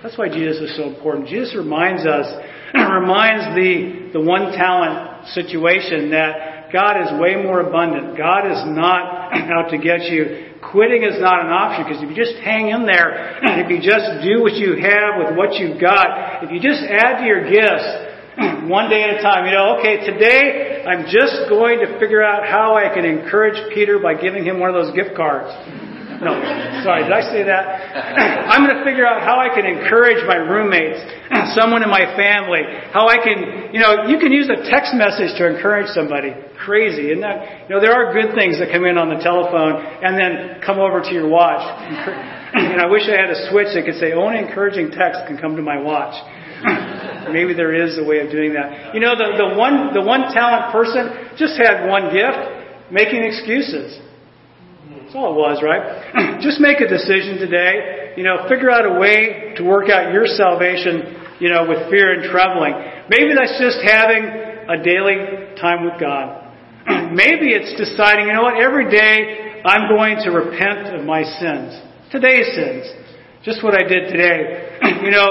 That's 0.04 0.16
why 0.16 0.28
Jesus 0.28 0.70
is 0.70 0.76
so 0.76 0.84
important. 0.84 1.26
Jesus 1.26 1.56
reminds 1.56 2.06
us, 2.06 2.26
reminds 2.74 3.56
the, 3.56 4.10
the 4.12 4.20
one 4.20 4.52
talent 4.52 5.26
situation 5.34 6.12
that 6.12 6.72
God 6.72 7.02
is 7.02 7.20
way 7.20 7.34
more 7.42 7.60
abundant. 7.60 8.16
God 8.16 8.46
is 8.46 8.62
not 8.66 9.32
out 9.50 9.70
to 9.70 9.78
get 9.78 10.02
you. 10.02 10.49
Quitting 10.60 11.02
is 11.02 11.16
not 11.20 11.40
an 11.40 11.50
option 11.50 11.88
because 11.88 12.04
if 12.04 12.08
you 12.12 12.16
just 12.16 12.36
hang 12.44 12.68
in 12.68 12.84
there, 12.84 13.40
and 13.40 13.60
if 13.64 13.72
you 13.72 13.80
just 13.80 14.20
do 14.20 14.44
what 14.44 14.54
you 14.60 14.76
have 14.76 15.16
with 15.16 15.36
what 15.36 15.56
you've 15.56 15.80
got, 15.80 16.44
if 16.44 16.52
you 16.52 16.60
just 16.60 16.84
add 16.84 17.20
to 17.20 17.24
your 17.24 17.48
gifts, 17.48 18.10
one 18.68 18.88
day 18.88 19.02
at 19.02 19.18
a 19.18 19.22
time. 19.22 19.44
You 19.46 19.52
know, 19.52 19.80
okay, 19.80 20.04
today 20.04 20.84
I'm 20.86 21.04
just 21.08 21.48
going 21.48 21.80
to 21.80 21.98
figure 21.98 22.22
out 22.22 22.46
how 22.46 22.76
I 22.76 22.92
can 22.92 23.04
encourage 23.04 23.56
Peter 23.74 23.98
by 23.98 24.14
giving 24.14 24.44
him 24.44 24.60
one 24.60 24.68
of 24.68 24.76
those 24.76 24.94
gift 24.94 25.16
cards. 25.16 25.48
No, 26.20 26.36
sorry, 26.84 27.08
did 27.08 27.16
I 27.16 27.24
say 27.32 27.42
that? 27.48 27.64
I'm 28.52 28.60
going 28.60 28.76
to 28.76 28.84
figure 28.84 29.08
out 29.08 29.24
how 29.24 29.40
I 29.40 29.48
can 29.48 29.64
encourage 29.64 30.20
my 30.28 30.36
roommates, 30.36 31.00
someone 31.56 31.80
in 31.80 31.88
my 31.88 32.04
family, 32.12 32.60
how 32.92 33.08
I 33.08 33.16
can, 33.24 33.72
you 33.72 33.80
know, 33.80 34.04
you 34.04 34.20
can 34.20 34.28
use 34.28 34.52
a 34.52 34.60
text 34.68 34.92
message 34.92 35.32
to 35.40 35.48
encourage 35.48 35.88
somebody. 35.96 36.36
Crazy, 36.60 37.08
isn't 37.08 37.24
that? 37.24 37.68
You 37.68 37.76
know, 37.76 37.80
there 37.80 37.96
are 37.96 38.12
good 38.12 38.36
things 38.36 38.60
that 38.60 38.68
come 38.68 38.84
in 38.84 39.00
on 39.00 39.08
the 39.08 39.16
telephone 39.24 39.80
and 39.80 40.12
then 40.20 40.60
come 40.60 40.76
over 40.76 41.00
to 41.00 41.12
your 41.12 41.28
watch. 41.28 41.64
And 42.50 42.82
I 42.82 42.90
wish 42.90 43.06
I 43.06 43.14
had 43.14 43.30
a 43.30 43.46
switch 43.46 43.70
that 43.78 43.86
could 43.86 43.94
say 44.02 44.10
only 44.10 44.42
encouraging 44.42 44.90
text 44.90 45.22
can 45.30 45.38
come 45.38 45.54
to 45.54 45.62
my 45.62 45.78
watch. 45.78 46.18
Maybe 47.30 47.54
there 47.54 47.70
is 47.70 47.96
a 47.96 48.02
way 48.02 48.18
of 48.18 48.32
doing 48.34 48.54
that. 48.54 48.92
You 48.92 48.98
know, 48.98 49.14
the, 49.14 49.38
the 49.38 49.54
one 49.54 49.94
the 49.94 50.02
one 50.02 50.34
talent 50.34 50.74
person 50.74 51.30
just 51.38 51.54
had 51.54 51.86
one 51.86 52.10
gift, 52.10 52.90
making 52.90 53.22
excuses. 53.22 54.02
That's 55.10 55.26
all 55.26 55.34
it 55.34 55.42
was, 55.42 55.58
right? 55.58 56.38
just 56.46 56.62
make 56.62 56.78
a 56.78 56.86
decision 56.86 57.42
today. 57.42 58.14
You 58.14 58.22
know, 58.22 58.46
figure 58.46 58.70
out 58.70 58.86
a 58.86 58.94
way 58.94 59.58
to 59.58 59.66
work 59.66 59.90
out 59.90 60.14
your 60.14 60.22
salvation, 60.22 61.18
you 61.42 61.50
know, 61.50 61.66
with 61.66 61.90
fear 61.90 62.14
and 62.14 62.30
trembling. 62.30 62.78
Maybe 63.10 63.34
that's 63.34 63.58
just 63.58 63.82
having 63.82 64.22
a 64.70 64.78
daily 64.78 65.58
time 65.58 65.82
with 65.82 65.98
God. 65.98 66.54
Maybe 67.10 67.50
it's 67.50 67.74
deciding, 67.74 68.30
you 68.30 68.38
know 68.38 68.46
what, 68.46 68.62
every 68.62 68.86
day 68.86 69.58
I'm 69.66 69.90
going 69.90 70.22
to 70.22 70.30
repent 70.30 70.94
of 70.94 71.02
my 71.02 71.26
sins. 71.26 71.74
Today's 72.14 72.46
sins. 72.54 72.86
Just 73.42 73.66
what 73.66 73.74
I 73.74 73.82
did 73.82 74.14
today. 74.14 74.78
you 75.02 75.10
know, 75.10 75.26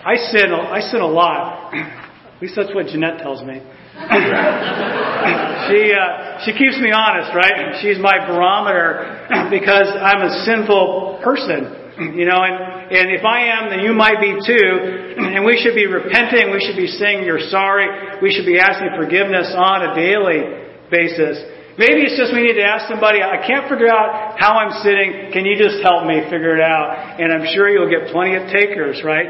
I 0.00 0.16
sin, 0.32 0.48
I 0.48 0.80
sin 0.80 1.04
a 1.04 1.12
lot. 1.12 1.74
At 1.76 2.40
least 2.40 2.56
that's 2.56 2.74
what 2.74 2.86
Jeanette 2.86 3.18
tells 3.20 3.44
me. 3.44 3.60
she 5.70 5.94
uh, 5.94 6.42
she 6.42 6.50
keeps 6.50 6.82
me 6.82 6.90
honest, 6.90 7.30
right? 7.30 7.78
She's 7.78 7.98
my 8.02 8.18
barometer 8.26 9.22
because 9.54 9.86
I'm 9.86 10.26
a 10.26 10.34
sinful 10.42 11.22
person, 11.22 11.70
you 12.18 12.26
know. 12.26 12.42
And 12.42 12.90
and 12.90 13.14
if 13.14 13.22
I 13.22 13.54
am, 13.54 13.70
then 13.70 13.86
you 13.86 13.94
might 13.94 14.18
be 14.20 14.34
too. 14.34 15.02
And 15.34 15.44
we 15.46 15.58
should 15.62 15.74
be 15.74 15.86
repenting. 15.86 16.50
We 16.50 16.58
should 16.62 16.76
be 16.78 16.86
saying 16.86 17.24
you're 17.24 17.50
sorry. 17.50 18.18
We 18.22 18.30
should 18.34 18.46
be 18.46 18.58
asking 18.58 18.94
forgiveness 18.98 19.54
on 19.54 19.82
a 19.82 19.94
daily 19.94 20.42
basis. 20.90 21.38
Maybe 21.74 22.06
it's 22.06 22.14
just 22.14 22.30
we 22.30 22.46
need 22.46 22.54
to 22.54 22.62
ask 22.62 22.86
somebody, 22.86 23.18
I 23.18 23.42
can't 23.42 23.66
figure 23.66 23.90
out 23.90 24.38
how 24.38 24.54
I'm 24.54 24.78
sitting. 24.86 25.34
Can 25.34 25.42
you 25.42 25.58
just 25.58 25.82
help 25.82 26.06
me 26.06 26.22
figure 26.30 26.54
it 26.54 26.62
out? 26.62 27.18
And 27.18 27.34
I'm 27.34 27.42
sure 27.50 27.66
you'll 27.66 27.90
get 27.90 28.14
plenty 28.14 28.38
of 28.38 28.46
takers, 28.46 29.02
right? 29.02 29.26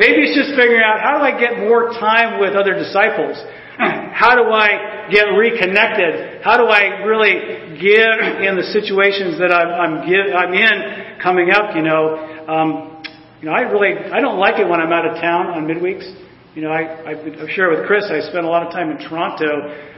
Maybe 0.00 0.24
it's 0.24 0.32
just 0.32 0.56
figuring 0.56 0.80
out 0.80 1.04
how 1.04 1.20
do 1.20 1.28
I 1.28 1.36
get 1.36 1.60
more 1.60 1.92
time 2.00 2.40
with 2.40 2.56
other 2.56 2.72
disciples? 2.72 3.36
How 4.12 4.34
do 4.34 4.50
I 4.50 5.06
get 5.10 5.30
reconnected? 5.38 6.42
How 6.42 6.56
do 6.56 6.64
I 6.64 7.06
really 7.06 7.78
give 7.78 8.18
in 8.42 8.58
the 8.58 8.66
situations 8.74 9.38
that 9.38 9.54
I'm, 9.54 9.70
I'm, 9.70 9.94
give, 10.08 10.34
I'm 10.34 10.52
in 10.52 11.22
coming 11.22 11.50
up? 11.50 11.76
You 11.76 11.82
know, 11.82 12.18
um, 12.48 13.02
you 13.40 13.46
know, 13.46 13.54
I 13.54 13.62
really 13.70 13.94
I 14.10 14.20
don't 14.20 14.38
like 14.38 14.58
it 14.58 14.66
when 14.68 14.80
I'm 14.80 14.92
out 14.92 15.06
of 15.06 15.14
town 15.22 15.46
on 15.54 15.66
midweeks. 15.66 16.06
You 16.54 16.62
know, 16.62 16.70
I, 16.70 17.14
I, 17.14 17.46
share 17.54 17.70
with 17.70 17.86
Chris. 17.86 18.10
I 18.10 18.18
spent 18.28 18.44
a 18.44 18.50
lot 18.50 18.66
of 18.66 18.72
time 18.72 18.90
in 18.90 18.98
Toronto. 18.98 19.46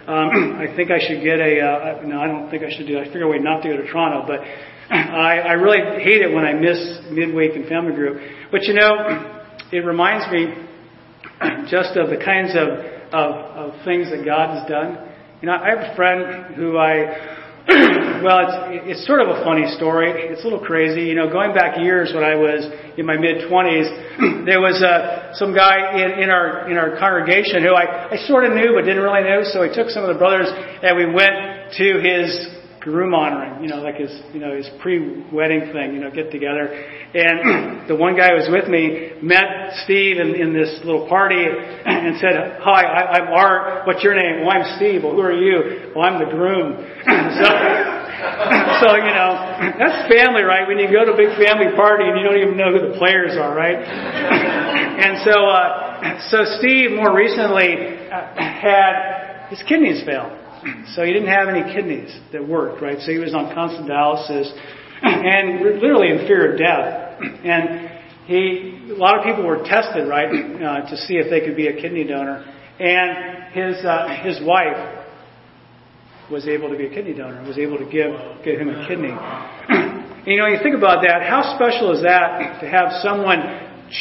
Um, 0.06 0.60
I 0.60 0.68
think 0.76 0.90
I 0.90 1.00
should 1.00 1.24
get 1.24 1.40
a. 1.40 1.60
Uh, 1.60 2.02
no, 2.04 2.20
I 2.20 2.26
don't 2.26 2.50
think 2.50 2.62
I 2.62 2.68
should 2.76 2.86
do. 2.86 3.00
That. 3.00 3.02
I 3.02 3.04
figure 3.06 3.24
a 3.24 3.30
way 3.30 3.38
not 3.38 3.62
to 3.62 3.68
go 3.70 3.76
to 3.80 3.86
Toronto, 3.88 4.28
but 4.28 4.40
I, 4.90 5.40
I 5.40 5.52
really 5.56 5.80
hate 6.04 6.20
it 6.20 6.28
when 6.28 6.44
I 6.44 6.52
miss 6.52 6.76
midweek 7.08 7.56
and 7.56 7.64
family 7.66 7.94
group. 7.94 8.20
But 8.52 8.64
you 8.64 8.74
know, 8.74 9.40
it 9.72 9.86
reminds 9.86 10.28
me 10.28 10.68
just 11.70 11.96
of 11.96 12.10
the 12.10 12.20
kinds 12.20 12.52
of, 12.52 12.99
of, 13.12 13.74
of 13.74 13.84
things 13.84 14.10
that 14.10 14.24
God 14.24 14.58
has 14.58 14.68
done. 14.68 15.08
You 15.42 15.46
know, 15.48 15.56
I 15.56 15.70
have 15.70 15.92
a 15.92 15.96
friend 15.96 16.54
who 16.54 16.76
I 16.76 17.38
well, 18.24 18.40
it's 18.40 18.56
it's 18.96 19.06
sort 19.06 19.20
of 19.20 19.28
a 19.28 19.44
funny 19.44 19.68
story. 19.76 20.10
It's 20.10 20.40
a 20.40 20.44
little 20.44 20.64
crazy. 20.64 21.06
You 21.06 21.14
know, 21.14 21.30
going 21.30 21.52
back 21.52 21.78
years 21.78 22.10
when 22.12 22.24
I 22.24 22.34
was 22.34 22.64
in 22.96 23.04
my 23.04 23.16
mid 23.16 23.48
twenties, 23.48 23.84
there 24.48 24.64
was 24.64 24.80
uh, 24.80 25.36
some 25.36 25.54
guy 25.54 26.00
in, 26.00 26.24
in 26.24 26.28
our 26.30 26.70
in 26.70 26.76
our 26.80 26.96
congregation 26.98 27.62
who 27.62 27.76
I, 27.76 28.16
I 28.16 28.16
sort 28.26 28.44
of 28.48 28.56
knew 28.56 28.72
but 28.74 28.88
didn't 28.88 29.04
really 29.04 29.22
know. 29.22 29.44
So 29.44 29.62
he 29.62 29.70
took 29.70 29.92
some 29.92 30.02
of 30.02 30.10
the 30.10 30.18
brothers 30.18 30.48
and 30.48 30.96
we 30.96 31.06
went 31.12 31.76
to 31.76 31.86
his 32.00 32.59
groom 32.80 33.14
honoring, 33.14 33.62
you 33.62 33.68
know, 33.68 33.84
like 33.84 33.96
his, 33.96 34.10
you 34.32 34.40
know, 34.40 34.56
his 34.56 34.68
pre-wedding 34.80 35.68
thing, 35.72 35.92
you 35.92 36.00
know, 36.00 36.10
get 36.10 36.32
together. 36.32 36.72
And 37.12 37.84
the 37.88 37.94
one 37.94 38.16
guy 38.16 38.32
who 38.32 38.40
was 38.40 38.48
with 38.48 38.72
me 38.72 39.20
met 39.20 39.84
Steve 39.84 40.16
in, 40.16 40.32
in 40.34 40.56
this 40.56 40.80
little 40.82 41.06
party 41.06 41.44
and 41.44 42.16
said, 42.16 42.56
"Hi, 42.64 42.80
I, 42.80 43.00
I'm 43.20 43.28
Art. 43.28 43.86
What's 43.86 44.02
your 44.02 44.16
name? 44.16 44.40
Well, 44.40 44.56
I'm 44.56 44.80
Steve. 44.80 45.04
Well, 45.04 45.12
who 45.12 45.20
are 45.20 45.36
you? 45.36 45.92
Well, 45.92 46.08
I'm 46.08 46.18
the 46.18 46.32
groom." 46.32 46.72
so, 47.36 47.48
so 48.80 48.88
you 48.96 49.12
know, 49.12 49.30
that's 49.76 50.08
family, 50.08 50.42
right? 50.42 50.64
When 50.64 50.80
you 50.80 50.88
go 50.88 51.04
to 51.04 51.12
a 51.12 51.20
big 51.20 51.36
family 51.36 51.76
party 51.76 52.08
and 52.08 52.16
you 52.16 52.24
don't 52.24 52.40
even 52.40 52.56
know 52.56 52.72
who 52.72 52.80
the 52.88 52.96
players 52.96 53.36
are, 53.36 53.52
right? 53.52 53.76
and 55.04 55.20
so, 55.20 55.36
uh, 55.36 56.16
so 56.32 56.48
Steve 56.64 56.96
more 56.96 57.12
recently 57.12 58.00
had 58.08 59.52
his 59.52 59.60
kidneys 59.68 60.00
failed. 60.08 60.39
So 60.94 61.04
he 61.04 61.12
didn't 61.12 61.28
have 61.28 61.48
any 61.48 61.72
kidneys 61.72 62.14
that 62.32 62.46
worked, 62.46 62.82
right? 62.82 62.98
So 63.00 63.12
he 63.12 63.18
was 63.18 63.34
on 63.34 63.54
constant 63.54 63.88
dialysis 63.88 64.52
and 65.02 65.60
literally 65.80 66.10
in 66.10 66.26
fear 66.26 66.52
of 66.52 66.58
death. 66.58 67.06
And 67.44 68.00
he, 68.26 68.92
a 68.92 68.94
lot 68.94 69.18
of 69.18 69.24
people 69.24 69.44
were 69.44 69.64
tested, 69.64 70.08
right, 70.08 70.28
uh, 70.30 70.88
to 70.88 70.96
see 70.96 71.14
if 71.14 71.30
they 71.30 71.40
could 71.40 71.56
be 71.56 71.66
a 71.68 71.80
kidney 71.80 72.04
donor. 72.04 72.44
And 72.78 73.52
his 73.52 73.84
uh, 73.84 74.08
his 74.22 74.40
wife 74.42 75.04
was 76.30 76.46
able 76.48 76.70
to 76.70 76.76
be 76.76 76.86
a 76.86 76.90
kidney 76.90 77.12
donor, 77.12 77.42
was 77.46 77.58
able 77.58 77.76
to 77.76 77.84
give 77.84 78.12
give 78.44 78.60
him 78.60 78.70
a 78.70 78.86
kidney. 78.88 79.12
you 80.24 80.38
know, 80.38 80.46
you 80.46 80.58
think 80.62 80.76
about 80.76 81.02
that. 81.02 81.28
How 81.28 81.56
special 81.56 81.92
is 81.92 82.02
that 82.02 82.60
to 82.60 82.68
have 82.68 83.02
someone 83.02 83.42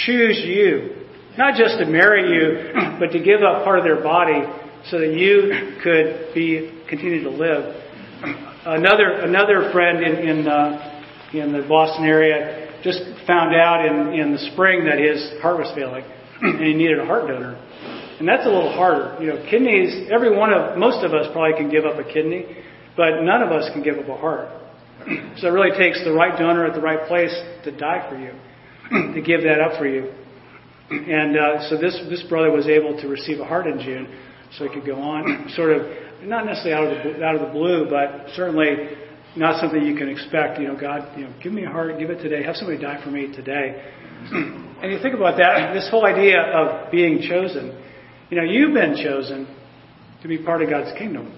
choose 0.05 0.39
you, 0.45 1.07
not 1.37 1.55
just 1.55 1.79
to 1.79 1.85
marry 1.85 2.31
you, 2.31 2.71
but 2.99 3.11
to 3.11 3.19
give 3.19 3.41
up 3.41 3.63
part 3.65 3.79
of 3.79 3.83
their 3.83 4.01
body 4.01 4.47
so 4.85 4.99
that 4.99 5.13
you 5.13 5.77
could 5.83 6.33
be 6.33 6.83
continue 6.87 7.23
to 7.23 7.29
live. 7.29 7.75
Another 8.65 9.21
another 9.21 9.71
friend 9.71 10.03
in 10.03 10.15
in, 10.27 10.47
uh, 10.47 11.03
in 11.33 11.51
the 11.51 11.65
Boston 11.67 12.05
area 12.05 12.79
just 12.83 12.99
found 13.27 13.55
out 13.55 13.85
in 13.85 14.19
in 14.19 14.31
the 14.31 14.39
spring 14.51 14.85
that 14.85 14.99
his 14.99 15.41
heart 15.41 15.59
was 15.59 15.71
failing 15.75 16.03
and 16.41 16.63
he 16.63 16.73
needed 16.73 16.99
a 16.99 17.05
heart 17.05 17.27
donor. 17.27 17.55
And 18.19 18.27
that's 18.27 18.45
a 18.45 18.49
little 18.49 18.73
harder. 18.73 19.17
You 19.21 19.29
know, 19.29 19.45
kidneys, 19.49 20.09
every 20.11 20.35
one 20.35 20.51
of, 20.51 20.77
most 20.77 21.05
of 21.05 21.13
us 21.13 21.27
probably 21.31 21.57
can 21.57 21.71
give 21.71 21.85
up 21.85 21.97
a 21.97 22.03
kidney, 22.03 22.45
but 22.97 23.23
none 23.23 23.41
of 23.41 23.51
us 23.51 23.71
can 23.71 23.81
give 23.81 23.97
up 23.97 24.09
a 24.09 24.17
heart. 24.17 24.49
So 25.37 25.47
it 25.47 25.51
really 25.51 25.75
takes 25.77 26.03
the 26.03 26.11
right 26.11 26.37
donor 26.37 26.65
at 26.65 26.75
the 26.75 26.81
right 26.81 27.07
place 27.07 27.33
to 27.63 27.71
die 27.71 28.05
for 28.09 28.19
you, 28.19 28.35
to 29.13 29.21
give 29.21 29.41
that 29.43 29.61
up 29.61 29.79
for 29.79 29.87
you. 29.87 30.11
And 30.91 31.37
uh, 31.37 31.69
so 31.69 31.77
this 31.77 31.97
this 32.09 32.21
brother 32.23 32.51
was 32.51 32.67
able 32.67 32.99
to 32.99 33.07
receive 33.07 33.39
a 33.39 33.45
heart 33.45 33.67
in 33.67 33.79
June, 33.79 34.07
so 34.57 34.67
he 34.67 34.73
could 34.73 34.85
go 34.85 34.99
on, 34.99 35.49
sort 35.55 35.71
of 35.71 35.87
not 36.23 36.45
necessarily 36.45 36.91
out 36.91 37.05
of 37.05 37.17
the 37.17 37.23
out 37.23 37.35
of 37.35 37.41
the 37.41 37.53
blue, 37.53 37.87
but 37.89 38.33
certainly 38.35 38.89
not 39.35 39.59
something 39.61 39.81
you 39.83 39.95
can 39.95 40.09
expect. 40.09 40.59
You 40.59 40.67
know, 40.67 40.79
God, 40.79 41.17
you 41.17 41.25
know, 41.25 41.33
give 41.41 41.53
me 41.53 41.63
a 41.63 41.69
heart, 41.69 41.97
give 41.99 42.09
it 42.09 42.21
today, 42.21 42.43
have 42.43 42.55
somebody 42.55 42.81
die 42.81 43.01
for 43.03 43.11
me 43.11 43.31
today. 43.33 43.93
and 44.31 44.91
you 44.91 44.99
think 45.01 45.15
about 45.15 45.37
that, 45.37 45.73
this 45.73 45.87
whole 45.89 46.05
idea 46.05 46.41
of 46.41 46.91
being 46.91 47.21
chosen. 47.21 47.81
You 48.29 48.37
know, 48.37 48.43
you've 48.43 48.73
been 48.73 48.95
chosen 48.95 49.47
to 50.21 50.27
be 50.27 50.37
part 50.37 50.61
of 50.61 50.69
God's 50.69 50.97
kingdom. 50.97 51.35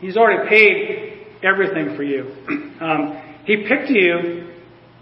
He's 0.00 0.16
already 0.16 0.48
paid 0.48 1.26
everything 1.42 1.96
for 1.96 2.02
you. 2.02 2.34
Um, 2.80 3.40
he 3.44 3.66
picked 3.66 3.90
you 3.90 4.52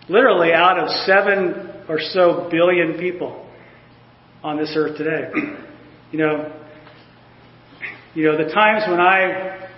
literally 0.08 0.52
out 0.52 0.78
of 0.78 0.88
seven 1.04 1.84
or 1.88 1.98
so 2.00 2.48
billion 2.50 2.98
people 2.98 3.46
on 4.42 4.56
this 4.56 4.72
earth 4.76 4.96
today. 4.96 5.30
You 6.12 6.18
know, 6.18 6.65
you 8.16 8.24
know, 8.24 8.36
the 8.38 8.50
times 8.50 8.84
when 8.88 8.98
I 8.98 9.68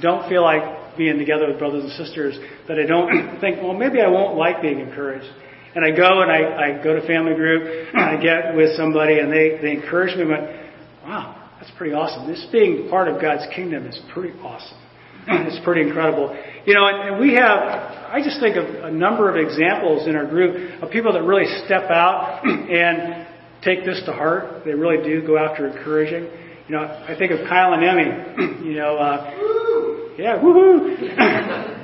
don't 0.00 0.28
feel 0.28 0.42
like 0.42 0.96
being 0.96 1.18
together 1.18 1.48
with 1.48 1.58
brothers 1.58 1.82
and 1.82 1.92
sisters, 1.92 2.38
that 2.68 2.78
I 2.78 2.86
don't 2.86 3.40
think, 3.40 3.60
well, 3.60 3.74
maybe 3.74 4.00
I 4.00 4.06
won't 4.06 4.38
like 4.38 4.62
being 4.62 4.78
encouraged. 4.78 5.26
And 5.74 5.84
I 5.84 5.90
go 5.90 6.22
and 6.22 6.30
I, 6.30 6.78
I 6.78 6.84
go 6.84 6.94
to 6.94 7.04
family 7.04 7.34
group, 7.34 7.88
and 7.92 8.00
I 8.18 8.22
get 8.22 8.54
with 8.54 8.76
somebody 8.76 9.18
and 9.18 9.32
they, 9.32 9.58
they 9.60 9.72
encourage 9.72 10.16
me, 10.16 10.22
but 10.24 10.38
wow, 11.02 11.50
that's 11.58 11.72
pretty 11.76 11.92
awesome. 11.92 12.30
This 12.30 12.46
being 12.52 12.88
part 12.88 13.08
of 13.08 13.20
God's 13.20 13.52
kingdom 13.56 13.86
is 13.86 13.98
pretty 14.14 14.38
awesome. 14.38 14.78
It's 15.50 15.62
pretty 15.64 15.82
incredible. 15.82 16.34
You 16.66 16.74
know, 16.74 16.86
and, 16.86 17.10
and 17.10 17.20
we 17.20 17.34
have, 17.34 17.58
I 17.58 18.20
just 18.24 18.38
think 18.38 18.56
of 18.56 18.84
a 18.84 18.90
number 18.90 19.28
of 19.28 19.36
examples 19.36 20.06
in 20.06 20.14
our 20.14 20.26
group 20.26 20.80
of 20.80 20.90
people 20.90 21.12
that 21.12 21.22
really 21.22 21.46
step 21.66 21.90
out 21.90 22.46
and 22.46 23.26
take 23.62 23.84
this 23.84 24.00
to 24.06 24.12
heart. 24.12 24.64
They 24.64 24.74
really 24.74 25.02
do 25.02 25.26
go 25.26 25.36
after 25.36 25.66
encouraging. 25.66 26.30
You 26.70 26.76
know, 26.76 26.86
I 26.86 27.16
think 27.18 27.32
of 27.32 27.48
Kyle 27.48 27.74
and 27.74 27.82
Emmy. 27.82 28.62
You 28.70 28.76
know, 28.76 28.96
uh, 28.96 30.14
yeah, 30.16 30.38
woohoo! 30.38 30.94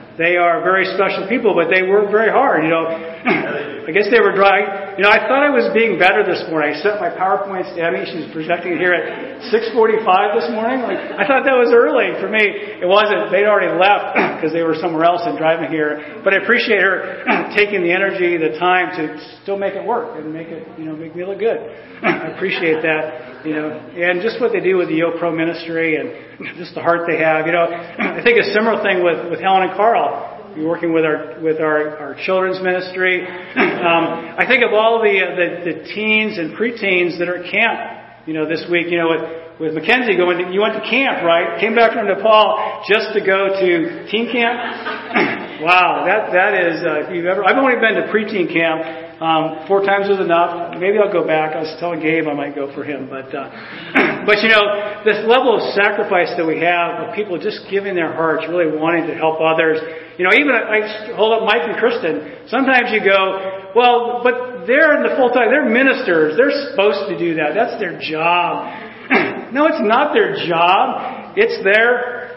They 0.16 0.36
are 0.36 0.62
very 0.62 0.86
special 0.94 1.26
people, 1.28 1.52
but 1.54 1.68
they 1.74 1.82
work 1.82 2.08
very 2.12 2.30
hard. 2.30 2.62
You 2.62 2.70
know, 2.70 2.86
I 3.86 3.94
guess 3.94 4.10
they 4.10 4.18
were 4.18 4.34
dry. 4.34 4.98
You 4.98 5.06
know, 5.06 5.14
I 5.14 5.30
thought 5.30 5.46
I 5.46 5.50
was 5.54 5.70
being 5.70 5.94
better 5.94 6.26
this 6.26 6.42
morning. 6.50 6.74
I 6.74 6.76
sent 6.82 6.98
my 6.98 7.06
PowerPoints 7.06 7.70
to 7.70 7.78
Emmy. 7.78 8.02
She's 8.02 8.26
projecting 8.34 8.74
it 8.74 8.82
here 8.82 8.90
at 8.90 9.46
6:45 9.46 10.34
this 10.34 10.50
morning. 10.50 10.82
Like, 10.82 10.98
I 11.14 11.22
thought 11.22 11.46
that 11.46 11.54
was 11.54 11.70
early 11.70 12.10
for 12.18 12.26
me. 12.26 12.42
It 12.82 12.88
wasn't. 12.90 13.30
They'd 13.30 13.46
already 13.46 13.70
left 13.78 14.18
because 14.34 14.50
they 14.50 14.66
were 14.66 14.74
somewhere 14.74 15.06
else 15.06 15.22
and 15.22 15.38
driving 15.38 15.70
here. 15.70 16.18
But 16.26 16.34
I 16.34 16.42
appreciate 16.42 16.82
her 16.82 17.22
taking 17.54 17.86
the 17.86 17.94
energy, 17.94 18.34
the 18.34 18.58
time 18.58 18.90
to 18.98 19.22
still 19.46 19.54
make 19.54 19.78
it 19.78 19.86
work 19.86 20.18
and 20.18 20.34
make 20.34 20.50
it, 20.50 20.66
you 20.74 20.82
know, 20.82 20.98
make 20.98 21.14
me 21.14 21.22
look 21.22 21.38
good. 21.38 21.62
I 22.02 22.34
appreciate 22.34 22.82
that. 22.82 23.46
You 23.46 23.54
know, 23.54 23.70
and 23.70 24.18
just 24.18 24.42
what 24.42 24.50
they 24.50 24.58
do 24.58 24.82
with 24.82 24.90
the 24.90 24.98
Yo 24.98 25.14
Pro 25.14 25.30
ministry 25.30 25.94
and 25.94 26.58
just 26.58 26.74
the 26.74 26.82
heart 26.82 27.06
they 27.06 27.22
have. 27.22 27.46
You 27.46 27.54
know, 27.54 27.70
I 27.70 28.18
think 28.18 28.34
a 28.34 28.50
similar 28.50 28.82
thing 28.82 29.06
with 29.06 29.30
with 29.30 29.38
Helen 29.38 29.70
and 29.70 29.78
Carl 29.78 30.35
we're 30.56 30.68
working 30.68 30.92
with 30.92 31.04
our 31.04 31.38
with 31.40 31.60
our, 31.60 31.96
our 31.98 32.14
children's 32.24 32.60
ministry. 32.62 33.26
Um, 33.76 34.34
I 34.34 34.48
think 34.48 34.64
of 34.64 34.72
all 34.72 34.98
the, 34.98 35.14
uh, 35.22 35.36
the 35.36 35.48
the 35.62 35.76
teens 35.94 36.38
and 36.38 36.56
preteens 36.58 37.20
that 37.20 37.28
are 37.28 37.44
at 37.44 37.52
camp. 37.52 38.26
You 38.26 38.34
know, 38.34 38.48
this 38.48 38.66
week. 38.68 38.90
You 38.90 38.98
know, 38.98 39.10
with 39.14 39.22
with 39.60 39.72
Mackenzie 39.74 40.16
going. 40.16 40.42
To, 40.42 40.50
you 40.50 40.60
went 40.60 40.74
to 40.74 40.82
camp, 40.82 41.22
right? 41.22 41.60
Came 41.60 41.76
back 41.76 41.92
from 41.92 42.08
Nepal 42.08 42.82
just 42.90 43.14
to 43.14 43.20
go 43.22 43.54
to 43.54 44.10
teen 44.10 44.32
camp. 44.32 44.58
wow, 45.62 46.02
that 46.02 46.32
that 46.34 46.52
is. 46.58 46.82
Uh, 46.82 47.06
if 47.06 47.14
you've 47.14 47.26
ever, 47.26 47.46
I've 47.46 47.58
only 47.62 47.78
been 47.78 47.94
to 47.94 48.10
preteen 48.10 48.50
camp. 48.50 49.05
Um, 49.16 49.64
four 49.64 49.80
times 49.80 50.12
was 50.12 50.20
enough. 50.20 50.76
Maybe 50.76 51.00
I'll 51.00 51.12
go 51.12 51.24
back. 51.24 51.56
I 51.56 51.64
was 51.64 51.72
telling 51.80 52.04
Gabe 52.04 52.28
I 52.28 52.36
might 52.36 52.52
go 52.52 52.68
for 52.76 52.84
him, 52.84 53.08
but 53.08 53.32
uh, 53.32 53.48
but 54.28 54.44
you 54.44 54.52
know 54.52 55.00
this 55.08 55.24
level 55.24 55.56
of 55.56 55.72
sacrifice 55.72 56.36
that 56.36 56.44
we 56.44 56.60
have 56.60 57.00
of 57.00 57.16
people 57.16 57.40
just 57.40 57.64
giving 57.72 57.96
their 57.96 58.12
hearts, 58.12 58.44
really 58.44 58.68
wanting 58.68 59.08
to 59.08 59.16
help 59.16 59.40
others. 59.40 59.80
You 60.20 60.28
know, 60.28 60.36
even 60.36 60.52
I 60.52 61.16
hold 61.16 61.32
up 61.32 61.48
Mike 61.48 61.64
and 61.64 61.80
Kristen. 61.80 62.44
Sometimes 62.52 62.92
you 62.92 63.00
go, 63.00 63.72
well, 63.72 64.20
but 64.20 64.68
they're 64.68 65.00
in 65.00 65.02
the 65.08 65.16
full 65.16 65.32
time. 65.32 65.48
They're 65.48 65.64
ministers. 65.64 66.36
They're 66.36 66.52
supposed 66.68 67.08
to 67.08 67.16
do 67.16 67.40
that. 67.40 67.56
That's 67.56 67.80
their 67.80 67.96
job. 67.96 68.68
no, 69.56 69.64
it's 69.64 69.80
not 69.80 70.12
their 70.12 70.36
job. 70.44 71.32
It's 71.40 71.56
their 71.64 72.36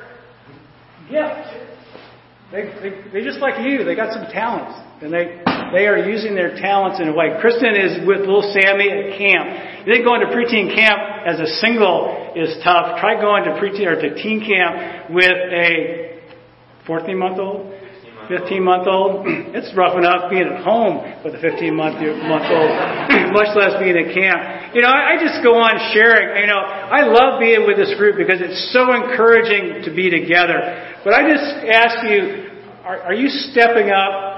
gift. 1.11 1.59
They, 2.55 2.71
they, 2.79 2.91
they 3.11 3.21
just 3.27 3.39
like 3.39 3.59
you. 3.67 3.83
They 3.83 3.95
got 3.95 4.13
some 4.13 4.31
talents. 4.31 4.79
And 5.03 5.13
they, 5.13 5.43
they 5.71 5.87
are 5.87 5.97
using 5.97 6.35
their 6.35 6.55
talents 6.55 6.99
in 6.99 7.09
a 7.09 7.13
way. 7.13 7.37
Kristen 7.41 7.75
is 7.75 8.05
with 8.05 8.21
little 8.21 8.45
Sammy 8.53 8.89
at 8.89 9.17
camp. 9.17 9.85
You 9.85 9.93
think 9.93 10.05
going 10.05 10.21
to 10.21 10.31
preteen 10.33 10.73
camp 10.73 10.99
as 11.25 11.39
a 11.39 11.47
single 11.61 12.33
is 12.35 12.57
tough. 12.63 12.99
Try 12.99 13.19
going 13.19 13.43
to 13.45 13.57
preteen 13.57 13.87
or 13.87 13.95
to 13.95 14.15
teen 14.21 14.41
camp 14.41 15.09
with 15.09 15.31
a 15.31 16.21
14 16.85 17.17
month 17.17 17.39
old, 17.39 17.73
15 18.27 18.63
month 18.63 18.87
old. 18.87 19.25
It's 19.49 19.73
rough 19.75 19.97
enough 19.97 20.29
being 20.29 20.45
at 20.45 20.61
home 20.63 21.01
with 21.25 21.33
a 21.33 21.41
15 21.41 21.73
month 21.73 21.97
month 22.01 22.47
old, 22.53 22.71
much 23.33 23.51
less 23.57 23.81
being 23.81 23.97
at 23.97 24.13
camp. 24.13 24.75
You 24.77 24.85
know, 24.85 24.93
I, 24.93 25.17
just 25.17 25.41
go 25.41 25.57
on 25.57 25.73
sharing. 25.93 26.45
You 26.45 26.47
know, 26.47 26.61
I 26.61 27.01
love 27.01 27.41
being 27.41 27.65
with 27.65 27.77
this 27.77 27.97
group 27.97 28.15
because 28.15 28.37
it's 28.41 28.69
so 28.69 28.93
encouraging 28.93 29.81
to 29.83 29.89
be 29.89 30.13
together. 30.13 30.61
But 31.03 31.17
I 31.17 31.25
just 31.25 31.49
ask 31.65 32.05
you, 32.05 32.53
are, 32.85 33.09
are 33.09 33.17
you 33.17 33.29
stepping 33.29 33.89
up 33.89 34.28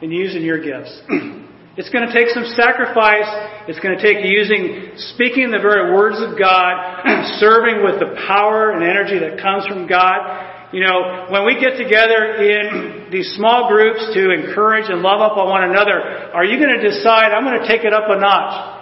in 0.00 0.12
using 0.12 0.42
your 0.42 0.62
gifts. 0.62 0.90
it's 1.76 1.90
going 1.90 2.06
to 2.06 2.12
take 2.12 2.28
some 2.30 2.44
sacrifice. 2.54 3.28
It's 3.66 3.78
going 3.80 3.98
to 3.98 4.02
take 4.02 4.24
using, 4.24 4.94
speaking 5.14 5.50
the 5.50 5.62
very 5.62 5.92
words 5.94 6.16
of 6.22 6.38
God, 6.38 7.02
serving 7.42 7.82
with 7.82 7.98
the 7.98 8.14
power 8.26 8.70
and 8.72 8.82
energy 8.82 9.18
that 9.18 9.42
comes 9.42 9.66
from 9.66 9.86
God. 9.86 10.70
You 10.72 10.84
know, 10.84 11.26
when 11.32 11.46
we 11.46 11.56
get 11.58 11.80
together 11.80 12.38
in 12.44 13.08
these 13.12 13.34
small 13.36 13.68
groups 13.68 14.04
to 14.14 14.30
encourage 14.30 14.88
and 14.88 15.02
love 15.02 15.20
up 15.20 15.36
on 15.36 15.48
one 15.48 15.64
another, 15.64 15.98
are 16.34 16.44
you 16.44 16.58
going 16.60 16.78
to 16.78 16.84
decide, 16.84 17.32
I'm 17.32 17.44
going 17.44 17.60
to 17.60 17.66
take 17.66 17.84
it 17.84 17.92
up 17.92 18.04
a 18.06 18.20
notch? 18.20 18.78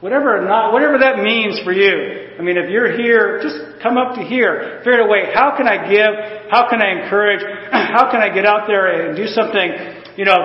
Whatever 0.00 0.40
not, 0.40 0.72
whatever 0.72 0.96
that 0.96 1.20
means 1.20 1.60
for 1.60 1.72
you. 1.76 2.32
I 2.38 2.40
mean, 2.40 2.56
if 2.56 2.70
you're 2.72 2.96
here, 2.96 3.38
just 3.44 3.82
come 3.82 3.98
up 3.98 4.16
to 4.16 4.24
here. 4.24 4.80
Figure 4.80 5.04
out 5.04 5.06
a 5.06 5.10
way. 5.12 5.28
How 5.28 5.52
can 5.54 5.68
I 5.68 5.76
give? 5.76 6.48
How 6.48 6.72
can 6.72 6.80
I 6.80 7.04
encourage? 7.04 7.44
How 7.68 8.10
can 8.10 8.24
I 8.24 8.32
get 8.32 8.46
out 8.46 8.64
there 8.66 8.88
and 8.88 9.12
do 9.12 9.26
something 9.28 9.99
you 10.16 10.24
know, 10.24 10.38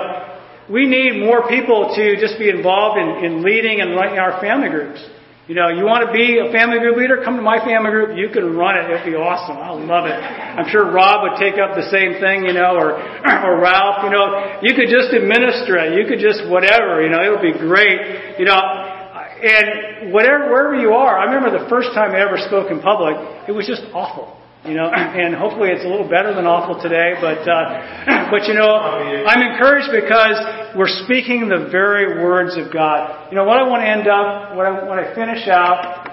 we 0.68 0.86
need 0.86 1.22
more 1.22 1.46
people 1.48 1.94
to 1.94 2.16
just 2.18 2.38
be 2.38 2.50
involved 2.50 2.98
in, 2.98 3.24
in 3.24 3.42
leading 3.42 3.80
and 3.80 3.94
running 3.94 4.18
our 4.18 4.40
family 4.40 4.68
groups. 4.68 4.98
You 5.46 5.54
know, 5.54 5.70
you 5.70 5.86
want 5.86 6.02
to 6.02 6.10
be 6.10 6.42
a 6.42 6.50
family 6.50 6.82
group 6.82 6.98
leader? 6.98 7.22
Come 7.22 7.38
to 7.38 7.42
my 7.42 7.62
family 7.62 7.94
group. 7.94 8.18
You 8.18 8.34
can 8.34 8.58
run 8.58 8.74
it. 8.74 8.90
It'd 8.90 9.06
be 9.06 9.14
awesome. 9.14 9.54
I 9.54 9.70
love 9.70 10.10
it. 10.10 10.18
I'm 10.18 10.66
sure 10.66 10.90
Rob 10.90 11.22
would 11.22 11.38
take 11.38 11.54
up 11.54 11.78
the 11.78 11.86
same 11.86 12.18
thing, 12.18 12.50
you 12.50 12.54
know, 12.58 12.74
or, 12.74 12.98
or 13.46 13.62
Ralph, 13.62 14.02
you 14.02 14.10
know, 14.10 14.58
you 14.58 14.74
could 14.74 14.90
just 14.90 15.14
administer 15.14 15.78
it. 15.78 15.94
You 15.94 16.10
could 16.10 16.18
just 16.18 16.50
whatever, 16.50 16.98
you 16.98 17.14
know, 17.14 17.22
it 17.22 17.30
would 17.30 17.46
be 17.46 17.54
great. 17.54 18.42
You 18.42 18.50
know, 18.50 18.58
and 18.58 20.10
whatever, 20.10 20.50
wherever 20.50 20.74
you 20.74 20.98
are, 20.98 21.14
I 21.14 21.30
remember 21.30 21.54
the 21.54 21.70
first 21.70 21.94
time 21.94 22.10
I 22.10 22.26
ever 22.26 22.42
spoke 22.42 22.74
in 22.74 22.82
public, 22.82 23.14
it 23.46 23.54
was 23.54 23.70
just 23.70 23.86
awful. 23.94 24.35
You 24.66 24.74
know, 24.74 24.90
and 24.90 25.34
hopefully 25.34 25.70
it's 25.70 25.84
a 25.84 25.88
little 25.88 26.08
better 26.08 26.34
than 26.34 26.46
awful 26.46 26.82
today, 26.82 27.14
but, 27.20 27.46
uh, 27.46 28.26
but 28.34 28.48
you 28.50 28.54
know, 28.54 28.74
I'm 28.74 29.42
encouraged 29.42 29.94
because 29.94 30.34
we're 30.74 30.90
speaking 31.06 31.48
the 31.48 31.68
very 31.70 32.22
words 32.22 32.56
of 32.58 32.72
God. 32.72 33.30
You 33.30 33.36
know, 33.36 33.44
what 33.44 33.58
I 33.58 33.68
want 33.68 33.82
to 33.82 33.88
end 33.88 34.08
up, 34.08 34.56
when 34.56 34.66
I, 34.66 34.88
when 34.88 34.98
I 34.98 35.14
finish 35.14 35.46
out, 35.46 36.10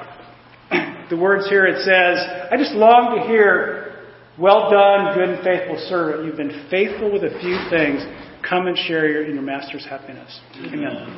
the 1.09 1.17
words 1.17 1.49
here 1.49 1.65
it 1.65 1.81
says, 1.81 2.21
I 2.51 2.57
just 2.57 2.73
long 2.73 3.17
to 3.17 3.27
hear, 3.27 4.05
well 4.37 4.69
done, 4.69 5.13
good 5.13 5.29
and 5.29 5.43
faithful 5.43 5.77
servant. 5.89 6.25
You've 6.25 6.37
been 6.37 6.67
faithful 6.69 7.11
with 7.11 7.23
a 7.23 7.33
few 7.41 7.57
things. 7.69 8.05
Come 8.47 8.67
and 8.67 8.77
share 8.77 9.09
your, 9.09 9.25
in 9.25 9.33
your 9.35 9.43
master's 9.43 9.85
happiness. 9.85 10.39
Amen. 10.57 11.09